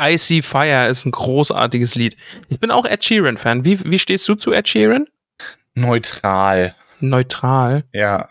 I 0.00 0.16
See 0.18 0.42
Fire 0.42 0.88
ist 0.88 1.06
ein 1.06 1.10
großartiges 1.12 1.94
Lied. 1.94 2.16
Ich 2.48 2.60
bin 2.60 2.70
auch 2.70 2.84
Ed 2.84 3.02
Sheeran-Fan. 3.04 3.64
Wie, 3.64 3.82
wie 3.84 3.98
stehst 3.98 4.28
du 4.28 4.34
zu 4.34 4.52
Ed 4.52 4.68
Sheeran? 4.68 5.06
Neutral. 5.74 6.74
Neutral. 7.00 7.84
Ja. 7.92 8.28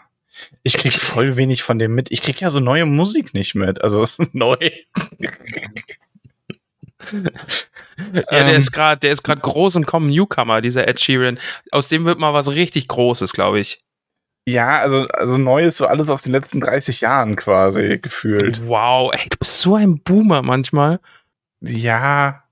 Ich 0.63 0.77
krieg 0.77 0.93
voll 0.93 1.35
wenig 1.35 1.63
von 1.63 1.77
dem 1.79 1.93
mit. 1.93 2.11
Ich 2.11 2.21
krieg 2.21 2.39
ja 2.39 2.51
so 2.51 2.59
neue 2.59 2.85
Musik 2.85 3.33
nicht 3.33 3.55
mit. 3.55 3.81
Also 3.81 4.07
neu. 4.31 4.57
Ja, 7.11 8.23
der 8.29 8.53
ist 8.53 8.71
gerade, 8.71 8.99
der 8.99 9.11
ist 9.11 9.23
gerade 9.23 9.41
groß 9.41 9.75
und 9.75 9.87
kommt 9.87 10.09
Newcomer, 10.09 10.61
dieser 10.61 10.87
Ed 10.87 10.99
Sheeran. 10.99 11.39
Aus 11.71 11.87
dem 11.87 12.05
wird 12.05 12.19
mal 12.19 12.33
was 12.33 12.51
richtig 12.51 12.87
Großes, 12.87 13.33
glaube 13.33 13.59
ich. 13.59 13.81
Ja, 14.47 14.79
also, 14.79 15.07
also 15.07 15.37
neu 15.37 15.65
ist 15.65 15.77
so 15.77 15.85
alles 15.85 16.09
aus 16.09 16.23
den 16.23 16.31
letzten 16.31 16.61
30 16.61 17.01
Jahren 17.01 17.35
quasi 17.35 17.99
gefühlt. 17.99 18.67
Wow, 18.67 19.11
ey, 19.13 19.29
du 19.29 19.37
bist 19.37 19.59
so 19.61 19.75
ein 19.75 19.99
Boomer 19.99 20.41
manchmal. 20.41 20.99
Ja. 21.61 22.43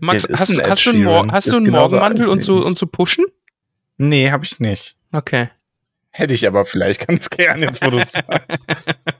Max, 0.00 0.26
Ja, 0.28 0.38
hast, 0.38 0.50
ein 0.58 0.70
hast 0.70 0.86
du 0.86 0.90
einen, 0.90 1.32
hast 1.32 1.48
du 1.52 1.56
einen 1.56 1.70
Morgenmantel 1.70 2.26
und 2.26 2.42
zu, 2.42 2.64
und 2.64 2.78
zu 2.78 2.86
pushen? 2.86 3.26
Nee, 3.98 4.30
hab 4.30 4.42
ich 4.42 4.58
nicht. 4.58 4.96
Okay. 5.12 5.50
Hätte 6.10 6.34
ich 6.34 6.46
aber 6.46 6.64
vielleicht 6.64 7.06
ganz 7.06 7.28
gern, 7.30 7.60
jetzt 7.60 7.84
wo 7.84 7.90
du 7.90 7.98
es 7.98 8.12
sagst. 8.12 8.30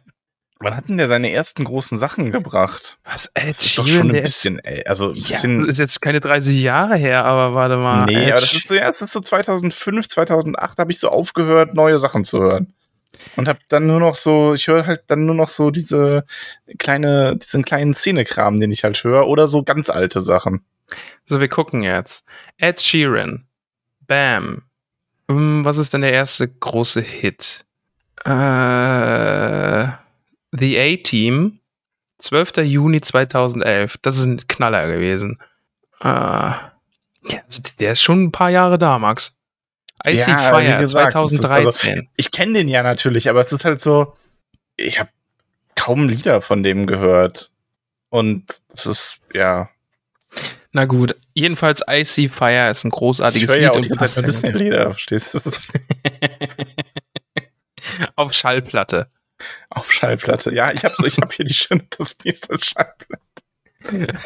Wann 0.60 0.76
hat 0.76 0.88
denn 0.88 0.98
der 0.98 1.06
seine 1.06 1.30
ersten 1.30 1.64
großen 1.64 1.98
Sachen 1.98 2.32
gebracht? 2.32 2.98
Was, 3.04 3.26
Ed 3.34 3.48
Das 3.48 3.64
ist 3.64 3.78
doch 3.78 3.86
schon 3.86 4.10
ein 4.10 4.22
bisschen, 4.22 4.58
ey, 4.58 4.84
also 4.86 5.10
ein 5.10 5.16
ist, 5.16 5.28
ja, 5.28 5.36
bisschen. 5.36 5.68
ist 5.68 5.78
jetzt 5.78 6.00
keine 6.00 6.20
30 6.20 6.60
Jahre 6.60 6.96
her, 6.96 7.24
aber 7.24 7.54
warte 7.54 7.76
mal. 7.76 8.06
nee, 8.06 8.24
Ed 8.24 8.32
aber 8.32 8.40
das 8.40 8.54
ist 8.54 8.66
so, 8.66 8.74
ja, 8.74 8.88
es 8.88 9.00
ist 9.00 9.12
so 9.12 9.20
2005, 9.20 10.08
2008 10.08 10.78
habe 10.78 10.90
ich 10.90 10.98
so 10.98 11.10
aufgehört, 11.10 11.74
neue 11.74 11.98
Sachen 12.00 12.24
zu 12.24 12.40
hören. 12.40 12.74
Und 13.36 13.48
habe 13.48 13.60
dann 13.68 13.86
nur 13.86 14.00
noch 14.00 14.16
so, 14.16 14.54
ich 14.54 14.66
höre 14.66 14.86
halt 14.86 15.02
dann 15.06 15.26
nur 15.26 15.34
noch 15.34 15.48
so 15.48 15.70
diese 15.70 16.24
kleine, 16.78 17.36
diesen 17.36 17.64
kleinen 17.64 17.94
Szenekram, 17.94 18.58
den 18.58 18.72
ich 18.72 18.84
halt 18.84 19.02
höre, 19.02 19.28
oder 19.28 19.48
so 19.48 19.62
ganz 19.62 19.90
alte 19.90 20.20
Sachen. 20.20 20.64
So, 21.24 21.40
wir 21.40 21.48
gucken 21.48 21.82
jetzt. 21.82 22.24
Ed 22.56 22.80
Sheeran. 22.80 23.46
Bam. 24.06 24.62
Hm, 25.30 25.64
was 25.64 25.78
ist 25.78 25.94
denn 25.94 26.00
der 26.02 26.12
erste 26.12 26.48
große 26.48 27.00
Hit? 27.00 27.64
Äh, 28.24 29.88
The 30.52 30.78
A-Team. 30.78 31.60
12. 32.18 32.58
Juni 32.58 33.00
2011. 33.00 33.98
Das 34.02 34.18
ist 34.18 34.24
ein 34.24 34.46
Knaller 34.48 34.86
gewesen. 34.88 35.38
Äh, 36.00 36.06
also 36.06 37.62
der 37.78 37.92
ist 37.92 38.02
schon 38.02 38.24
ein 38.24 38.32
paar 38.32 38.50
Jahre 38.50 38.78
da, 38.78 38.98
Max. 38.98 39.38
I 40.06 40.16
See 40.16 40.30
Ja, 40.30 40.38
Fire 40.38 40.78
gesagt, 40.78 41.14
das 41.14 41.32
ist 41.32 41.42
2013. 41.42 42.08
Ich 42.16 42.30
kenne 42.30 42.54
den 42.54 42.68
ja 42.68 42.82
natürlich, 42.82 43.28
aber 43.28 43.40
es 43.40 43.52
ist 43.52 43.64
halt 43.64 43.80
so, 43.80 44.14
ich 44.76 44.98
habe 44.98 45.10
kaum 45.74 46.08
Lieder 46.08 46.40
von 46.40 46.62
dem 46.62 46.86
gehört. 46.86 47.50
Und 48.10 48.44
es 48.72 48.86
ist, 48.86 49.20
ja. 49.34 49.68
Na 50.72 50.84
gut, 50.84 51.16
jedenfalls 51.34 51.82
I 51.90 52.04
See 52.04 52.28
Fire 52.28 52.70
ist 52.70 52.84
ein 52.84 52.88
Ich 52.88 52.94
großartiges 52.94 53.50
höre 53.50 53.56
Lied 53.56 53.64
ja 53.64 53.70
auch 53.70 53.76
und 53.76 53.84
sehr 53.84 54.22
gut. 54.22 54.28
Disney-Lieder, 54.28 54.90
verstehst 54.92 55.34
du? 55.34 55.40
Auf 58.16 58.32
Schallplatte. 58.32 59.10
Auf 59.70 59.92
Schallplatte. 59.92 60.54
Ja, 60.54 60.72
ich 60.72 60.84
habe 60.84 60.94
so, 60.98 61.04
ich 61.04 61.18
hab 61.18 61.32
hier 61.32 61.44
die 61.44 61.54
schöne 61.54 61.86
das 61.98 62.14
Biest 62.14 62.50
als 62.50 62.66
Schallplatte. 62.66 63.22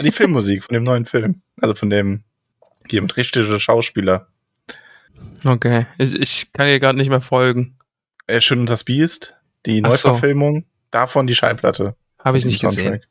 Die 0.02 0.12
Filmmusik 0.12 0.64
von 0.64 0.74
dem 0.74 0.82
neuen 0.82 1.06
Film. 1.06 1.42
Also 1.60 1.74
von 1.74 1.90
dem 1.90 2.24
hier 2.88 3.02
mit 3.02 3.16
richtige 3.16 3.60
Schauspieler. 3.60 4.28
Okay, 5.44 5.86
ich, 5.98 6.14
ich 6.14 6.52
kann 6.52 6.66
dir 6.66 6.80
gerade 6.80 6.98
nicht 6.98 7.10
mehr 7.10 7.20
folgen. 7.20 7.76
Äh, 8.26 8.40
Schön 8.40 8.60
und 8.60 8.70
das 8.70 8.84
Biest, 8.84 9.34
die 9.66 9.82
Ach 9.84 9.92
so. 9.92 10.08
Neuverfilmung, 10.08 10.64
davon 10.90 11.26
die 11.26 11.34
Schallplatte. 11.34 11.96
Habe 12.18 12.38
ich 12.38 12.44
nicht 12.44 12.60
gesehen. 12.60 12.84
Soundtrack. 12.84 13.08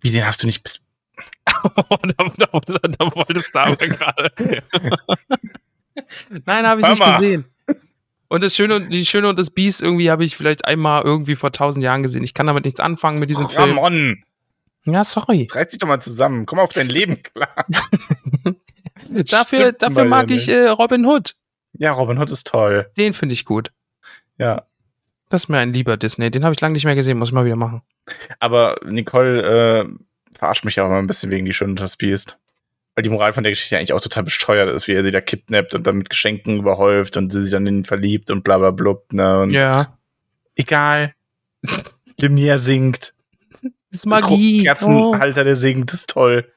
Wie, 0.00 0.10
den 0.10 0.26
hast 0.26 0.42
du 0.42 0.46
nicht 0.46 0.62
bis 0.62 0.82
da, 1.46 1.72
da, 1.76 2.60
da, 2.60 2.78
da 2.78 3.14
wolltest 3.14 3.54
du 3.54 3.58
aber 3.58 3.76
gerade. 3.88 4.30
Nein, 6.44 6.66
habe 6.66 6.80
ich 6.80 6.86
Hör 6.86 6.94
nicht 6.94 7.04
gesehen. 7.04 7.44
Und 8.28 8.42
das 8.42 8.54
Schöne 8.56 8.74
und 8.76 8.90
die 8.90 9.06
Schöne 9.06 9.28
und 9.28 9.38
das 9.38 9.50
Biest 9.50 9.82
irgendwie 9.82 10.10
habe 10.10 10.24
ich 10.24 10.36
vielleicht 10.36 10.64
einmal 10.64 11.02
irgendwie 11.02 11.36
vor 11.36 11.52
tausend 11.52 11.84
Jahren 11.84 12.02
gesehen. 12.02 12.24
Ich 12.24 12.34
kann 12.34 12.46
damit 12.46 12.64
nichts 12.64 12.80
anfangen 12.80 13.18
mit 13.20 13.30
diesem 13.30 13.48
Film. 13.48 13.70
Ramon, 13.78 14.24
Ja, 14.84 15.04
sorry. 15.04 15.46
reiß 15.50 15.68
dich 15.68 15.78
doch 15.78 15.86
mal 15.88 16.00
zusammen. 16.00 16.44
Komm 16.46 16.58
auf 16.58 16.72
dein 16.72 16.88
Leben 16.88 17.22
klar. 17.22 17.54
Dafür, 19.10 19.58
Stimmt 19.58 19.82
dafür 19.82 20.04
mag 20.04 20.30
ja 20.30 20.36
ich 20.36 20.48
äh, 20.48 20.66
Robin 20.68 21.04
Hood. 21.06 21.36
Ja, 21.78 21.92
Robin 21.92 22.18
Hood 22.18 22.30
ist 22.30 22.46
toll. 22.46 22.90
Den 22.96 23.12
finde 23.12 23.34
ich 23.34 23.44
gut. 23.44 23.70
Ja. 24.38 24.64
Das 25.28 25.44
ist 25.44 25.48
mir 25.48 25.58
ein 25.58 25.72
lieber 25.72 25.96
Disney. 25.96 26.30
Den 26.30 26.44
habe 26.44 26.54
ich 26.54 26.60
lange 26.60 26.72
nicht 26.72 26.84
mehr 26.84 26.94
gesehen. 26.94 27.18
Muss 27.18 27.28
ich 27.28 27.32
mal 27.34 27.44
wieder 27.44 27.56
machen. 27.56 27.82
Aber 28.40 28.76
Nicole 28.84 29.42
äh, 29.82 29.88
verarscht 30.36 30.64
mich 30.64 30.80
auch 30.80 30.86
immer 30.86 30.98
ein 30.98 31.06
bisschen 31.06 31.30
wegen 31.30 31.46
die 31.46 31.52
Schön 31.52 31.70
und 31.70 31.80
das 31.80 31.96
Biest. 31.96 32.38
Weil 32.96 33.02
die 33.02 33.10
Moral 33.10 33.32
von 33.34 33.44
der 33.44 33.52
Geschichte 33.52 33.76
eigentlich 33.76 33.92
auch 33.92 34.00
total 34.00 34.22
bescheuert 34.24 34.70
ist, 34.70 34.88
wie 34.88 34.94
er 34.94 35.02
sie 35.04 35.10
da 35.12 35.20
kidnappt 35.20 35.74
und 35.74 35.86
dann 35.86 35.98
mit 35.98 36.10
Geschenken 36.10 36.58
überhäuft 36.58 37.16
und 37.18 37.30
sie 37.30 37.42
sich 37.42 37.50
dann 37.52 37.66
in 37.66 37.78
ihn 37.78 37.84
verliebt 37.84 38.30
und 38.30 38.42
bla 38.42 38.56
bla 38.58 38.70
blub, 38.72 39.12
ne? 39.12 39.40
Und 39.40 39.50
Ja. 39.50 39.98
Egal. 40.56 41.14
Lemire 42.18 42.58
singt. 42.58 43.12
Das 43.62 44.00
ist 44.00 44.06
Magie. 44.06 44.62
Kerzenhalter, 44.64 45.44
der 45.44 45.56
singt, 45.56 45.92
ist 45.92 46.08
toll. 46.10 46.50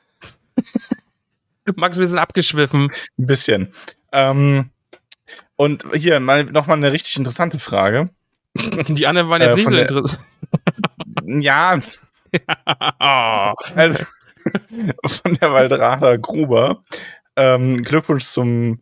Oh. 0.58 1.74
Max, 1.76 1.98
wir 2.00 2.08
sind 2.08 2.18
abgeschwiffen. 2.18 2.90
Ein 3.18 3.26
bisschen. 3.26 3.74
Ähm, 4.12 4.70
und 5.58 5.86
hier 5.94 6.20
mal 6.20 6.46
nochmal 6.46 6.78
eine 6.78 6.92
richtig 6.92 7.18
interessante 7.18 7.60
Frage. 7.60 8.10
Die 8.56 9.06
anderen 9.08 9.30
waren 9.30 9.42
jetzt 9.42 9.54
Äh, 9.54 9.56
nicht 9.58 9.70
so 9.70 9.76
interessant. 9.76 10.24
Ja, 11.26 11.80
Oh. 13.02 13.54
also 13.76 14.04
von 15.06 15.36
der 15.36 15.52
Waldrader 15.52 16.18
Gruber. 16.18 16.82
Ähm, 17.36 17.84
Glückwunsch 17.84 18.26
zum 18.26 18.80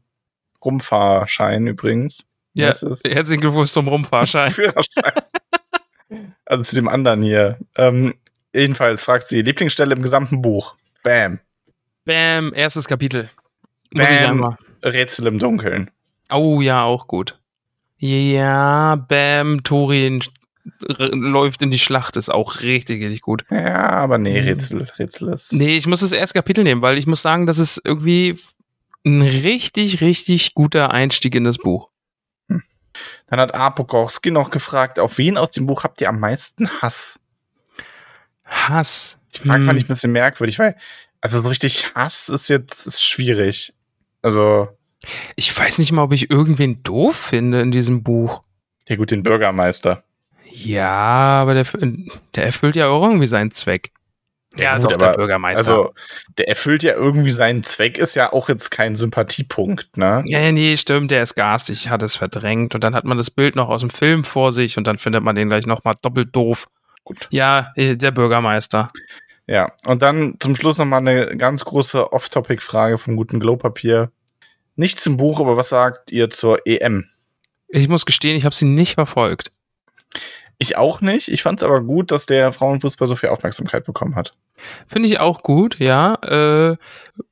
Rumfahrschein 0.63 1.67
übrigens. 1.67 2.25
Ja, 2.53 2.73
herzlichen 3.05 3.41
Glückwunsch 3.41 3.69
zum 3.71 3.87
Rumfahrschein. 3.87 4.51
Also 6.45 6.63
zu 6.63 6.75
dem 6.75 6.87
anderen 6.87 7.21
hier. 7.21 7.57
Ähm, 7.75 8.13
jedenfalls 8.55 9.03
fragt 9.03 9.27
sie 9.27 9.41
Lieblingsstelle 9.41 9.93
im 9.93 10.01
gesamten 10.01 10.41
Buch. 10.41 10.75
Bam. 11.03 11.39
Bam, 12.05 12.53
erstes 12.55 12.87
Kapitel. 12.87 13.29
Muss 13.91 14.07
Bam. 14.07 14.57
Rätsel 14.83 15.27
im 15.27 15.39
Dunkeln. 15.39 15.91
Oh 16.31 16.61
ja, 16.61 16.83
auch 16.83 17.07
gut. 17.07 17.37
Ja, 17.97 18.95
Bam, 18.95 19.63
Thorin 19.63 20.21
r- 20.21 20.27
läuft 20.79 21.61
in 21.61 21.71
die 21.71 21.79
Schlacht, 21.79 22.17
ist 22.17 22.29
auch 22.29 22.61
richtig, 22.61 23.01
richtig 23.03 23.21
gut. 23.21 23.43
Ja, 23.49 23.89
aber 23.91 24.17
nee, 24.17 24.41
Mhm. 24.41 24.47
Rätsel, 24.47 24.87
Rätsel 24.99 25.29
ist. 25.33 25.53
Nee, 25.53 25.77
ich 25.77 25.87
muss 25.87 26.01
das 26.01 26.11
erste 26.11 26.33
Kapitel 26.39 26.63
nehmen, 26.63 26.81
weil 26.81 26.97
ich 26.97 27.07
muss 27.07 27.21
sagen, 27.21 27.45
das 27.45 27.57
ist 27.59 27.81
irgendwie 27.83 28.37
ein 29.05 29.21
richtig, 29.21 30.01
richtig 30.01 30.53
guter 30.53 30.91
Einstieg 30.91 31.35
in 31.35 31.43
das 31.45 31.57
Buch. 31.57 31.89
Dann 33.27 33.39
hat 33.39 33.53
A. 33.53 33.69
Pokowski 33.69 34.31
noch 34.31 34.49
gefragt, 34.49 34.97
auf 34.99 35.17
wen 35.19 35.37
aus 35.37 35.51
dem 35.51 35.67
Buch 35.67 35.83
habt 35.83 36.01
ihr 36.01 36.09
am 36.09 36.19
meisten 36.19 36.67
Hass? 36.81 37.19
Hass. 38.43 39.19
Die 39.35 39.47
Frage 39.47 39.63
fand 39.65 39.73
Hm. 39.73 39.77
ich 39.77 39.83
ein 39.85 39.87
bisschen 39.89 40.11
merkwürdig, 40.11 40.57
weil, 40.59 40.75
also 41.21 41.39
so 41.41 41.49
richtig 41.49 41.93
Hass 41.95 42.29
ist 42.29 42.49
jetzt 42.49 42.87
ist 42.87 43.03
schwierig. 43.03 43.73
Also, 44.21 44.69
Ich 45.35 45.55
weiß 45.57 45.77
nicht 45.77 45.91
mal, 45.91 46.03
ob 46.03 46.13
ich 46.13 46.31
irgendwen 46.31 46.81
doof 46.83 47.15
finde 47.15 47.61
in 47.61 47.71
diesem 47.71 48.03
Buch. 48.03 48.41
ja 48.87 48.95
gut, 48.95 49.11
den 49.11 49.21
Bürgermeister. 49.23 50.03
Ja, 50.63 51.41
aber 51.41 51.53
der, 51.53 51.65
der 52.35 52.45
erfüllt 52.45 52.75
ja 52.75 52.87
auch 52.87 53.03
irgendwie 53.03 53.27
seinen 53.27 53.51
Zweck. 53.51 53.91
Ja, 54.57 54.77
gut, 54.77 54.91
doch, 54.91 54.97
der 54.97 55.13
Bürgermeister. 55.13 55.59
Also, 55.59 55.93
der 56.37 56.47
erfüllt 56.49 56.81
ja 56.81 56.93
irgendwie 56.93 57.31
seinen 57.31 57.63
Zweck, 57.63 57.97
ist 57.99 58.15
ja 58.15 58.33
auch 58.33 58.49
jetzt 58.49 58.71
kein 58.71 58.95
Sympathiepunkt, 58.95 59.97
ne? 59.97 60.23
ja, 60.25 60.51
nee, 60.51 60.75
stimmt, 60.77 61.11
der 61.11 61.21
ist 61.21 61.35
garstig, 61.35 61.81
ich 61.81 61.89
hatte 61.89 62.05
es 62.05 62.15
verdrängt 62.15 62.73
und 62.73 62.83
dann 62.83 62.95
hat 62.95 63.05
man 63.05 63.17
das 63.17 63.29
Bild 63.29 63.55
noch 63.55 63.69
aus 63.69 63.81
dem 63.81 63.91
Film 63.91 64.23
vor 64.23 64.51
sich 64.53 64.77
und 64.77 64.87
dann 64.87 64.97
findet 64.97 65.21
man 65.21 65.35
den 65.35 65.49
gleich 65.49 65.67
nochmal 65.67 65.95
doppelt 66.01 66.35
doof. 66.35 66.67
Gut. 67.03 67.27
Ja, 67.29 67.71
äh, 67.75 67.95
der 67.95 68.11
Bürgermeister. 68.11 68.87
Ja, 69.45 69.71
und 69.85 70.01
dann 70.01 70.35
zum 70.39 70.55
Schluss 70.55 70.77
nochmal 70.77 70.99
eine 70.99 71.37
ganz 71.37 71.63
große 71.63 72.11
Off-Topic-Frage 72.11 72.97
vom 72.97 73.15
guten 73.15 73.39
Glowpapier. 73.39 74.11
Nichts 74.75 75.05
im 75.05 75.17
Buch, 75.17 75.39
aber 75.39 75.55
was 75.55 75.69
sagt 75.69 76.11
ihr 76.11 76.29
zur 76.29 76.65
EM? 76.65 77.05
Ich 77.69 77.89
muss 77.89 78.05
gestehen, 78.05 78.37
ich 78.37 78.45
habe 78.45 78.55
sie 78.55 78.65
nicht 78.65 78.95
verfolgt. 78.95 79.51
Ich 80.59 80.75
auch 80.75 81.01
nicht. 81.01 81.27
Ich 81.27 81.43
fand 81.43 81.59
es 81.59 81.63
aber 81.63 81.81
gut, 81.81 82.11
dass 82.11 82.25
der 82.25 82.51
Frauenfußball 82.51 83.07
so 83.07 83.15
viel 83.15 83.29
Aufmerksamkeit 83.29 83.85
bekommen 83.85 84.15
hat. 84.15 84.33
Finde 84.87 85.07
ich 85.07 85.19
auch 85.19 85.43
gut, 85.43 85.77
ja, 85.79 86.15
äh, 86.23 86.77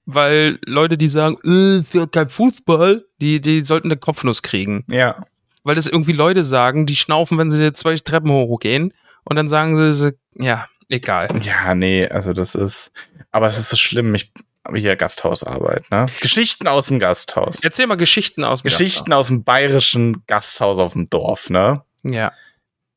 weil 0.06 0.60
Leute, 0.66 0.98
die 0.98 1.08
sagen, 1.08 1.38
äh, 1.44 1.80
ist 1.80 1.94
ja 1.94 2.06
kein 2.06 2.30
Fußball, 2.30 3.04
die, 3.20 3.42
die 3.42 3.66
sollten 3.66 3.88
eine 3.88 3.98
Kopfnuss 3.98 4.44
kriegen. 4.44 4.86
Ja, 4.88 5.26
Weil 5.64 5.74
das 5.74 5.88
irgendwie 5.88 6.12
Leute 6.12 6.44
sagen, 6.44 6.86
die 6.86 6.96
schnaufen, 6.96 7.40
wenn 7.40 7.50
sie 7.50 7.74
zwei 7.74 7.96
Treppen 7.96 8.30
hochgehen 8.30 8.94
und 9.24 9.36
dann 9.36 9.50
sagen 9.50 9.94
sie, 9.94 10.14
ja, 10.36 10.68
egal. 10.90 11.28
ja, 11.42 11.74
nee, 11.74 12.08
also 12.08 12.32
das 12.32 12.54
ist, 12.54 12.92
aber 13.32 13.48
es 13.48 13.58
ist 13.58 13.70
so 13.70 13.78
schlimm. 13.78 14.14
Ich 14.14 14.32
habe 14.64 14.78
hier 14.78 14.96
Gasthausarbeit, 14.96 15.90
ne? 15.90 16.06
Geschichten 16.22 16.68
aus 16.68 16.88
dem 16.88 17.00
Gasthaus. 17.00 17.60
Erzähl 17.64 17.88
mal 17.88 17.98
Geschichten 17.98 18.44
aus 18.44 18.62
dem 18.62 18.66
Geschichten 18.66 19.14
aus 19.14 19.28
dem 19.28 19.44
bayerischen 19.44 20.24
Gasthaus 20.28 20.78
auf 20.78 20.94
dem 20.94 21.08
Dorf, 21.08 21.50
ne? 21.50 21.82
Gasthaus. 22.04 22.14
Ja. 22.14 22.32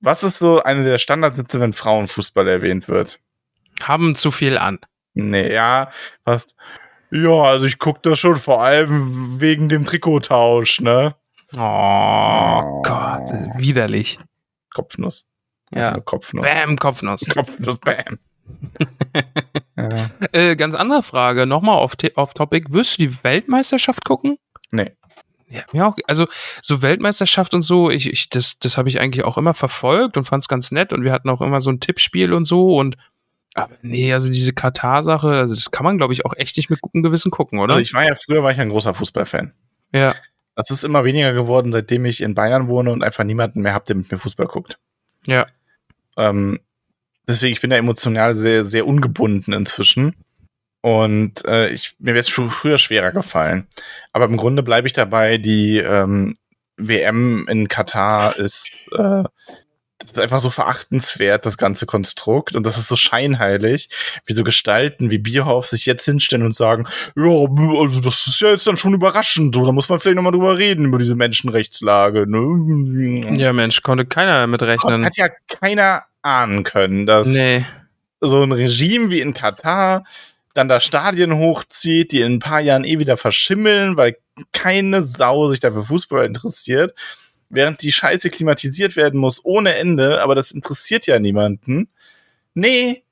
Was 0.00 0.22
ist 0.22 0.38
so 0.38 0.62
eine 0.62 0.84
der 0.84 0.98
Standardsitze, 0.98 1.60
wenn 1.60 1.72
Frauenfußball 1.72 2.46
erwähnt 2.46 2.88
wird? 2.88 3.18
Haben 3.82 4.14
zu 4.14 4.30
viel 4.30 4.58
an. 4.58 4.78
Nee, 5.14 5.52
ja, 5.52 5.90
fast. 6.24 6.54
Ja, 7.10 7.30
also 7.42 7.66
ich 7.66 7.78
gucke 7.78 8.00
das 8.02 8.18
schon 8.18 8.36
vor 8.36 8.62
allem 8.62 9.40
wegen 9.40 9.68
dem 9.68 9.84
Trikottausch, 9.84 10.80
ne? 10.80 11.14
Oh, 11.56 11.60
Oh. 11.60 12.82
Gott, 12.82 13.30
widerlich. 13.56 14.18
Kopfnuss. 14.74 15.26
Ja. 15.72 15.98
Kopfnuss. 16.00 16.44
Bam, 16.46 16.76
Kopfnuss. 16.76 17.24
Kopfnuss, 17.32 17.78
bam. 17.78 18.18
ja. 19.76 20.10
Äh, 20.32 20.56
ganz 20.56 20.74
andere 20.74 21.02
Frage, 21.02 21.46
nochmal 21.46 21.76
auf, 21.76 21.94
auf 22.16 22.34
Topic. 22.34 22.66
Wirst 22.72 22.98
du 22.98 23.06
die 23.08 23.24
Weltmeisterschaft 23.24 24.04
gucken? 24.04 24.38
Nee. 24.70 24.92
Ja, 25.50 25.62
ja, 25.72 25.86
auch, 25.86 25.96
also 26.06 26.26
so 26.60 26.82
Weltmeisterschaft 26.82 27.54
und 27.54 27.62
so, 27.62 27.90
ich, 27.90 28.10
ich 28.10 28.28
das, 28.28 28.58
das 28.58 28.76
habe 28.76 28.88
ich 28.88 29.00
eigentlich 29.00 29.24
auch 29.24 29.38
immer 29.38 29.54
verfolgt 29.54 30.16
und 30.16 30.24
fand 30.24 30.44
es 30.44 30.48
ganz 30.48 30.70
nett 30.70 30.92
und 30.92 31.04
wir 31.04 31.12
hatten 31.12 31.30
auch 31.30 31.40
immer 31.40 31.60
so 31.60 31.70
ein 31.70 31.80
Tippspiel 31.80 32.32
und 32.32 32.44
so 32.44 32.76
und 32.76 32.96
aber 33.54 33.74
nee, 33.82 34.12
also 34.12 34.30
diese 34.30 34.52
Katar-Sache, 34.52 35.28
also 35.28 35.54
das 35.54 35.70
kann 35.70 35.84
man, 35.84 35.96
glaube 35.96 36.12
ich, 36.12 36.24
auch 36.24 36.34
echt 36.36 36.56
nicht 36.56 36.70
mit 36.70 36.80
gutem 36.80 37.02
Gewissen 37.02 37.30
gucken, 37.30 37.58
oder? 37.58 37.74
Also 37.74 37.82
ich 37.82 37.94
war 37.94 38.04
ja 38.04 38.14
früher 38.14 38.42
war 38.42 38.52
ich 38.52 38.60
ein 38.60 38.68
großer 38.68 38.94
Fußballfan. 38.94 39.52
ja. 39.92 40.14
Das 40.54 40.72
ist 40.72 40.82
immer 40.82 41.04
weniger 41.04 41.32
geworden, 41.34 41.70
seitdem 41.70 42.04
ich 42.04 42.20
in 42.20 42.34
Bayern 42.34 42.66
wohne 42.66 42.90
und 42.90 43.04
einfach 43.04 43.22
niemanden 43.22 43.60
mehr 43.60 43.74
habe, 43.74 43.84
der 43.84 43.94
mit 43.94 44.10
mir 44.10 44.18
Fußball 44.18 44.48
guckt. 44.48 44.76
Ja. 45.24 45.46
Ähm, 46.16 46.58
deswegen, 47.28 47.52
ich 47.52 47.60
bin 47.60 47.70
da 47.70 47.76
emotional 47.76 48.34
sehr, 48.34 48.64
sehr 48.64 48.84
ungebunden 48.84 49.52
inzwischen. 49.52 50.16
Und 50.88 51.44
äh, 51.44 51.68
ich, 51.68 51.96
mir 51.98 52.14
wäre 52.14 52.20
es 52.20 52.30
schon 52.30 52.48
früher 52.48 52.78
schwerer 52.78 53.12
gefallen. 53.12 53.66
Aber 54.12 54.24
im 54.24 54.38
Grunde 54.38 54.62
bleibe 54.62 54.86
ich 54.86 54.94
dabei, 54.94 55.36
die 55.36 55.78
ähm, 55.78 56.32
WM 56.78 57.46
in 57.46 57.68
Katar 57.68 58.36
ist, 58.36 58.86
äh, 58.96 59.22
ist 60.02 60.18
einfach 60.18 60.40
so 60.40 60.48
verachtenswert, 60.48 61.44
das 61.44 61.58
ganze 61.58 61.84
Konstrukt. 61.84 62.56
Und 62.56 62.64
das 62.64 62.78
ist 62.78 62.88
so 62.88 62.96
scheinheilig, 62.96 63.90
wie 64.24 64.32
so 64.32 64.44
Gestalten 64.44 65.10
wie 65.10 65.18
Bierhoff 65.18 65.66
sich 65.66 65.84
jetzt 65.84 66.06
hinstellen 66.06 66.46
und 66.46 66.54
sagen, 66.54 66.86
ja, 67.16 67.24
also 67.26 68.00
das 68.00 68.26
ist 68.26 68.40
ja 68.40 68.50
jetzt 68.50 68.66
dann 68.66 68.78
schon 68.78 68.94
überraschend. 68.94 69.54
So, 69.54 69.66
da 69.66 69.72
muss 69.72 69.90
man 69.90 69.98
vielleicht 69.98 70.16
nochmal 70.16 70.32
drüber 70.32 70.56
reden, 70.56 70.86
über 70.86 70.98
diese 70.98 71.16
Menschenrechtslage. 71.16 72.24
Ne? 72.26 73.34
Ja, 73.36 73.52
Mensch, 73.52 73.82
konnte 73.82 74.06
keiner 74.06 74.46
mit 74.46 74.62
rechnen. 74.62 75.04
Hat 75.04 75.18
ja 75.18 75.28
keiner 75.48 76.04
ahnen 76.22 76.64
können, 76.64 77.04
dass 77.04 77.28
Nee. 77.28 77.66
so 78.22 78.42
ein 78.42 78.52
Regime 78.52 79.10
wie 79.10 79.20
in 79.20 79.34
Katar 79.34 80.04
dann 80.54 80.68
da 80.68 80.80
Stadien 80.80 81.36
hochzieht, 81.36 82.12
die 82.12 82.20
in 82.20 82.34
ein 82.34 82.38
paar 82.38 82.60
Jahren 82.60 82.84
eh 82.84 82.98
wieder 82.98 83.16
verschimmeln, 83.16 83.96
weil 83.96 84.16
keine 84.52 85.02
Sau 85.02 85.48
sich 85.48 85.60
dafür 85.60 85.84
Fußball 85.84 86.26
interessiert, 86.26 86.94
während 87.48 87.82
die 87.82 87.92
Scheiße 87.92 88.30
klimatisiert 88.30 88.96
werden 88.96 89.20
muss 89.20 89.44
ohne 89.44 89.74
Ende, 89.76 90.22
aber 90.22 90.34
das 90.34 90.50
interessiert 90.50 91.06
ja 91.06 91.18
niemanden. 91.18 91.88
Nee, 92.54 93.04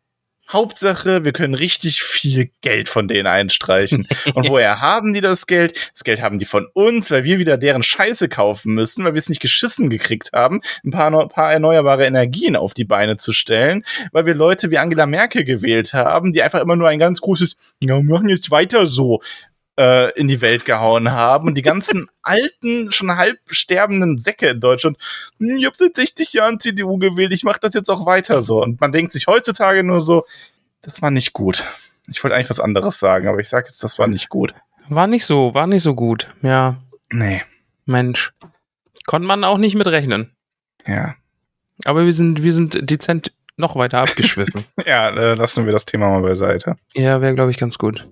Hauptsache, 0.51 1.25
wir 1.25 1.33
können 1.33 1.55
richtig 1.55 2.03
viel 2.03 2.51
Geld 2.61 2.89
von 2.89 3.09
denen 3.09 3.27
einstreichen. 3.27 4.07
Und 4.35 4.49
woher 4.49 4.81
haben 4.81 5.13
die 5.13 5.21
das 5.21 5.47
Geld? 5.47 5.91
Das 5.93 6.05
Geld 6.05 6.23
haben 6.23 6.39
die 6.39 6.45
von 6.45 6.67
uns, 6.73 7.11
weil 7.11 7.25
wir 7.25 7.39
wieder 7.39 7.59
deren 7.59 7.83
Scheiße 7.83 8.29
kaufen 8.29 8.75
müssen, 8.75 9.05
weil 9.05 9.15
wir 9.15 9.19
es 9.19 9.29
nicht 9.29 9.41
geschissen 9.43 9.91
gekriegt 9.91 10.31
haben, 10.33 10.61
ein 10.85 10.91
paar, 10.91 11.11
neu- 11.11 11.27
paar 11.27 11.53
erneuerbare 11.53 12.07
Energien 12.07 12.57
auf 12.57 12.75
die 12.75 12.85
Beine 12.85 13.17
zu 13.17 13.33
stellen, 13.33 13.83
weil 14.13 14.27
wir 14.27 14.35
Leute 14.35 14.71
wie 14.71 14.79
Angela 14.79 15.07
Merkel 15.07 15.45
gewählt 15.45 15.93
haben, 15.95 16.33
die 16.33 16.43
einfach 16.43 16.61
immer 16.61 16.77
nur 16.77 16.89
ein 16.89 16.99
ganz 16.99 17.21
großes, 17.21 17.57
ja, 17.81 17.97
wir 17.97 18.03
machen 18.03 18.29
jetzt 18.29 18.51
weiter 18.51 18.87
so, 18.87 19.21
äh, 19.79 20.11
in 20.19 20.29
die 20.29 20.41
Welt 20.41 20.65
gehauen 20.65 21.11
haben 21.13 21.49
und 21.49 21.55
die 21.55 21.63
ganzen 21.63 22.09
alten, 22.23 22.91
schon 22.93 23.15
halb 23.17 23.39
sterbenden 23.49 24.19
Säcke 24.19 24.49
in 24.49 24.61
Deutschland, 24.61 24.97
"Hm, 25.39 25.57
ich 25.59 25.67
habe 25.67 25.77
seit 25.77 25.97
60 25.97 26.33
Jahren 26.33 26.59
CDU 26.61 26.99
gewählt, 26.99 27.33
ich 27.33 27.45
mache 27.45 27.61
das 27.61 27.75
jetzt 27.75 27.91
auch 27.91 28.07
weiter 28.07 28.43
so. 28.43 28.63
Und 28.63 28.81
man 28.81 28.93
denkt 28.93 29.13
sich 29.13 29.27
heutzutage 29.27 29.83
nur 29.85 30.01
so, 30.01 30.25
das 30.83 31.03
war 31.03 31.11
nicht 31.11 31.33
gut. 31.33 31.65
Ich 32.09 32.23
wollte 32.23 32.37
eigentlich 32.37 32.51
was 32.51 32.61
anderes 32.61 32.99
sagen, 32.99 33.29
aber 33.29 33.39
ich 33.41 33.49
sage 33.49 33.67
jetzt, 33.69 33.83
das 33.83 33.99
war 33.99 34.07
nicht 34.07 34.29
gut. 34.29 34.55
War 34.89 35.07
nicht 35.09 35.25
so, 35.27 35.53
war 35.55 35.67
nicht 35.67 35.83
so 35.83 35.95
gut. 35.95 36.29
Ja, 36.43 36.77
Nee, 37.13 37.43
Mensch. 37.85 38.33
Konnte 39.07 39.29
man 39.29 39.45
auch 39.45 39.59
nicht 39.59 39.75
mit 39.77 39.87
rechnen. 39.87 40.33
ja. 40.87 41.15
Aber 41.85 42.05
wir 42.07 42.13
sind, 42.15 42.43
wir 42.43 42.53
sind 42.55 42.91
dezent 42.91 43.33
noch 43.59 43.77
weiter 43.77 43.99
abgeschwiffen. 43.99 44.65
Ja, 44.87 45.11
äh, 45.11 45.35
lassen 45.35 45.67
wir 45.67 45.73
das 45.73 45.85
Thema 45.85 46.09
mal 46.09 46.23
beiseite. 46.23 46.75
ja, 46.95 47.21
wäre, 47.21 47.35
glaube 47.35 47.51
ich, 47.51 47.59
ganz 47.59 47.77
gut. 47.79 48.09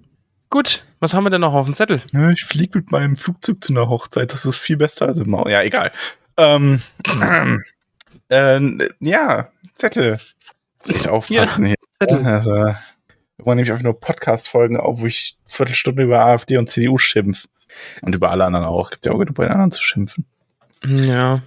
Gut, 0.55 0.84
was 1.00 1.14
haben 1.14 1.24
wir 1.24 1.30
denn 1.30 1.40
noch 1.40 1.52
auf 1.52 1.66
dem 1.66 1.74
Zettel? 1.74 2.00
Ja, 2.12 2.30
ich 2.30 2.44
fliege 2.44 2.78
mit 2.78 2.92
meinem 2.92 3.16
Flugzeug 3.16 3.57
zu 3.64 3.72
einer 3.72 3.88
Hochzeit. 3.88 4.32
Das 4.32 4.46
ist 4.46 4.59
viel 4.61 4.76
besser 4.76 5.07
als 5.09 5.18
im 5.18 5.34
Auto. 5.34 5.48
Ja, 5.48 5.62
egal. 5.62 5.90
Ähm, 6.36 6.80
äh, 8.28 8.88
ja, 9.00 9.48
Zettel. 9.74 10.16
Echt 10.86 11.09
aufpassen 11.09 11.64
hier. 11.66 11.74
Zettel. 11.98 12.24
Also, 12.24 12.50
irgendwann 12.52 13.57
nehme 13.57 13.62
ich 13.62 13.72
einfach 13.72 13.82
nur 13.82 13.98
Podcast-Folgen 13.98 14.76
auf, 14.76 15.00
wo 15.00 15.07
ich 15.07 15.36
Viertelstunde 15.44 16.05
über 16.05 16.24
AfD 16.24 16.57
und 16.57 16.70
CDU 16.70 16.98
schimpf. 16.98 17.48
Und 18.02 18.14
über 18.14 18.30
alle 18.30 18.44
anderen 18.44 18.66
auch. 18.66 18.92
Gibt 18.92 19.07
ja 19.07 19.11
auch 19.11 19.18
genug 19.18 19.34
bei 19.34 19.46
den 19.46 19.55
anderen 19.55 19.72
zu 19.72 19.82
schimpfen. 19.82 20.24
Ja. 20.84 21.42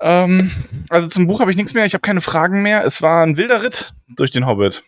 Ähm, 0.00 0.50
also 0.90 1.08
zum 1.08 1.28
Buch 1.28 1.40
habe 1.40 1.50
ich 1.50 1.56
nichts 1.56 1.72
mehr, 1.72 1.86
ich 1.86 1.94
habe 1.94 2.02
keine 2.02 2.20
Fragen 2.20 2.60
mehr. 2.60 2.84
Es 2.84 3.00
war 3.00 3.24
ein 3.24 3.38
wilder 3.38 3.62
Ritt 3.62 3.94
durch 4.06 4.30
den 4.30 4.44
Hobbit. 4.44 4.82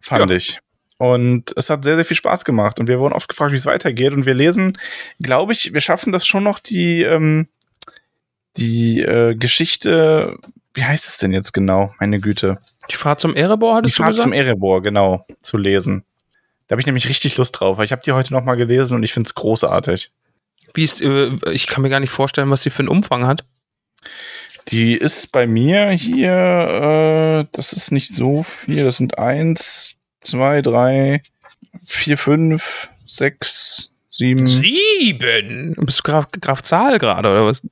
Fand 0.00 0.28
Ja. 0.28 0.36
ich. 0.36 0.58
Und 1.00 1.56
es 1.56 1.70
hat 1.70 1.82
sehr, 1.82 1.94
sehr 1.94 2.04
viel 2.04 2.18
Spaß 2.18 2.44
gemacht. 2.44 2.78
Und 2.78 2.86
wir 2.86 3.00
wurden 3.00 3.14
oft 3.14 3.26
gefragt, 3.26 3.52
wie 3.52 3.56
es 3.56 3.64
weitergeht. 3.64 4.12
Und 4.12 4.26
wir 4.26 4.34
lesen, 4.34 4.76
glaube 5.18 5.54
ich, 5.54 5.72
wir 5.72 5.80
schaffen 5.80 6.12
das 6.12 6.26
schon 6.26 6.44
noch, 6.44 6.58
die, 6.58 7.00
ähm, 7.04 7.48
die 8.58 9.00
äh, 9.00 9.34
Geschichte, 9.34 10.36
wie 10.74 10.84
heißt 10.84 11.08
es 11.08 11.16
denn 11.16 11.32
jetzt 11.32 11.54
genau? 11.54 11.94
Meine 12.00 12.20
Güte. 12.20 12.58
Die 12.90 12.96
Fahrt 12.96 13.18
zum 13.18 13.34
Erebor 13.34 13.76
Die 13.76 13.78
hattest 13.78 13.98
du 13.98 14.02
Fahrt 14.02 14.12
gesagt? 14.12 14.24
zum 14.24 14.34
Erebor, 14.34 14.82
genau, 14.82 15.24
zu 15.40 15.56
lesen. 15.56 16.04
Da 16.66 16.74
habe 16.74 16.82
ich 16.82 16.86
nämlich 16.86 17.08
richtig 17.08 17.34
Lust 17.38 17.58
drauf, 17.58 17.78
weil 17.78 17.86
ich 17.86 17.92
habe 17.92 18.02
die 18.02 18.12
heute 18.12 18.34
noch 18.34 18.44
mal 18.44 18.56
gelesen 18.56 18.94
und 18.94 19.02
ich 19.02 19.14
finde 19.14 19.28
es 19.28 19.34
großartig. 19.34 20.12
Wie 20.74 20.84
ist, 20.84 21.00
äh, 21.00 21.30
ich 21.50 21.66
kann 21.66 21.80
mir 21.80 21.88
gar 21.88 22.00
nicht 22.00 22.10
vorstellen, 22.10 22.50
was 22.50 22.60
die 22.60 22.68
für 22.68 22.80
einen 22.80 22.88
Umfang 22.88 23.26
hat. 23.26 23.46
Die 24.68 24.98
ist 24.98 25.32
bei 25.32 25.46
mir 25.46 25.88
hier, 25.92 26.28
äh, 26.30 27.46
das 27.52 27.72
ist 27.72 27.90
nicht 27.90 28.14
so 28.14 28.42
viel, 28.42 28.84
das 28.84 28.98
sind 28.98 29.16
eins, 29.16 29.96
zwei, 30.20 30.62
drei, 30.62 31.22
vier, 31.84 32.18
fünf, 32.18 32.90
sechs, 33.04 33.90
sieben, 34.08 34.46
Sieben! 34.46 35.74
Bist 35.78 35.98
du 36.00 36.02
Graf, 36.02 36.26
Graf 36.40 36.62
Zahl 36.62 36.98
gerade, 36.98 37.30
oder 37.30 37.46
was? 37.46 37.62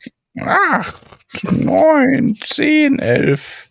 acht, 0.40 0.94
neun, 1.50 2.36
zehn, 2.36 2.98
elf, 2.98 3.68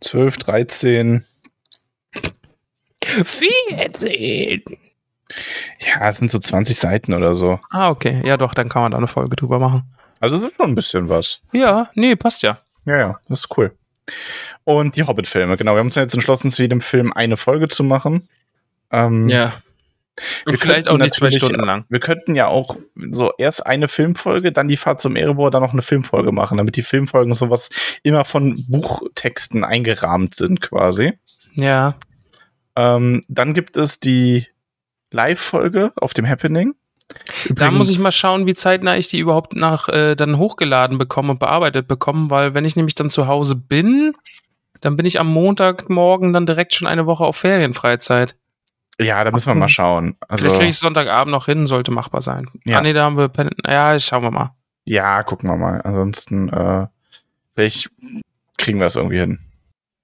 zwölf, 0.00 0.36
dreizehn. 0.38 1.24
14! 3.02 4.62
Ja, 5.78 6.08
es 6.08 6.16
sind 6.16 6.30
so 6.30 6.38
20 6.38 6.76
Seiten 6.78 7.14
oder 7.14 7.34
so. 7.34 7.60
Ah, 7.70 7.88
okay. 7.90 8.20
Ja, 8.24 8.36
doch, 8.36 8.52
dann 8.52 8.68
kann 8.68 8.82
man 8.82 8.92
da 8.92 8.98
eine 8.98 9.06
Folge 9.06 9.36
drüber 9.36 9.58
machen. 9.58 9.84
Also 10.20 10.38
das 10.38 10.50
ist 10.50 10.56
schon 10.56 10.70
ein 10.70 10.74
bisschen 10.74 11.08
was. 11.08 11.40
Ja, 11.52 11.88
nee, 11.94 12.14
passt 12.16 12.42
ja. 12.42 12.58
Ja, 12.84 12.98
ja, 12.98 13.20
das 13.28 13.40
ist 13.40 13.56
cool. 13.56 13.74
Und 14.64 14.96
die 14.96 15.04
Hobbit-Filme, 15.04 15.56
genau. 15.56 15.72
Wir 15.72 15.78
haben 15.78 15.86
uns 15.86 15.94
jetzt 15.94 16.14
entschlossen, 16.14 16.50
zu 16.50 16.62
jedem 16.62 16.80
Film 16.80 17.12
eine 17.12 17.36
Folge 17.36 17.68
zu 17.68 17.84
machen. 17.84 18.28
Ähm, 18.90 19.28
Ja. 19.28 19.54
Und 20.44 20.58
vielleicht 20.58 20.88
auch 20.88 20.98
nicht 20.98 21.14
zwei 21.14 21.30
Stunden 21.30 21.64
lang. 21.64 21.84
Wir 21.88 22.00
könnten 22.00 22.34
ja 22.34 22.46
auch 22.46 22.76
so 23.10 23.32
erst 23.38 23.64
eine 23.64 23.88
Filmfolge, 23.88 24.52
dann 24.52 24.68
die 24.68 24.76
Fahrt 24.76 25.00
zum 25.00 25.16
Erebor, 25.16 25.50
dann 25.50 25.62
noch 25.62 25.72
eine 25.72 25.82
Filmfolge 25.82 26.30
machen, 26.30 26.58
damit 26.58 26.76
die 26.76 26.82
Filmfolgen 26.82 27.34
sowas 27.34 27.70
immer 28.02 28.24
von 28.26 28.54
Buchtexten 28.68 29.64
eingerahmt 29.64 30.34
sind 30.34 30.60
quasi. 30.60 31.14
Ja. 31.54 31.94
Ähm, 32.76 33.22
dann 33.28 33.54
gibt 33.54 33.76
es 33.78 34.00
die 34.00 34.46
Live-Folge 35.10 35.92
auf 35.96 36.12
dem 36.12 36.28
Happening. 36.28 36.74
Da 37.50 37.70
muss 37.70 37.88
ich 37.88 37.96
Übrigens- 37.96 38.02
mal 38.04 38.12
schauen, 38.12 38.46
wie 38.46 38.54
zeitnah 38.54 38.96
ich 38.96 39.08
die 39.08 39.18
überhaupt 39.18 39.54
nach 39.54 39.88
äh, 39.88 40.14
dann 40.14 40.38
hochgeladen 40.38 40.98
bekomme 40.98 41.32
und 41.32 41.38
bearbeitet 41.38 41.88
bekomme, 41.88 42.30
weil 42.30 42.54
wenn 42.54 42.64
ich 42.64 42.76
nämlich 42.76 42.94
dann 42.94 43.10
zu 43.10 43.26
Hause 43.26 43.54
bin, 43.56 44.14
dann 44.80 44.96
bin 44.96 45.06
ich 45.06 45.20
am 45.20 45.26
Montagmorgen 45.28 46.32
dann 46.32 46.46
direkt 46.46 46.74
schon 46.74 46.88
eine 46.88 47.06
Woche 47.06 47.24
auf 47.24 47.36
Ferienfreizeit. 47.36 48.36
Ja, 48.98 49.22
da 49.24 49.30
müssen 49.30 49.46
wir 49.48 49.54
mal 49.54 49.68
schauen. 49.68 50.16
Also, 50.28 50.42
Vielleicht 50.42 50.56
kriege 50.56 50.68
ich 50.70 50.78
Sonntagabend 50.78 51.32
noch 51.32 51.46
hin, 51.46 51.66
sollte 51.66 51.90
machbar 51.90 52.20
sein. 52.22 52.48
Ja. 52.64 52.78
Ah 52.78 52.80
nee, 52.82 52.92
da 52.92 53.04
haben 53.04 53.16
wir 53.16 53.28
Pen 53.28 53.50
Ja, 53.66 53.98
schauen 53.98 54.22
wir 54.22 54.30
mal. 54.30 54.54
ja, 54.84 55.22
gucken 55.22 55.48
wir 55.50 55.56
mal. 55.56 55.80
Ansonsten, 55.82 56.48
äh, 56.50 56.86
vielleicht 57.54 57.90
kriegen 58.58 58.78
wir 58.78 58.86
es 58.86 58.96
irgendwie 58.96 59.18
hin. 59.20 59.38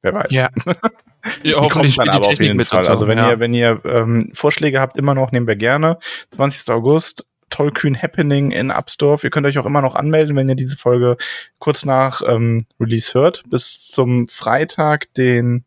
Wer 0.02 0.14
weiß. 0.14 0.26
Ja. 0.30 0.48
Die 1.44 1.50
Ja, 1.50 1.66
kommt 1.68 1.98
dann 1.98 2.08
aber 2.08 2.28
auf 2.28 2.40
jeden 2.40 2.64
Fall. 2.64 2.86
Also 2.86 3.06
wenn 3.08 3.18
ja. 3.18 3.30
ihr, 3.30 3.40
wenn 3.40 3.54
ihr 3.54 3.80
ähm, 3.84 4.30
Vorschläge 4.32 4.80
habt, 4.80 4.96
immer 4.96 5.14
noch 5.14 5.32
nehmen 5.32 5.46
wir 5.46 5.56
gerne. 5.56 5.98
20. 6.30 6.70
August, 6.72 7.24
Tollkühn 7.50 8.00
Happening 8.00 8.50
in 8.50 8.70
Absdorf. 8.70 9.24
Ihr 9.24 9.30
könnt 9.30 9.46
euch 9.46 9.58
auch 9.58 9.66
immer 9.66 9.82
noch 9.82 9.94
anmelden, 9.94 10.36
wenn 10.36 10.48
ihr 10.48 10.56
diese 10.56 10.76
Folge 10.76 11.16
kurz 11.58 11.84
nach 11.84 12.22
ähm, 12.26 12.66
Release 12.80 13.14
hört. 13.14 13.44
Bis 13.48 13.88
zum 13.88 14.28
Freitag, 14.28 15.12
den, 15.14 15.64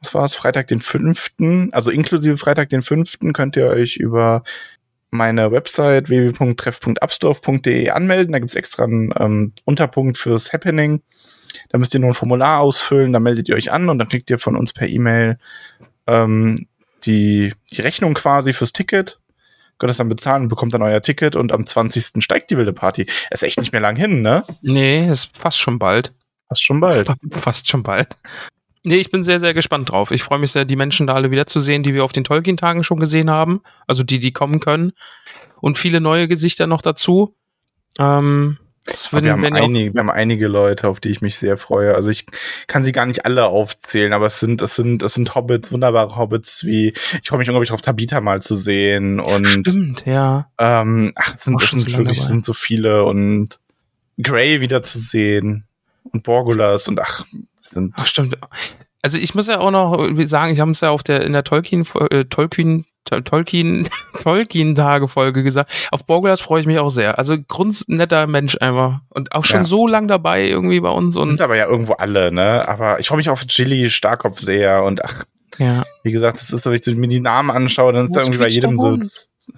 was 0.00 0.14
war 0.14 0.24
es? 0.24 0.34
Freitag, 0.34 0.68
den 0.68 0.80
5. 0.80 1.32
Also 1.72 1.90
inklusive 1.90 2.36
Freitag, 2.36 2.68
den 2.70 2.82
5. 2.82 3.18
könnt 3.32 3.56
ihr 3.56 3.66
euch 3.66 3.96
über 3.96 4.42
meine 5.10 5.50
Website 5.52 6.08
www.treff.absdorf.de 6.08 7.90
anmelden. 7.90 8.32
Da 8.32 8.38
gibt's 8.38 8.54
extra 8.54 8.84
einen 8.84 9.12
ähm, 9.18 9.52
Unterpunkt 9.64 10.18
fürs 10.18 10.52
Happening. 10.52 11.02
Da 11.68 11.78
müsst 11.78 11.94
ihr 11.94 12.00
nur 12.00 12.10
ein 12.10 12.14
Formular 12.14 12.60
ausfüllen, 12.60 13.12
da 13.12 13.20
meldet 13.20 13.48
ihr 13.48 13.56
euch 13.56 13.72
an 13.72 13.88
und 13.88 13.98
dann 13.98 14.08
kriegt 14.08 14.30
ihr 14.30 14.38
von 14.38 14.56
uns 14.56 14.72
per 14.72 14.88
E-Mail 14.88 15.38
ähm, 16.06 16.66
die, 17.04 17.52
die 17.72 17.80
Rechnung 17.80 18.14
quasi 18.14 18.52
fürs 18.52 18.72
Ticket. 18.72 19.18
Könnt 19.78 19.88
das 19.88 19.96
dann 19.96 20.08
bezahlen 20.08 20.42
und 20.42 20.48
bekommt 20.48 20.74
dann 20.74 20.82
euer 20.82 21.00
Ticket 21.00 21.36
und 21.36 21.52
am 21.52 21.66
20. 21.66 22.22
steigt 22.22 22.50
die 22.50 22.58
wilde 22.58 22.74
Party. 22.74 23.06
Ist 23.30 23.42
echt 23.42 23.58
nicht 23.58 23.72
mehr 23.72 23.80
lang 23.80 23.96
hin, 23.96 24.20
ne? 24.20 24.44
Nee, 24.60 25.08
ist 25.08 25.36
fast 25.36 25.58
schon 25.58 25.78
bald. 25.78 26.12
Fast 26.48 26.62
schon 26.62 26.80
bald. 26.80 27.10
Fast 27.30 27.68
schon 27.68 27.82
bald. 27.82 28.16
Nee, 28.82 28.96
ich 28.96 29.10
bin 29.10 29.22
sehr, 29.22 29.38
sehr 29.38 29.54
gespannt 29.54 29.90
drauf. 29.90 30.10
Ich 30.10 30.22
freue 30.22 30.38
mich 30.38 30.52
sehr, 30.52 30.64
die 30.64 30.76
Menschen 30.76 31.06
da 31.06 31.14
alle 31.14 31.30
wiederzusehen, 31.30 31.82
die 31.82 31.94
wir 31.94 32.04
auf 32.04 32.12
den 32.12 32.24
Tolkien-Tagen 32.24 32.82
schon 32.82 32.98
gesehen 32.98 33.30
haben. 33.30 33.62
Also 33.86 34.02
die, 34.02 34.18
die 34.18 34.32
kommen 34.32 34.58
können. 34.58 34.92
Und 35.60 35.78
viele 35.78 36.00
neue 36.00 36.28
Gesichter 36.28 36.66
noch 36.66 36.82
dazu. 36.82 37.36
Ähm, 37.98 38.58
würden, 39.12 39.24
wir, 39.24 39.32
haben 39.32 39.44
einige, 39.44 39.94
wir 39.94 39.98
haben 40.00 40.10
einige 40.10 40.48
Leute, 40.48 40.88
auf 40.88 41.00
die 41.00 41.08
ich 41.08 41.20
mich 41.20 41.36
sehr 41.38 41.56
freue. 41.56 41.94
Also 41.94 42.10
ich 42.10 42.26
kann 42.66 42.84
sie 42.84 42.92
gar 42.92 43.06
nicht 43.06 43.24
alle 43.24 43.46
aufzählen, 43.46 44.12
aber 44.12 44.26
es 44.26 44.40
sind, 44.40 44.62
es 44.62 44.76
sind, 44.76 45.02
es 45.02 45.14
sind 45.14 45.34
Hobbits, 45.34 45.72
wunderbare 45.72 46.16
Hobbits, 46.16 46.64
wie 46.64 46.92
ich 47.22 47.28
freue 47.28 47.38
mich 47.38 47.48
unglaublich 47.48 47.70
drauf, 47.70 47.82
Tabitha 47.82 48.20
mal 48.20 48.42
zu 48.42 48.56
sehen 48.56 49.20
und 49.20 49.46
Stimmt, 49.46 50.04
ja. 50.06 50.50
ähm, 50.58 51.12
ach, 51.16 51.34
es 51.34 51.44
sind, 51.44 51.62
es 51.62 51.70
sind 51.70 51.96
wirklich, 51.96 52.18
dabei. 52.18 52.28
sind 52.28 52.44
so 52.44 52.52
viele 52.52 53.04
und 53.04 53.60
Grey 54.22 54.60
wieder 54.60 54.82
zu 54.82 54.98
sehen 54.98 55.64
und 56.12 56.22
Borgulas 56.22 56.88
und 56.88 57.00
ach, 57.00 57.24
sind 57.60 57.94
Ach, 57.96 58.06
stimmt. 58.06 58.36
Also 59.02 59.16
ich 59.16 59.34
muss 59.34 59.48
ja 59.48 59.60
auch 59.60 59.70
noch 59.70 59.96
irgendwie 59.96 60.26
sagen, 60.26 60.52
ich 60.52 60.60
habe 60.60 60.70
es 60.72 60.80
ja 60.80 60.90
auf 60.90 61.02
der 61.02 61.22
in 61.24 61.32
der 61.32 61.44
Tolkien 61.44 61.86
äh, 62.10 62.24
Tolkien 62.26 62.84
Tol- 62.84 62.86
Tolkien 63.10 63.88
Tolkien 64.22 64.74
Tage 64.74 65.08
Folge 65.08 65.42
gesagt. 65.42 65.72
Auf 65.90 66.04
Borgulas 66.06 66.40
freue 66.40 66.60
ich 66.60 66.66
mich 66.66 66.78
auch 66.78 66.88
sehr. 66.90 67.18
Also 67.18 67.36
grundnetter 67.48 68.26
Mensch 68.26 68.56
einfach 68.60 69.00
und 69.10 69.32
auch 69.32 69.44
schon 69.44 69.60
Ja. 69.60 69.64
so 69.64 69.86
lang 69.86 70.08
dabei 70.08 70.46
irgendwie 70.46 70.80
bei 70.80 70.90
uns 70.90 71.16
und 71.16 71.30
sind 71.30 71.40
aber 71.40 71.56
ja 71.56 71.66
irgendwo 71.66 71.94
alle, 71.94 72.32
ne? 72.32 72.66
Aber 72.68 73.00
ich 73.00 73.08
freue 73.08 73.16
mich 73.18 73.28
auf 73.30 73.44
Chili 73.46 73.90
Starkopf 73.90 74.38
sehr 74.38 74.82
und 74.84 75.04
ach, 75.04 75.24
ja. 75.58 75.84
wie 76.04 76.12
gesagt, 76.12 76.38
es 76.38 76.52
ist 76.52 76.64
so, 76.64 76.70
wenn 76.70 76.80
ich 76.84 76.94
mir 76.94 77.08
die 77.08 77.20
Namen 77.20 77.50
anschaue, 77.50 77.92
dann 77.92 78.06
ist 78.06 78.14
da 78.16 78.20
irgendwie 78.20 78.38
bei 78.38 78.48
jedem 78.48 78.78
so. 78.78 78.98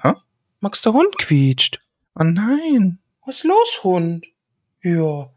Hä? 0.02 0.12
Max 0.60 0.80
der 0.82 0.92
Hund 0.92 1.16
quietscht. 1.18 1.80
Oh 2.18 2.24
nein. 2.24 2.98
Was 3.26 3.36
ist 3.38 3.44
los, 3.44 3.80
Hund? 3.84 4.26
Ja. 4.82 5.28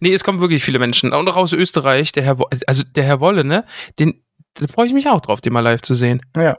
Nee, 0.00 0.12
es 0.12 0.24
kommen 0.24 0.40
wirklich 0.40 0.64
viele 0.64 0.78
Menschen. 0.78 1.12
Und 1.12 1.28
auch 1.28 1.36
aus 1.36 1.52
Österreich, 1.52 2.10
der 2.12 2.22
Herr, 2.24 2.38
Wo- 2.38 2.48
also 2.66 2.82
der 2.84 3.04
Herr 3.04 3.20
Wolle, 3.20 3.44
ne? 3.44 3.64
Den, 3.98 4.22
da 4.54 4.66
freue 4.66 4.86
ich 4.86 4.92
mich 4.92 5.08
auch 5.08 5.20
drauf, 5.20 5.40
den 5.40 5.52
mal 5.52 5.60
live 5.60 5.82
zu 5.82 5.94
sehen. 5.94 6.22
Ja. 6.36 6.58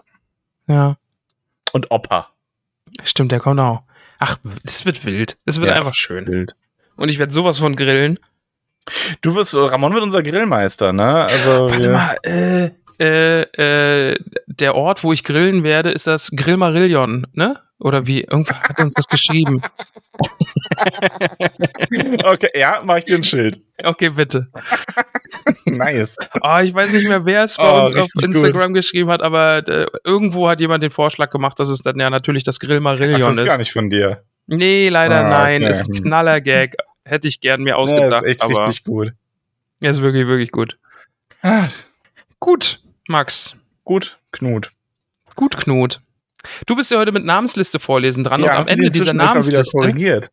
Ja, 0.68 0.98
Und 1.74 1.92
Opa. 1.92 2.30
stimmt, 3.04 3.32
der 3.32 3.40
kommt 3.40 3.60
auch. 3.60 3.84
Ach, 4.20 4.38
es 4.64 4.86
wird 4.86 5.06
wild. 5.06 5.38
Es 5.46 5.60
wird 5.60 5.70
Ja. 5.72 5.78
einfach 5.78 5.94
schön. 5.94 6.26
Bild. 6.26 6.56
Und 6.96 7.10
ich 7.10 7.18
werde 7.20 7.34
sowas 7.34 7.58
von 7.60 7.76
grillen. 7.76 8.20
Du 9.22 9.36
wirst, 9.36 9.56
Ramon 9.56 9.94
wird 9.94 10.04
unser 10.04 10.22
Grillmeister, 10.24 10.92
ne? 10.94 11.26
Also 11.26 11.70
Warte 11.70 11.80
wir, 11.84 11.92
mal, 11.92 12.18
äh, 12.26 12.72
äh, 13.00 14.12
äh, 14.12 14.20
der 14.48 14.76
Ort, 14.76 15.04
wo 15.04 15.14
ich 15.14 15.24
grillen 15.24 15.64
werde, 15.64 15.90
ist 15.92 16.08
das 16.08 16.32
Grillmarillion, 16.36 17.28
ne? 17.34 17.60
Oder 17.82 18.06
wie? 18.08 18.22
Irgendwer 18.22 18.62
hat 18.62 18.80
uns 18.80 18.94
das 18.94 19.08
geschrieben. 19.08 19.62
Okay, 22.24 22.50
ja, 22.54 22.82
mach 22.86 22.98
ich 22.98 23.06
dir 23.06 23.16
ein 23.16 23.24
Schild. 23.24 23.60
Okay, 23.84 24.10
bitte. 24.10 24.48
nice. 25.66 26.16
Oh, 26.42 26.58
ich 26.62 26.74
weiß 26.74 26.94
nicht 26.94 27.08
mehr, 27.08 27.26
wer 27.26 27.44
es 27.46 27.58
bei 27.58 27.64
Oh, 27.72 27.82
uns 27.82 27.96
auf 27.96 28.08
Instagram 28.24 28.74
geschrieben 28.74 29.10
hat, 29.10 29.22
aber 29.22 29.68
äh, 29.68 29.88
irgendwo 30.04 30.48
hat 30.48 30.62
jemand 30.62 30.84
den 30.84 30.92
Vorschlag 30.92 31.30
gemacht, 31.32 31.60
dass 31.60 31.70
es 31.70 31.80
dann 31.80 32.00
ja 32.00 32.10
natürlich 32.10 32.44
das 32.44 32.58
Ach, 32.62 32.68
Grillmarillion 32.68 33.20
das 33.20 33.36
ist 33.36 33.42
ist. 33.42 33.46
gar 33.48 33.58
nicht 33.58 33.72
von 33.74 33.90
dir. 33.90 34.24
Nee, 34.48 34.90
leider 34.90 35.26
Ah, 35.26 35.30
nein. 35.44 35.64
okay. 35.64 35.72
Ist 35.72 35.88
ein 35.90 35.94
Knaller-Gag. 35.94 36.76
Hätte 37.04 37.28
ich 37.28 37.42
gern 37.42 37.64
mir 37.64 37.78
ausgedacht, 37.78 38.24
ist 38.24 38.30
echt 38.30 38.42
aber 38.44 38.68
richtig 38.68 38.84
gut. 38.86 39.14
er 39.80 39.90
ist 39.90 40.02
wirklich, 40.02 40.28
wirklich 40.28 40.52
gut. 40.52 40.78
Ach, 41.42 41.72
Gut, 42.40 42.80
Max. 43.08 43.56
gut, 43.84 44.20
Knut. 44.32 44.72
Gut, 45.36 45.58
Knut. 45.58 46.00
Du 46.66 46.76
bist 46.76 46.92
ja 46.92 46.98
heute 46.98 47.12
mit 47.12 47.26
Namensliste 47.26 47.80
vorlesen 47.80 48.24
dran 48.24 48.42
und 48.44 48.50
am 48.50 48.68
Ende 48.68 48.86
die 48.86 49.00
dieser 49.00 49.14
Namensliste. 49.14 50.24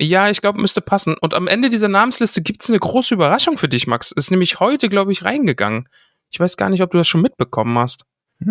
Ja, 0.00 0.28
ich 0.30 0.40
glaube, 0.40 0.60
müsste 0.60 0.80
passen. 0.80 1.16
Und 1.20 1.34
am 1.34 1.48
Ende 1.48 1.70
dieser 1.70 1.88
Namensliste 1.88 2.40
gibt 2.42 2.62
es 2.62 2.68
eine 2.68 2.78
große 2.78 3.14
Überraschung 3.14 3.58
für 3.58 3.68
dich, 3.68 3.86
Max. 3.86 4.12
Ist 4.12 4.30
nämlich 4.30 4.60
heute, 4.60 4.88
glaube 4.88 5.10
ich, 5.12 5.24
reingegangen. 5.24 5.88
Ich 6.30 6.38
weiß 6.38 6.56
gar 6.56 6.68
nicht, 6.70 6.82
ob 6.82 6.90
du 6.92 6.98
das 6.98 7.08
schon 7.08 7.22
mitbekommen 7.22 7.76
hast. 7.78 8.04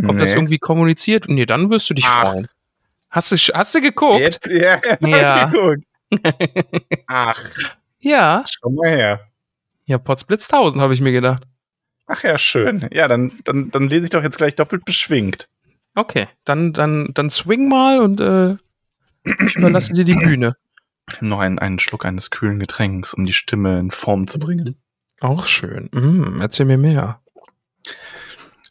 Ob 0.08 0.18
das 0.18 0.32
Nee. 0.32 0.36
irgendwie 0.36 0.58
kommuniziert. 0.58 1.30
Nee, 1.30 1.45
dann 1.45 1.70
wirst 1.70 1.89
du 1.89 1.93
dich 1.93 2.06
Ach. 2.08 2.32
freuen. 2.32 2.48
Hast 3.12 3.32
du, 3.32 3.36
hast 3.38 3.74
du 3.76 3.80
geguckt? 3.82 4.20
Jetzt, 4.20 4.45
ja, 4.48 4.82
ja, 4.84 4.98
Ja. 5.08 5.39
hab 5.41 5.54
ich 5.54 5.54
geguckt. 5.54 5.84
Ach, 7.08 7.41
Ja. 8.02 8.43
schau 8.50 8.70
mal 8.70 8.89
her. 8.89 9.22
Ja, 9.86 9.98
Potsblitz 9.98 10.50
1000, 10.52 10.82
habe 10.82 10.93
ich 10.93 11.00
mir 11.00 11.14
gedacht. 11.14 11.43
Ach 12.08 12.24
ja, 12.24 12.38
schön. 12.38 12.88
Ja, 12.91 13.08
dann, 13.08 13.32
dann, 13.45 13.72
dann 13.72 13.88
lese 13.89 14.06
ich 14.06 14.10
doch 14.10 14.24
jetzt 14.24 14.38
gleich 14.38 14.56
doppelt 14.56 14.84
beschwingt. 14.84 15.48
Okay, 15.98 16.28
dann, 16.45 16.74
dann, 16.74 17.10
dann 17.16 17.32
swing 17.32 17.68
mal 17.70 18.00
und 18.02 18.22
äh, 18.22 18.56
ich 19.24 19.56
überlasse 19.56 19.93
dir 19.93 20.04
die 20.06 20.14
Bühne. 20.20 20.54
Noch 21.22 21.39
einen, 21.39 21.58
einen 21.58 21.80
Schluck 21.80 22.06
eines 22.06 22.30
kühlen 22.30 22.60
Getränks, 22.60 23.16
um 23.16 23.26
die 23.26 23.34
Stimme 23.34 23.80
in 23.80 23.89
Form 23.89 24.28
zu 24.28 24.38
bringen. 24.38 24.76
Auch 25.22 25.45
schön. 25.45 25.89
Mm, 25.91 26.39
erzähl 26.39 26.68
mir 26.68 26.78
mehr. 26.78 27.20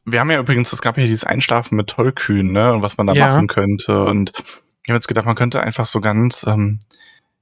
Wir 0.04 0.20
haben 0.20 0.30
ja 0.30 0.38
übrigens, 0.38 0.72
es 0.72 0.82
gab 0.82 0.96
ja 0.98 1.04
dieses 1.04 1.24
Einschlafen 1.24 1.74
mit 1.74 1.88
Tollkühn, 1.88 2.52
ne, 2.52 2.72
und 2.72 2.82
was 2.82 2.96
man 2.96 3.08
da 3.08 3.12
Ja. 3.14 3.26
machen 3.26 3.48
könnte. 3.48 4.04
Und 4.04 4.30
ich 4.36 4.90
habe 4.90 4.94
jetzt 4.94 5.08
gedacht, 5.08 5.26
man 5.26 5.34
könnte 5.34 5.60
einfach 5.60 5.86
so 5.86 6.00
ganz, 6.00 6.46
ähm, 6.46 6.78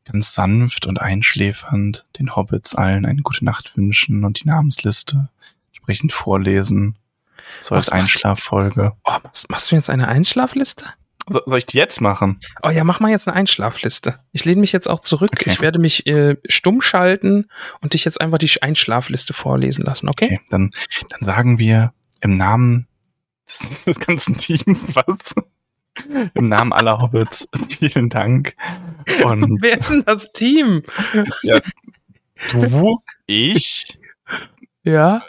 ganz 0.06 0.32
sanft 0.34 0.86
und 0.86 0.98
einschläfernd 0.98 2.06
den 2.18 2.34
Hobbits 2.36 2.74
allen 2.74 3.04
eine 3.04 3.20
gute 3.20 3.44
Nacht 3.44 3.76
wünschen 3.76 4.24
und 4.24 4.42
die 4.42 4.48
Namensliste 4.48 5.28
entsprechend 5.68 6.12
vorlesen. 6.12 6.96
So 7.60 7.74
als 7.74 7.86
Was- 7.88 7.92
Einschlaffolge. 7.92 8.92
Oh, 9.04 9.12
machst, 9.22 9.50
machst 9.50 9.70
du 9.70 9.76
jetzt 9.76 9.90
eine 9.90 10.08
Einschlafliste? 10.08 10.84
So, 11.26 11.40
soll 11.46 11.56
ich 11.58 11.66
die 11.66 11.78
jetzt 11.78 12.00
machen? 12.02 12.38
Oh 12.62 12.68
ja, 12.68 12.84
mach 12.84 13.00
mal 13.00 13.10
jetzt 13.10 13.26
eine 13.28 13.36
Einschlafliste. 13.36 14.18
Ich 14.32 14.44
lehne 14.44 14.60
mich 14.60 14.72
jetzt 14.72 14.88
auch 14.90 15.00
zurück. 15.00 15.30
Okay. 15.32 15.50
Ich 15.52 15.60
werde 15.62 15.78
mich 15.78 16.06
äh, 16.06 16.36
stumm 16.48 16.82
schalten 16.82 17.46
und 17.80 17.94
dich 17.94 18.04
jetzt 18.04 18.20
einfach 18.20 18.36
die 18.38 18.50
Einschlafliste 18.60 19.32
vorlesen 19.32 19.84
lassen, 19.84 20.08
okay? 20.10 20.26
Okay, 20.26 20.40
dann, 20.50 20.70
dann 21.08 21.20
sagen 21.22 21.58
wir 21.58 21.94
im 22.20 22.36
Namen 22.36 22.88
des, 23.48 23.84
des 23.84 23.98
ganzen 24.00 24.36
Teams 24.36 24.94
was. 24.94 25.34
Im 26.34 26.48
Namen 26.48 26.72
aller 26.74 26.98
Hobbits 26.98 27.48
vielen 27.70 28.10
Dank. 28.10 28.54
Und 29.22 29.58
Wer 29.62 29.78
ist 29.78 29.90
denn 29.90 30.02
das 30.04 30.30
Team? 30.32 30.82
du, 32.50 32.98
ich, 33.26 33.98
Ja, 34.82 35.22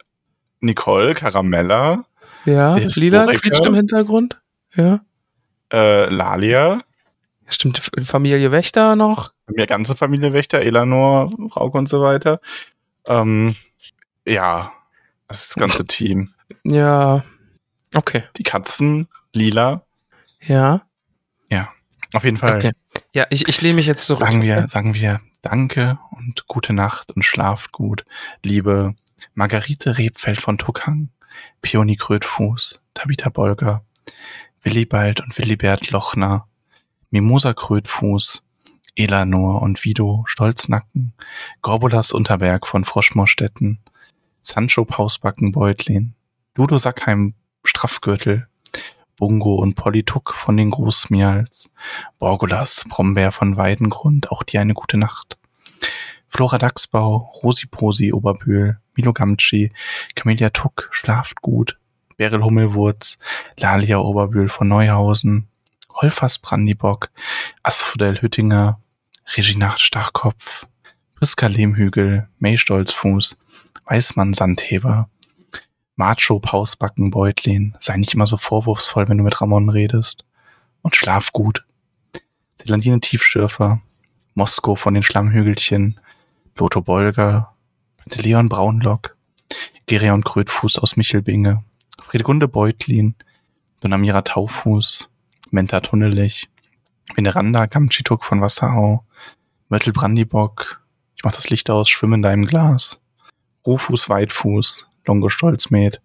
Nicole, 0.66 1.14
Caramella, 1.14 2.06
ja. 2.46 2.74
Lila 2.76 3.26
quietscht 3.28 3.66
im 3.66 3.74
Hintergrund. 3.76 4.40
Ja. 4.76 5.00
äh, 5.72 6.10
Lalia, 6.10 6.82
Stimmt, 7.48 7.80
Familie 8.04 8.52
Wächter 8.52 8.96
noch. 8.96 9.32
mir 9.48 9.68
ganze 9.68 9.96
Familie 9.96 10.34
Wächter, 10.34 10.62
Elanor, 10.62 11.32
Rauke 11.56 11.78
und 11.78 11.88
so 11.88 12.02
weiter. 12.02 12.40
Ähm, 13.08 13.56
ja, 14.28 14.72
das 15.28 15.42
ist 15.44 15.50
das 15.52 15.62
ganze 15.62 15.86
Team. 15.88 16.30
Ja. 16.64 17.24
Okay. 17.94 18.24
Die 18.38 18.44
Katzen, 18.44 19.08
Lila, 19.34 19.84
Ja. 20.42 20.82
auf 22.14 22.24
jeden 22.24 22.38
Fall. 22.38 22.56
Okay. 22.56 22.72
Ja, 23.14 23.28
ich, 23.30 23.48
ich 23.48 23.62
lehne 23.62 23.76
mich 23.76 23.86
jetzt 23.88 24.06
zurück. 24.06 24.20
Sagen 24.20 24.42
wir, 24.42 24.68
sagen 24.68 24.94
wir 24.94 25.20
Danke 25.42 26.00
und 26.12 26.48
gute 26.48 26.74
Nacht 26.74 27.12
und 27.16 27.24
schlaft 27.24 27.72
gut, 27.72 28.06
liebe 28.42 28.96
Margarete 29.34 29.98
Rebfeld 29.98 30.40
von 30.40 30.58
Tuckhang, 30.58 31.10
Pioni 31.62 31.96
Krötfuß, 31.96 32.82
Tabitha 32.94 33.30
Bolger, 33.30 33.84
Willibald 34.62 35.22
und 35.22 35.38
Willibert 35.38 35.92
Lochner, 35.92 36.48
Mimosa 37.10 37.54
Krötfuß, 37.54 38.44
Elanor 38.96 39.62
und 39.62 39.84
Vido 39.84 40.24
Stolznacken, 40.28 41.14
Gorbulas 41.62 42.14
Unterberg 42.14 42.66
von 42.66 42.86
Froschmorstetten, 42.86 43.80
Sancho 44.42 44.86
Pausbacken 44.86 45.52
Beutlin, 45.52 46.16
Ludo 46.56 46.78
Sackheim 46.78 47.34
Straffgürtel, 47.64 48.48
Bungo 49.18 49.56
und 49.56 49.76
Polituk 49.76 50.34
von 50.34 50.58
den 50.58 50.72
Großmials, 50.72 51.70
Borgulas, 52.20 52.86
Brombeer 52.88 53.32
von 53.32 53.58
Weidengrund, 53.58 54.32
auch 54.32 54.44
dir 54.44 54.62
eine 54.62 54.74
gute 54.74 54.98
Nacht. 54.98 55.38
Flora 56.36 56.58
Dachsbau, 56.58 57.32
Rosi 57.42 57.66
Posi 57.66 58.12
Oberbühl, 58.12 58.78
Milo 58.96 59.14
Gamci, 59.14 59.72
Camelia 60.16 60.50
Tuck, 60.50 60.90
schlaft 60.92 61.42
gut, 61.42 61.80
Beryl 62.18 62.44
Hummelwurz, 62.44 63.18
Lalia 63.56 64.00
Oberbühl 64.00 64.50
von 64.50 64.68
Neuhausen, 64.68 65.48
Holfers 65.94 66.40
Brandibock, 66.40 67.10
Asphodel 67.64 68.22
Hüttinger, 68.22 68.82
Reginacht 69.38 69.80
Stachkopf, 69.80 70.68
Priska 71.16 71.48
Lehmhügel, 71.48 72.28
May 72.40 72.58
Stolzfuß, 72.58 73.38
Weißmann 73.86 74.34
Sandheber, 74.34 75.08
Macho 75.96 76.40
Pausbacken 76.42 77.12
Beutlin, 77.12 77.78
sei 77.80 77.96
nicht 77.96 78.14
immer 78.14 78.28
so 78.28 78.36
vorwurfsvoll, 78.36 79.08
wenn 79.08 79.20
du 79.20 79.24
mit 79.24 79.40
Ramon 79.40 79.70
redest. 79.70 80.26
Und 80.82 80.98
schlaf 80.98 81.32
gut. 81.32 81.64
Selandine 82.58 83.00
Tiefschürfer, 83.00 83.80
Mosko 84.34 84.76
von 84.76 84.94
den 84.94 85.02
Schlammhügelchen, 85.02 85.98
Lotho 86.58 86.82
Bolger, 86.82 87.54
Leon 88.06 88.48
Braunlock, 88.48 89.18
Gereon 89.88 90.24
Krötfuß 90.24 90.80
aus 90.80 90.96
Michelbinge, 90.96 91.66
Friedegunde 92.02 92.48
Beutlin, 92.48 93.16
Donamira 93.82 94.22
Taufuß, 94.22 95.10
Menta 95.52 95.82
Tunnelich, 95.82 96.48
Veneranda 97.14 97.66
Gamchituk 97.66 98.24
von 98.24 98.40
Wasserau, 98.40 99.04
Mörtel 99.68 99.92
Brandibock, 99.92 100.82
ich 101.18 101.26
mach 101.26 101.34
das 101.34 101.50
Licht 101.50 101.70
aus, 101.70 101.90
schwimm 101.90 102.14
in 102.14 102.22
deinem 102.22 102.46
Glas, 102.46 103.02
Rufus 103.66 104.08
Weitfuß, 104.08 104.88
Longo 105.06 105.28
Stolzmed, 105.28 106.02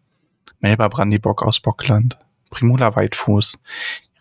Melba 0.58 0.88
Brandibock 0.88 1.44
aus 1.44 1.60
Bockland, 1.60 2.18
Primula 2.50 2.96
Weitfuß, 2.96 3.56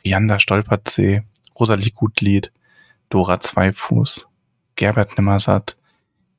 Rianda 0.05 0.39
Stolperzee, 0.39 1.23
Rosalie 1.59 1.89
Gutlied, 1.89 2.51
Dora 3.09 3.39
Zweifuß, 3.39 4.27
Gerbert 4.75 5.17
Nimmersatt, 5.17 5.75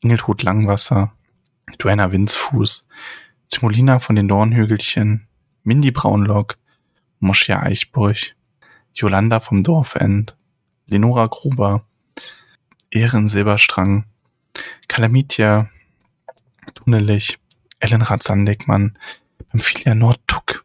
Ingeltrud 0.00 0.42
Langwasser, 0.42 1.12
Duenna 1.78 2.10
Winzfuß, 2.10 2.86
Simulina 3.46 4.00
von 4.00 4.16
den 4.16 4.28
Dornhügelchen, 4.28 5.26
Mindy 5.62 5.90
Braunlock, 5.90 6.56
Moschia 7.18 7.60
Eichburg, 7.60 8.34
Jolanda 8.94 9.40
vom 9.40 9.62
Dorfend, 9.62 10.36
Lenora 10.86 11.26
Gruber, 11.26 11.84
Ehren 12.90 13.28
Silberstrang, 13.28 14.04
Kalamitia, 14.88 15.68
Tunnelich, 16.74 17.38
Ellenrad 17.78 18.22
Sandegmann, 18.22 18.98
Pamphilia 19.50 19.94
Nordtuck, 19.94 20.64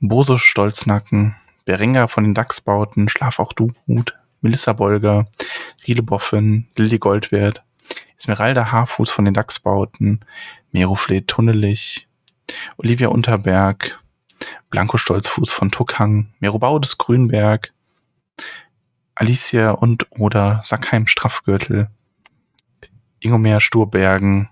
Bose 0.00 0.38
Stolznacken, 0.38 1.34
Berenga 1.64 2.08
von 2.08 2.24
den 2.24 2.34
Dachsbauten, 2.34 3.08
Schlaf 3.08 3.38
auch 3.38 3.52
du 3.52 3.72
gut, 3.86 4.14
Melissa 4.42 4.72
Bolger, 4.74 5.26
Riele 5.86 6.02
Boffin, 6.02 6.68
Lilly 6.76 6.98
Goldwert, 6.98 7.64
Esmeralda 8.18 8.72
Haarfuß 8.72 9.10
von 9.10 9.24
den 9.24 9.34
Dachsbauten, 9.34 10.24
Merofleet 10.72 11.28
Tunnelich, 11.28 12.08
Olivia 12.76 13.08
Unterberg, 13.08 13.98
Blanco 14.70 14.96
Stolzfuß 14.96 15.52
von 15.52 15.70
Tuckhang, 15.70 16.32
Merobaudes 16.40 16.98
Grünberg, 16.98 17.72
Alicia 19.14 19.70
und 19.70 20.06
oder 20.10 20.60
Sackheim 20.62 21.06
Straffgürtel, 21.06 21.88
Ingomer 23.20 23.60
Sturbergen, 23.60 24.50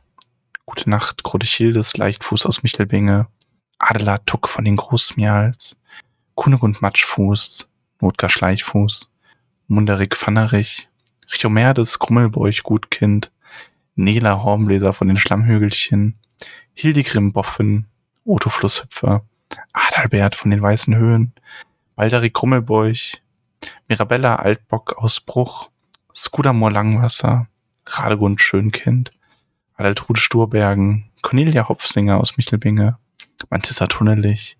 Gute 0.67 0.89
Nacht, 0.89 1.23
Grodechildes 1.23 1.97
Leichtfuß 1.99 2.47
aus 2.47 2.63
Michelbinge, 2.63 3.29
Adela 3.79 4.19
Tuck 4.19 4.49
von 4.49 4.65
den 4.65 4.77
Großmials, 4.77 5.77
Kunegund 6.35 6.81
Matschfuß, 6.81 7.69
Notgar 8.01 8.31
Schleichfuß, 8.31 9.11
Munderik 9.69 10.17
Pfannerich, 10.17 10.89
Richomerdes 11.33 11.99
Krummelbeuch 11.99 12.63
Gutkind, 12.63 13.31
Nela 13.97 14.43
Hornbläser 14.43 14.93
von 14.93 15.09
den 15.09 15.17
Schlammhügelchen, 15.17 16.19
Hildegrim 16.75 17.33
Boffen, 17.33 17.87
Otto 18.25 18.51
Flusshüpfer, 18.51 19.25
Adalbert 19.73 20.35
von 20.35 20.51
den 20.51 20.63
Weißen 20.63 20.97
Höhen, 20.97 21.33
Balderik 21.95 22.35
Krummelbeuch, 22.35 23.21
Mirabella 23.89 24.37
Altbock 24.37 24.95
aus 24.99 25.21
Bruch, 25.21 25.71
Skudamor 26.13 26.71
Langwasser, 26.71 27.47
Radegund 27.87 28.41
Schönkind, 28.41 29.13
Adaltrude 29.77 30.21
Sturbergen, 30.21 31.11
Cornelia 31.23 31.69
Hopfsinger 31.69 32.19
aus 32.19 32.37
Michelbinge, 32.37 32.99
Mantissa 33.51 33.87
Tunnelich, 33.87 34.57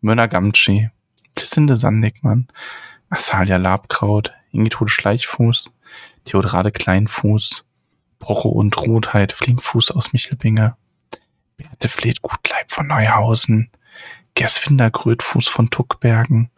Mörner 0.00 0.28
Gamtschi, 0.28 0.90
Glissinde 1.34 1.76
Sandigmann, 1.76 2.48
Asalia 3.10 3.56
Labkraut, 3.56 4.32
Ingitude 4.50 4.90
Schleichfuß, 4.90 5.70
Theodrade 6.24 6.72
Kleinfuß, 6.72 7.64
Brocho 8.18 8.48
und 8.48 8.76
Rotheit 8.78 9.32
Flinkfuß 9.32 9.92
aus 9.92 10.12
Michelbinge, 10.12 10.76
Beate 11.56 11.88
Fleet 11.88 12.22
Gutleib 12.22 12.70
von 12.70 12.86
Neuhausen, 12.86 13.70
Gersfinder 14.34 14.90
Grötfuß 14.90 15.48
von 15.48 15.70
Tuckbergen, 15.70 16.50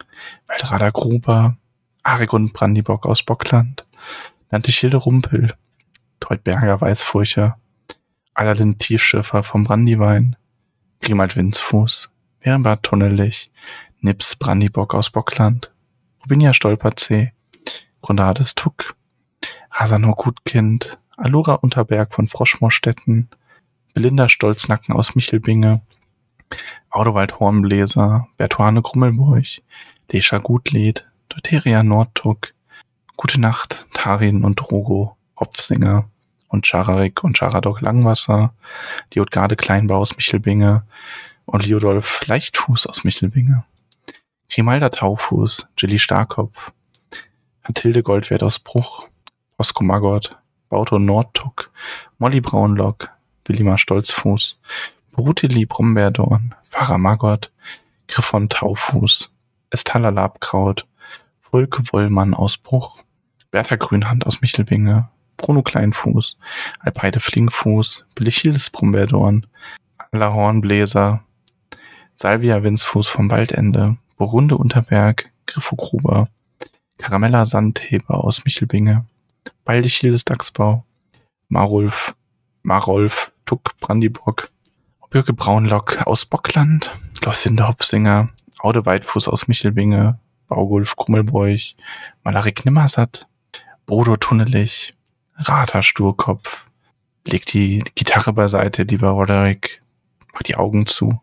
Waldrader 0.47 0.91
Gruber, 0.91 1.57
Aregund 2.03 2.53
Brandibock 2.53 3.05
aus 3.05 3.23
Bockland, 3.23 3.85
Nannte 4.49 4.71
Schilde 4.71 4.97
Rumpel, 4.97 5.55
Teutberger 6.19 6.81
Weißfurcher, 6.81 7.57
Adalin 8.33 8.77
Tiefschiffer 8.77 9.43
vom 9.43 9.63
Brandiwein, 9.63 10.35
Grimald 11.01 11.35
Winzfuß, 11.35 12.13
Wernbart 12.41 12.83
Tunnelich, 12.83 13.51
Nips 13.99 14.35
Brandibock 14.35 14.93
aus 14.93 15.09
Bockland, 15.09 15.71
Rubinia 16.23 16.53
Stolperzee, 16.53 17.33
Grundades 18.01 18.55
Tuck, 18.55 18.95
Rasanor 19.71 20.15
Gutkind, 20.15 20.97
Alura 21.17 21.55
Unterberg 21.55 22.13
von 22.13 22.27
Froschmorstetten, 22.27 23.29
Belinda 23.93 24.29
Stolznacken 24.29 24.95
aus 24.95 25.15
Michelbinge, 25.15 25.81
Audowald 26.89 27.39
Hornbläser, 27.39 28.27
Bertuane 28.37 28.81
Krummelburg, 28.81 29.61
Lescha 30.11 30.37
Gutlied, 30.39 31.07
Deuteria 31.29 31.83
Nordtuck, 31.83 32.53
Gute 33.17 33.39
Nacht, 33.39 33.85
Tarin 33.93 34.43
und 34.43 34.55
Drogo, 34.55 35.15
Hopfsinger 35.39 36.09
und 36.47 36.65
Chararik 36.65 37.23
und 37.23 37.37
Charadok 37.37 37.81
Langwasser, 37.81 38.53
Diodgade 39.13 39.55
Kleinbau 39.55 39.99
aus 39.99 40.15
Michelbinge 40.15 40.83
und 41.45 41.65
Liodolf 41.65 42.25
Leichtfuß 42.25 42.87
aus 42.87 43.03
Michelbinge. 43.03 43.63
Grimalda 44.49 44.89
Taufuß, 44.89 45.67
Jilly 45.77 45.99
Starkopf, 45.99 46.73
Mathilde 47.63 48.03
Goldwert 48.03 48.43
aus 48.43 48.59
Bruch, 48.59 49.07
Osko 49.57 49.83
Maggot, 49.83 50.37
Bauto 50.71 50.99
Nordtuck, 50.99 51.69
Molly 52.17 52.39
Braunlock, 52.39 53.11
Willima 53.45 53.77
Stolzfuß, 53.77 54.57
Brutili 55.11 55.65
Brombeerdorn, 55.65 56.55
Pfarrer 56.69 56.97
Maggot, 56.97 57.51
Griffon 58.07 58.47
Taufuß, 58.47 59.29
Estalla 59.69 60.09
Labkraut, 60.11 60.87
Fulke 61.39 61.83
Wollmann 61.91 62.33
aus 62.33 62.57
Bruch, 62.57 63.03
Bertha 63.51 63.75
Grünhand 63.75 64.25
aus 64.25 64.39
Michelbinge, 64.39 65.09
Bruno 65.35 65.61
Kleinfuß, 65.61 66.39
Alpeide 66.79 67.19
Flinkfuß, 67.19 68.05
Belichildes 68.15 68.69
Brombeerdorn, 68.69 69.47
Alla 70.13 70.33
Hornbläser, 70.33 71.21
Salvia 72.15 72.63
Winzfuß 72.63 73.09
vom 73.09 73.29
Waldende, 73.29 73.97
Burunde 74.15 74.55
Unterberg, 74.55 75.31
Griffo 75.47 75.75
Gruber, 75.75 76.29
Karamella 76.97 77.45
Sandheber 77.45 78.23
aus 78.23 78.45
Michelbinge, 78.45 79.05
Baldichildes 79.65 80.25
Dachsbau, 80.25 80.85
Marulf, 81.49 82.15
Marolf 82.63 83.31
Tuck 83.45 83.77
Brandibock, 83.79 84.49
Birke 85.09 85.33
Braunlock 85.33 86.05
aus 86.07 86.25
Bockland, 86.25 86.91
Lossinde 87.21 87.67
Hopsinger, 87.67 88.29
Aude 88.59 88.85
Weitfuß 88.85 89.27
aus 89.27 89.47
Michelbinge, 89.47 90.19
Baugulf 90.47 90.95
Krummelbräuch, 90.95 91.75
Malarik 92.23 92.65
Nimmersatt, 92.65 93.27
Bodo 93.85 94.15
Tunnelich, 94.17 94.95
Rata 95.35 95.81
Sturkopf, 95.81 96.67
legt 97.27 97.53
die 97.53 97.83
Gitarre 97.95 98.33
beiseite, 98.33 98.83
lieber 98.83 99.09
Roderick, 99.09 99.81
macht 100.33 100.47
die 100.47 100.55
Augen 100.55 100.85
zu. 100.85 101.19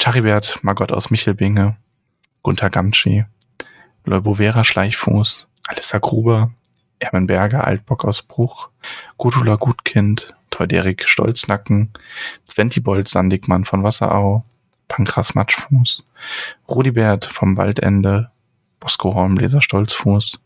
Charibert 0.00 0.58
Margot 0.62 0.92
aus 0.92 1.10
Michelbinge, 1.10 1.76
Gunther 2.42 2.70
Gamschi, 2.70 3.24
Leubovera 4.04 4.64
Schleichfuß, 4.64 5.48
Alissa 5.66 5.98
Gruber, 5.98 6.52
Ermen 6.98 7.26
Berger 7.26 7.64
Altbock 7.66 8.04
aus 8.04 8.22
Bruch, 8.22 8.68
Gudula 9.16 9.56
Gutkind, 9.56 10.34
Teuderik 10.50 11.08
Stolznacken, 11.08 11.90
Zwentibold 12.46 13.08
Sandigmann 13.08 13.64
von 13.64 13.82
Wasserau, 13.82 14.44
Pankras 14.88 15.34
Matschfuß, 15.34 16.02
Rudibert 16.68 17.26
vom 17.26 17.56
Waldende, 17.56 18.30
Bosco 18.80 19.14
Hornbläser 19.14 19.62
Stolzfuß, 19.62 20.40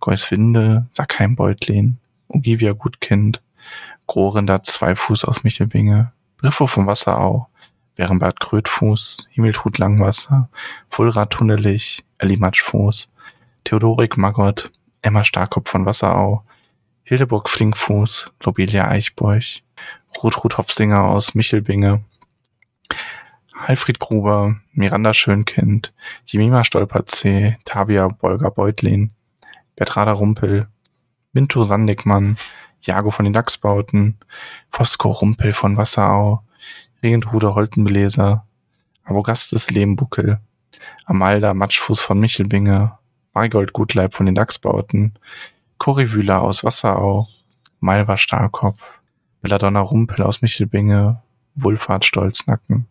Geuswinde, 0.00 0.86
Sackheim 0.90 1.36
Beutlin, 1.36 1.98
Ogivia 2.28 2.72
Gutkind, 2.72 3.42
Grohrinder 4.06 4.62
Zweifuß 4.62 5.24
aus 5.24 5.44
Michelbinge, 5.44 6.12
Briffo 6.38 6.66
vom 6.66 6.86
Wasserau, 6.86 7.48
Wärenbad 7.96 8.40
Krötfuß, 8.40 9.28
Himmeltrud 9.30 9.78
Langwasser, 9.78 10.48
Fulrad 10.88 11.30
Tunnelich, 11.30 12.02
Elli 12.18 12.36
Matschfuß, 12.36 13.08
Theodorik 13.64 14.16
Magott, 14.16 14.72
Emma 15.02 15.24
Starkopf 15.24 15.70
von 15.70 15.84
Wasserau, 15.84 16.44
Hildeburg 17.02 17.50
Flinkfuß, 17.50 18.32
Lobelia 18.42 18.88
Eichbeuch, 18.88 19.62
Rutrud 20.22 20.56
Hopfsinger 20.56 21.02
aus 21.02 21.34
Michelbinge, 21.34 22.04
Alfred 23.66 23.98
Gruber, 23.98 24.56
Miranda 24.72 25.12
Schönkind, 25.12 25.92
Jemima 26.24 26.64
Stolperzee, 26.64 27.58
Tavia 27.64 28.08
Bolger 28.08 28.50
Beutlin, 28.50 29.10
Bertrada 29.76 30.12
Rumpel, 30.12 30.68
Minto 31.32 31.64
Sandigmann, 31.64 32.36
Jago 32.80 33.10
von 33.10 33.24
den 33.24 33.32
Dachsbauten, 33.32 34.18
Fosco 34.70 35.10
Rumpel 35.10 35.52
von 35.52 35.76
Wasserau, 35.76 36.42
Regentruder 37.02 37.54
Holtenbeleser, 37.54 38.46
Abogastes 39.04 39.70
Lehmbuckel, 39.70 40.40
Amalda 41.04 41.54
Matschfuß 41.54 42.00
von 42.00 42.18
Michelbinge, 42.18 42.98
Marigold 43.34 43.72
Gutleib 43.72 44.14
von 44.14 44.26
den 44.26 44.34
Dachsbauten, 44.34 45.14
Cory 45.78 46.12
Wühler 46.12 46.42
aus 46.42 46.64
Wasserau, 46.64 47.28
Malva 47.80 48.16
Starkopf, 48.16 49.00
Belladonna 49.40 49.80
Rumpel 49.80 50.22
aus 50.22 50.42
Michelbinge, 50.42 51.22
Wulfhard 51.54 52.04
Stolznacken, 52.04 52.86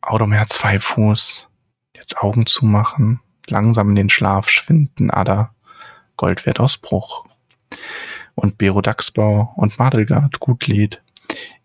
Audomer 0.00 0.46
Zweifuß, 0.46 1.48
jetzt 1.94 2.18
Augen 2.18 2.46
zumachen, 2.46 3.20
langsam 3.46 3.90
in 3.90 3.96
den 3.96 4.10
Schlaf 4.10 4.48
schwinden, 4.48 5.10
Ada, 5.10 5.54
Goldwert 6.16 6.60
aus 6.60 6.78
Bruch. 6.78 7.26
Und 8.34 8.58
Bero 8.58 8.80
Dachsbau 8.80 9.52
und 9.56 9.78
Madelgard 9.78 10.40
Gutlied, 10.40 11.02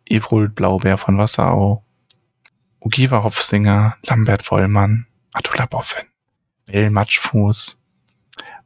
Evrold 0.06 0.56
Blaubeer 0.56 0.98
von 0.98 1.18
Wasserau, 1.18 1.84
Ugiva 2.80 3.24
Hopfsinger, 3.24 3.98
Lambert 4.04 4.50
Wollmann, 4.52 5.08
Atula 5.34 5.66
Boffin, 5.66 6.06
Bell 6.66 6.90
Matschfuß, 6.90 7.78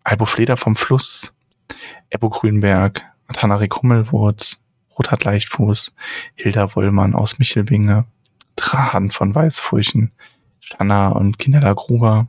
Albo 0.03 0.25
Fleder 0.25 0.57
vom 0.57 0.75
Fluss, 0.75 1.33
Ebbo 2.09 2.29
Grünberg, 2.29 3.03
Atanarik 3.27 3.75
Hummelwurz, 3.75 4.59
Rothard 4.97 5.23
Leichtfuß, 5.23 5.93
Hilda 6.35 6.75
Wollmann 6.75 7.15
aus 7.15 7.39
Michelbinge, 7.39 8.05
Trahan 8.55 9.11
von 9.11 9.33
Weißfurchen, 9.33 10.11
Stanna 10.59 11.09
und 11.09 11.39
Kinella 11.39 11.73
Gruber, 11.73 12.27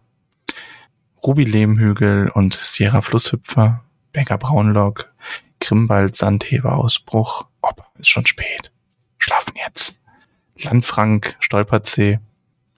Ruby 1.22 1.44
Lehmhügel 1.44 2.30
und 2.30 2.54
Sierra 2.54 3.02
Flusshüpfer, 3.02 3.84
Becker 4.12 4.38
Braunlock, 4.38 5.12
Grimbald 5.60 6.16
Sandheber 6.16 6.76
aus 6.76 6.98
Bruch, 6.98 7.46
Opa, 7.62 7.86
ist 7.98 8.08
schon 8.08 8.26
spät. 8.26 8.72
Schlafen 9.18 9.54
jetzt. 9.66 9.96
Landfrank, 10.56 11.36
Stolperzee, 11.40 12.20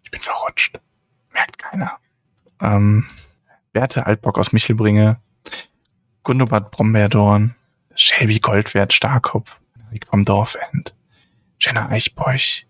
ich 0.02 0.10
bin 0.10 0.20
verrutscht. 0.20 0.78
Merkt 1.32 1.58
keiner. 1.58 1.98
Ähm, 2.60 3.06
Berthe 3.72 4.06
Altbock 4.06 4.38
aus 4.38 4.52
Michelbringe, 4.52 5.20
Gundobad 6.22 6.70
Brombeerdorn, 6.70 7.54
Shelby 7.94 8.38
Goldwert 8.38 8.92
Starkopf, 8.92 9.60
Rick 9.90 10.06
vom 10.06 10.24
Dorfend, 10.24 10.94
Jenna 11.58 11.88
Eichbeuch, 11.88 12.66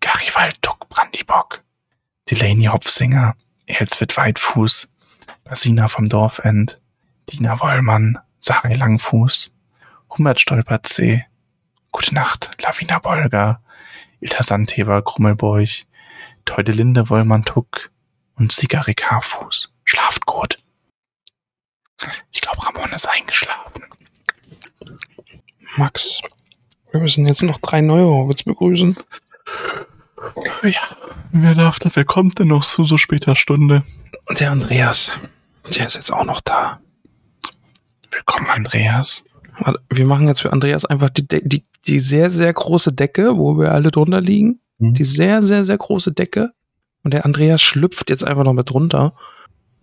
Garibald 0.00 0.60
Tuck 0.62 0.88
Brandibock, 0.88 1.62
Delaney 2.30 2.66
Hopfsinger, 2.66 3.36
Elswit 3.66 4.16
Weitfuß, 4.16 4.92
Basina 5.44 5.88
vom 5.88 6.08
Dorfend, 6.08 6.80
Dina 7.30 7.58
Wollmann, 7.60 8.18
Sari 8.38 8.74
Langfuß, 8.74 9.52
Humbert 10.10 10.40
Stolperzee, 10.40 11.24
Gute 11.90 12.14
Nacht, 12.14 12.50
Lavina 12.62 12.98
Bolger, 12.98 13.62
Ilta 14.20 14.42
Sandheber 14.42 15.00
Krummelbeuch, 15.02 15.86
Teudelinde 16.44 17.08
Wollmann 17.08 17.44
Tuck 17.44 17.90
und 18.36 18.52
Sigarik 18.52 19.10
Haarfuß. 19.10 19.73
Schlaft 19.84 20.26
gut. 20.26 20.56
Ich 22.32 22.40
glaube, 22.40 22.64
Ramon 22.66 22.92
ist 22.92 23.08
eingeschlafen. 23.08 23.84
Max, 25.76 26.20
wir 26.90 27.00
müssen 27.00 27.26
jetzt 27.26 27.42
noch 27.42 27.58
drei 27.58 27.80
neue 27.80 28.04
Hobbits 28.06 28.44
begrüßen. 28.44 28.96
Ja, 30.62 30.80
wer 31.32 31.54
darf 31.54 31.78
das? 31.78 31.96
Wer 31.96 32.04
kommt 32.04 32.38
denn 32.38 32.48
noch 32.48 32.64
zu 32.64 32.84
so 32.84 32.96
später 32.96 33.34
Stunde? 33.34 33.82
Und 34.26 34.40
der 34.40 34.50
Andreas, 34.50 35.12
der 35.76 35.86
ist 35.86 35.94
jetzt 35.94 36.12
auch 36.12 36.24
noch 36.24 36.40
da. 36.40 36.80
Willkommen, 38.10 38.48
Andreas. 38.48 39.24
Warte, 39.58 39.80
Wir 39.90 40.06
machen 40.06 40.26
jetzt 40.26 40.40
für 40.40 40.52
Andreas 40.52 40.84
einfach 40.84 41.10
die, 41.10 41.26
De 41.26 41.42
die, 41.44 41.64
die 41.86 42.00
sehr, 42.00 42.30
sehr 42.30 42.52
große 42.52 42.92
Decke, 42.92 43.36
wo 43.36 43.58
wir 43.58 43.72
alle 43.72 43.90
drunter 43.90 44.20
liegen. 44.20 44.60
Mhm. 44.78 44.94
Die 44.94 45.04
sehr, 45.04 45.42
sehr, 45.42 45.64
sehr 45.64 45.78
große 45.78 46.12
Decke. 46.12 46.52
Und 47.02 47.12
der 47.12 47.24
Andreas 47.24 47.60
schlüpft 47.60 48.08
jetzt 48.08 48.24
einfach 48.24 48.44
noch 48.44 48.54
mit 48.54 48.70
drunter. 48.70 49.14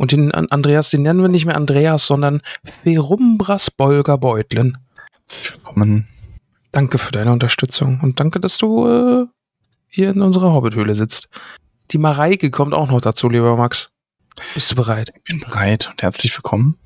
Und 0.01 0.11
den 0.13 0.31
An- 0.31 0.47
Andreas, 0.47 0.89
den 0.89 1.03
nennen 1.03 1.21
wir 1.21 1.27
nicht 1.27 1.45
mehr 1.45 1.55
Andreas, 1.55 2.07
sondern 2.07 2.41
Ferumbras 2.65 3.69
Bolger 3.69 4.17
Beutlin. 4.17 4.79
Willkommen. 5.53 6.07
Danke 6.71 6.97
für 6.97 7.11
deine 7.11 7.31
Unterstützung 7.31 7.99
und 8.01 8.19
danke, 8.19 8.39
dass 8.39 8.57
du 8.57 8.87
äh, 8.87 9.27
hier 9.89 10.09
in 10.09 10.23
unserer 10.23 10.53
Hobbithöhle 10.53 10.95
sitzt. 10.95 11.29
Die 11.91 11.99
Mareike 11.99 12.49
kommt 12.49 12.73
auch 12.73 12.89
noch 12.89 12.99
dazu, 12.99 13.29
lieber 13.29 13.55
Max. 13.57 13.93
Bist 14.55 14.71
du 14.71 14.75
bereit? 14.75 15.11
Ich 15.15 15.23
bin 15.23 15.39
bereit 15.39 15.89
und 15.91 16.01
herzlich 16.01 16.35
willkommen. 16.35 16.79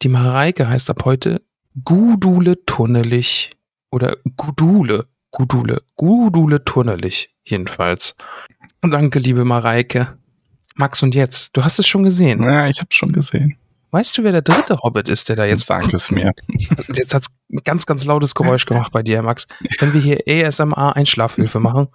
Die 0.00 0.08
Mareike 0.08 0.66
heißt 0.66 0.88
ab 0.88 1.04
heute 1.04 1.42
Gudule 1.84 2.64
Tunnelich 2.64 3.50
oder 3.90 4.16
Gudule, 4.38 5.04
Gudule, 5.30 5.82
Gudule 5.96 6.64
Tunnelich 6.64 7.34
jedenfalls. 7.44 8.16
Und 8.80 8.92
danke, 8.94 9.18
liebe 9.18 9.44
Mareike. 9.44 10.16
Max 10.76 11.02
und 11.02 11.14
jetzt, 11.14 11.56
du 11.56 11.64
hast 11.64 11.78
es 11.78 11.86
schon 11.88 12.02
gesehen. 12.02 12.42
Ja, 12.42 12.66
ich 12.66 12.78
habe 12.78 12.88
schon 12.90 13.12
gesehen. 13.12 13.56
Weißt 13.90 14.18
du, 14.18 14.24
wer 14.24 14.32
der 14.32 14.42
dritte 14.42 14.78
Hobbit 14.82 15.08
ist, 15.08 15.28
der 15.28 15.36
da 15.36 15.44
Jetzt 15.44 15.66
sagt 15.66 15.94
es 15.94 16.10
mir. 16.10 16.32
Jetzt 16.92 17.14
hat's 17.14 17.28
ein 17.50 17.60
ganz, 17.64 17.86
ganz 17.86 18.04
lautes 18.04 18.34
Geräusch 18.34 18.66
gemacht 18.66 18.92
bei 18.92 19.02
dir, 19.02 19.22
Max. 19.22 19.46
Wenn 19.78 19.94
wir 19.94 20.00
hier 20.00 20.18
ASMR 20.26 20.94
Einschlafhilfe 20.96 21.60
machen. 21.60 21.88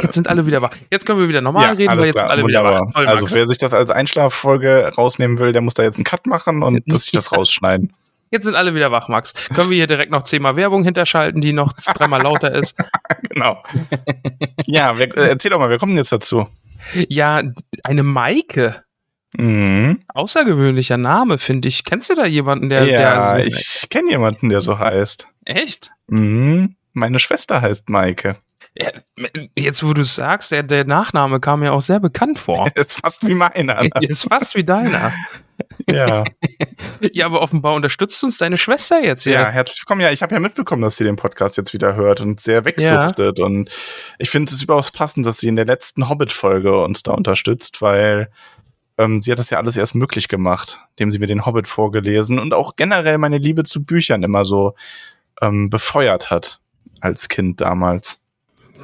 Jetzt 0.00 0.14
sind 0.14 0.28
alle 0.28 0.46
wieder 0.46 0.62
wach. 0.62 0.70
Jetzt 0.90 1.06
können 1.06 1.18
wir 1.18 1.28
wieder 1.28 1.40
normal 1.40 1.74
reden, 1.74 1.96
weil 1.96 2.06
jetzt 2.06 2.18
sind 2.18 2.30
alle 2.30 2.44
wieder 2.46 2.62
wach. 2.62 2.80
wunderbar. 2.80 2.92
Toll, 2.92 3.06
also 3.06 3.26
wer 3.34 3.46
sich 3.46 3.58
das 3.58 3.72
als 3.72 3.90
Einschlaffolge 3.90 4.92
rausnehmen 4.96 5.38
will, 5.38 5.52
der 5.52 5.62
muss 5.62 5.74
da 5.74 5.82
jetzt 5.82 5.96
einen 5.96 6.04
Cut 6.04 6.26
machen 6.26 6.62
und 6.62 6.82
dass 6.86 7.04
sich 7.04 7.12
das 7.12 7.32
rausschneiden. 7.36 7.92
Jetzt 8.30 8.44
sind 8.44 8.56
alle 8.56 8.74
wieder 8.74 8.90
wach, 8.90 9.08
Max. 9.08 9.32
Können 9.54 9.70
wir 9.70 9.76
hier 9.76 9.86
direkt 9.86 10.10
noch 10.10 10.24
zehnmal 10.24 10.56
Werbung 10.56 10.82
hinterschalten, 10.82 11.40
die 11.40 11.52
noch 11.52 11.72
dreimal 11.72 12.20
lauter 12.20 12.52
ist? 12.52 12.76
genau. 13.28 13.62
ja, 14.66 14.96
wer, 14.98 15.16
äh, 15.16 15.28
erzähl 15.30 15.50
doch 15.50 15.58
mal, 15.58 15.70
wer 15.70 15.78
kommt 15.78 15.90
denn 15.90 15.98
jetzt 15.98 16.12
dazu? 16.12 16.46
Ja, 17.08 17.42
eine 17.82 18.02
Maike. 18.02 18.82
Mhm. 19.36 20.00
Außergewöhnlicher 20.08 20.96
Name, 20.96 21.38
finde 21.38 21.68
ich. 21.68 21.84
Kennst 21.84 22.10
du 22.10 22.14
da 22.14 22.24
jemanden, 22.24 22.68
der. 22.68 22.84
ja, 22.84 23.36
der 23.36 23.46
ich 23.46 23.86
kenne 23.90 24.10
jemanden, 24.10 24.48
der 24.48 24.60
so 24.60 24.78
heißt. 24.78 25.26
Echt? 25.44 25.90
Mhm. 26.06 26.76
Meine 26.92 27.18
Schwester 27.18 27.60
heißt 27.60 27.88
Maike. 27.88 28.36
Ja, 28.76 28.90
jetzt, 29.54 29.84
wo 29.84 29.94
du 29.94 30.02
es 30.02 30.16
sagst, 30.16 30.50
der, 30.50 30.64
der 30.64 30.84
Nachname 30.84 31.38
kam 31.38 31.60
mir 31.60 31.72
auch 31.72 31.80
sehr 31.80 32.00
bekannt 32.00 32.40
vor. 32.40 32.68
Ist 32.74 33.00
fast 33.00 33.26
wie 33.26 33.34
meiner. 33.34 33.82
ne? 33.82 33.90
Ist 34.00 34.24
fast 34.28 34.56
wie 34.56 34.64
deiner. 34.64 35.12
ja. 35.90 36.24
Ja, 37.12 37.26
aber 37.26 37.42
offenbar 37.42 37.74
unterstützt 37.74 38.22
uns 38.24 38.38
deine 38.38 38.56
Schwester 38.56 39.02
jetzt 39.04 39.26
ja, 39.26 39.40
hier. 39.40 39.50
herzlich 39.50 39.82
willkommen. 39.82 40.00
Ja, 40.00 40.10
ich 40.10 40.22
habe 40.22 40.34
ja 40.34 40.40
mitbekommen, 40.40 40.80
dass 40.80 40.96
sie 40.96 41.04
den 41.04 41.16
Podcast 41.16 41.56
jetzt 41.56 41.74
wieder 41.74 41.94
hört 41.96 42.20
und 42.20 42.40
sehr 42.40 42.64
wegsuchtet. 42.64 43.40
Und 43.40 43.70
ich 44.18 44.30
finde 44.30 44.50
es 44.50 44.62
überaus 44.62 44.90
passend, 44.90 45.26
dass 45.26 45.38
sie 45.38 45.48
in 45.48 45.56
der 45.56 45.66
letzten 45.66 46.08
Hobbit-Folge 46.08 46.80
uns 46.80 47.02
da 47.02 47.12
unterstützt, 47.12 47.82
weil 47.82 48.30
ähm, 48.96 49.20
sie 49.20 49.30
hat 49.30 49.38
das 49.38 49.50
ja 49.50 49.58
alles 49.58 49.76
erst 49.76 49.94
möglich 49.94 50.28
gemacht, 50.28 50.80
indem 50.92 51.10
sie 51.10 51.18
mir 51.18 51.26
den 51.26 51.44
Hobbit 51.44 51.68
vorgelesen 51.68 52.38
und 52.38 52.54
auch 52.54 52.76
generell 52.76 53.18
meine 53.18 53.38
Liebe 53.38 53.64
zu 53.64 53.84
Büchern 53.84 54.22
immer 54.22 54.44
so 54.44 54.74
ähm, 55.42 55.68
befeuert 55.68 56.30
hat 56.30 56.60
als 57.00 57.28
Kind 57.28 57.60
damals. 57.60 58.23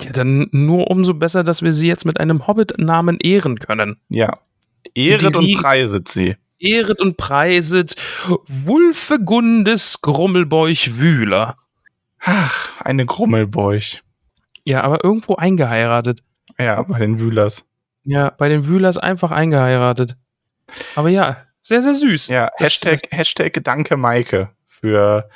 Ja, 0.05 0.11
dann 0.12 0.48
nur 0.53 0.90
umso 0.90 1.14
besser, 1.14 1.44
dass 1.44 1.62
wir 1.62 1.72
sie 1.72 1.88
jetzt 1.88 2.05
mit 2.05 2.18
einem 2.20 2.46
Hobbit-Namen 2.46 3.18
ehren 3.18 3.59
können. 3.59 3.96
Ja. 4.09 4.38
Ehret 4.94 5.36
und 5.36 5.55
preiset 5.57 6.09
sie. 6.09 6.36
Ehret 6.59 7.01
und 7.01 7.16
preiset 7.16 7.96
Wulfegundes 8.80 10.01
Grummelbeuch 10.03 10.98
Wühler. 10.98 11.57
Ach, 12.20 12.80
eine 12.80 13.07
Grummelbeuch. 13.07 14.03
Ja, 14.64 14.82
aber 14.82 15.05
irgendwo 15.05 15.36
eingeheiratet. 15.36 16.22
Ja, 16.59 16.82
bei 16.82 16.98
den 16.98 17.18
Wühlers. 17.18 17.64
Ja, 18.05 18.30
bei 18.30 18.48
den 18.48 18.66
Wühlers 18.66 18.98
einfach 18.98 19.30
eingeheiratet. 19.30 20.16
Aber 20.94 21.09
ja, 21.09 21.36
sehr, 21.61 21.82
sehr 21.82 21.94
süß. 21.94 22.28
Ja, 22.28 22.51
Das- 22.59 22.68
Hashtag, 22.70 23.01
Hashtag 23.11 23.64
Danke 23.64 23.96
Maike 23.96 24.51
für 24.66 25.28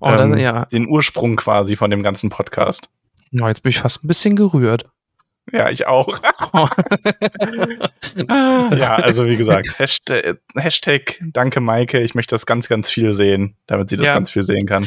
Oh, 0.00 0.10
das, 0.10 0.20
ähm, 0.26 0.38
ja. 0.38 0.64
den 0.66 0.86
Ursprung 0.88 1.36
quasi 1.36 1.74
von 1.76 1.90
dem 1.90 2.02
ganzen 2.02 2.30
Podcast. 2.30 2.88
Oh, 3.40 3.46
jetzt 3.46 3.62
bin 3.62 3.70
ich 3.70 3.78
fast 3.80 4.04
ein 4.04 4.08
bisschen 4.08 4.36
gerührt. 4.36 4.86
Ja, 5.52 5.70
ich 5.70 5.86
auch. 5.86 6.18
ja, 8.28 8.96
also 8.96 9.26
wie 9.26 9.36
gesagt, 9.36 9.78
Hashtag, 9.78 10.38
Hashtag 10.54 11.18
Danke 11.32 11.60
Maike. 11.60 12.00
Ich 12.00 12.14
möchte 12.14 12.34
das 12.34 12.44
ganz, 12.46 12.68
ganz 12.68 12.90
viel 12.90 13.12
sehen, 13.12 13.56
damit 13.66 13.88
sie 13.88 13.96
das 13.96 14.08
Ja. 14.08 14.14
ganz 14.14 14.30
viel 14.30 14.42
sehen 14.42 14.66
kann. 14.66 14.86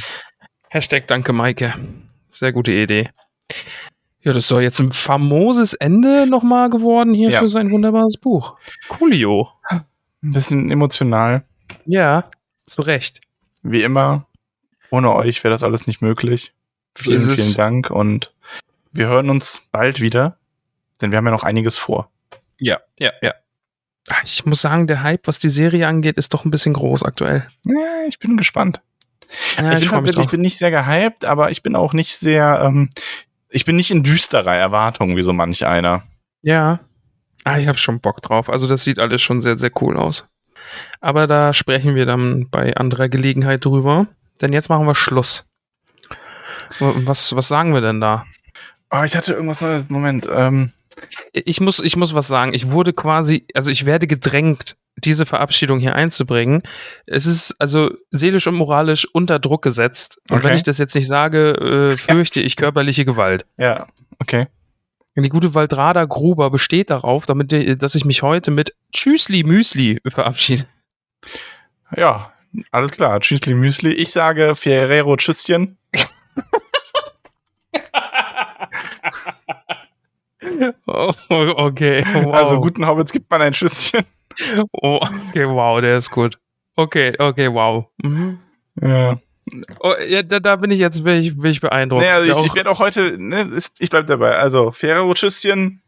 Hashtag 0.70 1.08
Danke, 1.08 1.34
Maike. 1.34 1.74
Sehr 2.30 2.52
gute 2.54 2.72
Idee. 2.72 3.10
Ja, 4.22 4.34
das 4.34 4.48
soll 4.48 4.62
jetzt 4.62 4.80
ein 4.80 4.92
famoses 4.92 5.74
Ende 5.74 6.28
nochmal 6.28 6.70
geworden 6.70 7.14
hier 7.14 7.32
Ja. 7.32 7.40
für 7.40 7.50
sein 7.50 7.72
wunderbares 7.72 8.18
Buch. 8.18 8.58
Coolio. 8.88 9.50
Ein 9.70 9.84
bisschen 10.22 10.70
emotional. 10.70 11.44
Ja, 11.86 12.30
zu 12.66 12.84
Recht. 12.84 13.22
Wie 13.64 13.82
immer. 13.82 14.28
Ohne 14.92 15.14
euch 15.14 15.44
wäre 15.44 15.54
das 15.54 15.64
alles 15.64 15.88
nicht 15.88 16.02
möglich. 16.02 16.54
So 16.98 17.04
Vielen, 17.06 17.18
ist 17.18 17.28
es. 17.28 17.46
vielen 17.46 17.58
Dank 17.58 17.90
und 17.90 18.34
wir 18.92 19.08
hören 19.08 19.30
uns 19.30 19.64
bald 19.72 20.02
wieder, 20.02 20.38
denn 21.02 21.12
wir 21.12 21.18
haben 21.18 21.26
ja 21.26 21.32
noch 21.32 21.44
einiges 21.44 21.78
vor. 21.78 22.10
Ja, 22.58 22.80
ja, 23.00 23.12
ja. 23.22 23.34
Ich 24.24 24.46
muss 24.46 24.62
sagen, 24.62 24.88
der 24.88 25.04
Hype, 25.04 25.28
was 25.28 25.40
die 25.40 25.50
Serie 25.50 25.88
angeht, 25.88 26.18
ist 26.18 26.34
doch 26.34 26.44
ein 26.44 26.52
bisschen 26.52 26.74
groß 26.74 27.04
aktuell. 27.04 27.48
Ja, 27.66 28.06
ich 28.08 28.20
bin 28.20 28.36
gespannt. 28.36 28.82
Ja, 29.58 29.64
ich 29.64 29.70
bin 29.70 29.80
mich 29.80 29.90
tatsächlich, 29.90 30.26
ich 30.26 30.32
bin 30.32 30.42
nicht 30.42 30.58
sehr 30.58 30.72
gehypt, 30.72 31.24
aber 31.24 31.52
ich 31.52 31.64
bin 31.64 31.76
auch 31.76 31.94
nicht 31.94 32.18
sehr, 32.18 32.62
ähm, 32.64 32.90
ich 33.50 33.64
bin 33.64 33.76
nicht 33.78 33.92
in 33.92 34.04
düsterer 34.04 34.56
Erwartung 34.56 35.16
wie 35.16 35.24
so 35.24 35.32
manch 35.34 35.66
einer. 35.66 36.04
Ja. 36.42 36.80
Ah, 37.44 37.58
ich 37.58 37.68
habe 37.68 37.78
schon 37.78 38.02
Bock 38.02 38.22
drauf. 38.22 38.50
Also 38.50 38.68
das 38.68 38.84
sieht 38.84 39.00
alles 39.00 39.22
schon 39.22 39.42
sehr, 39.42 39.58
sehr 39.58 39.72
cool 39.82 39.98
aus. 39.98 40.28
Aber 41.00 41.28
da 41.28 41.54
sprechen 41.54 41.96
wir 41.96 42.06
dann 42.06 42.50
bei 42.50 42.76
anderer 42.76 43.10
Gelegenheit 43.10 43.66
drüber. 43.66 44.08
Denn 44.42 44.54
jetzt 44.54 44.70
machen 44.70 44.86
wir 44.86 44.96
Schluss. 44.96 45.51
Was, 46.80 47.36
was 47.36 47.48
sagen 47.48 47.74
wir 47.74 47.82
denn 47.82 48.00
da? 48.02 48.26
Oh, 48.92 49.04
ich 49.04 49.16
hatte 49.16 49.34
irgendwas 49.34 49.62
Neues. 49.62 49.90
Moment. 49.90 50.28
Ähm, 50.34 50.72
Ich 51.34 51.62
muss, 51.62 51.80
ich 51.80 51.96
muss 51.96 52.14
was 52.14 52.28
sagen. 52.28 52.54
Ich 52.54 52.70
wurde 52.72 52.94
quasi, 52.94 53.46
also 53.54 53.72
ich 53.72 53.86
werde 53.86 54.08
gedrängt, 54.08 54.76
diese 54.98 55.26
Verabschiedung 55.26 55.80
hier 55.80 55.96
einzubringen. 55.96 56.62
Es 57.06 57.26
ist 57.26 57.56
also 57.60 57.92
seelisch 58.12 58.48
und 58.48 58.56
moralisch 58.56 59.08
unter 59.14 59.40
Druck 59.40 59.62
gesetzt. 59.64 60.20
Und 60.30 60.38
Okay. 60.40 60.48
wenn 60.50 60.56
ich 60.56 60.64
das 60.64 60.78
jetzt 60.78 60.96
nicht 60.96 61.08
sage, 61.08 61.52
äh, 61.94 61.98
fürchte 61.98 62.42
ich 62.42 62.56
körperliche 62.56 63.06
Gewalt. 63.06 63.46
ja, 63.58 63.88
okay. 64.20 64.48
Die 65.18 65.30
gute 65.30 65.54
Waldrada 65.54 66.06
Gruber 66.06 66.50
besteht 66.50 66.90
darauf, 66.90 67.26
damit, 67.26 67.52
dass 67.84 67.96
ich 67.96 68.06
mich 68.06 68.22
heute 68.24 68.50
mit 68.50 68.74
Tschüssli 68.94 69.44
Müsli 69.44 70.00
verabschiede. 70.08 70.66
Ja, 71.96 72.32
alles 72.72 72.92
klar. 72.92 73.20
Tschüssli 73.20 73.54
Müsli. 73.54 73.92
Ich 73.94 74.12
sage 74.12 74.56
Ferrero 74.56 75.16
Tschüsschen. 75.18 75.78
Oh, 80.88 81.14
okay. 81.30 82.04
Wow. 82.14 82.34
Also 82.34 82.60
guten 82.60 82.86
Hobbits 82.88 83.12
gibt 83.12 83.30
man 83.30 83.42
ein 83.42 83.54
Tschüsschen. 83.54 84.06
Oh, 84.72 85.00
okay, 85.02 85.46
wow, 85.48 85.80
der 85.82 85.98
ist 85.98 86.10
gut. 86.10 86.38
Okay, 86.76 87.14
okay, 87.20 87.52
wow. 87.52 87.86
Mhm. 88.02 88.40
Ja. 88.82 89.20
Oh, 89.80 89.94
ja, 90.08 90.24
da, 90.24 90.40
da 90.40 90.56
bin 90.56 90.72
ich 90.72 90.80
jetzt 90.80 91.04
bin 91.04 91.18
ich, 91.20 91.36
bin 91.38 91.52
ich 91.52 91.62
beeindruckt. 91.62 92.04
Nee, 92.04 92.10
also 92.10 92.32
ich, 92.32 92.46
ich 92.48 92.56
werde 92.56 92.70
auch 92.70 92.80
heute, 92.80 93.18
ne, 93.20 93.50
ich 93.80 93.90
bleib 93.90 94.08
dabei. 94.08 94.36
Also 94.38 94.72
Ferrero 94.72 95.14
Tschüsschen. 95.14 95.82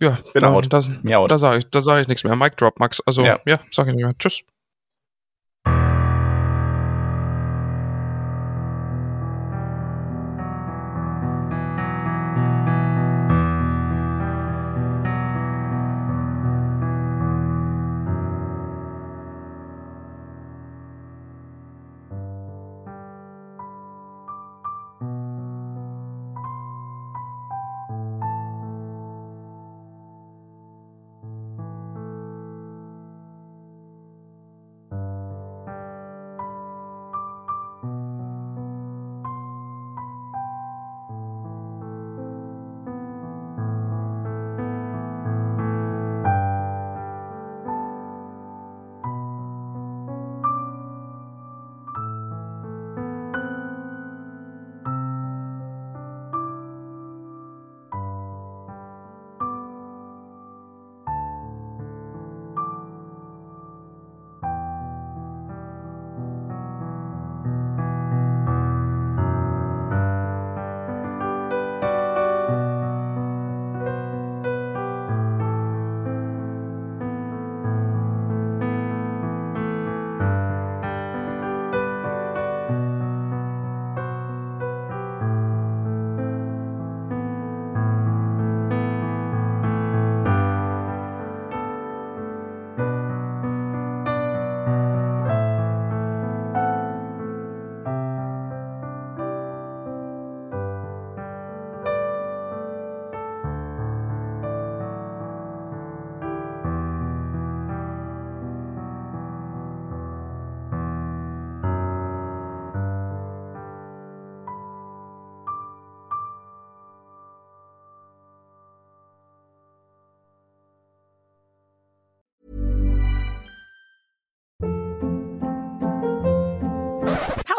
ja, 0.00 0.18
bin 0.32 0.42
da, 0.42 0.52
out. 0.52 0.72
Das, 0.72 0.88
Miaut. 1.02 1.30
da 1.30 1.38
sage 1.38 1.58
ich, 1.58 1.70
da 1.70 1.80
sag 1.80 2.00
ich 2.02 2.08
nichts 2.08 2.24
mehr. 2.24 2.34
Mic 2.36 2.56
Drop, 2.56 2.78
Max. 2.80 3.00
Also, 3.00 3.22
ja, 3.24 3.38
Ja. 3.46 3.60
sag 3.70 3.88
ich 3.88 3.94
nicht 3.94 4.04
mehr. 4.04 4.14
Tschüss. 4.18 4.42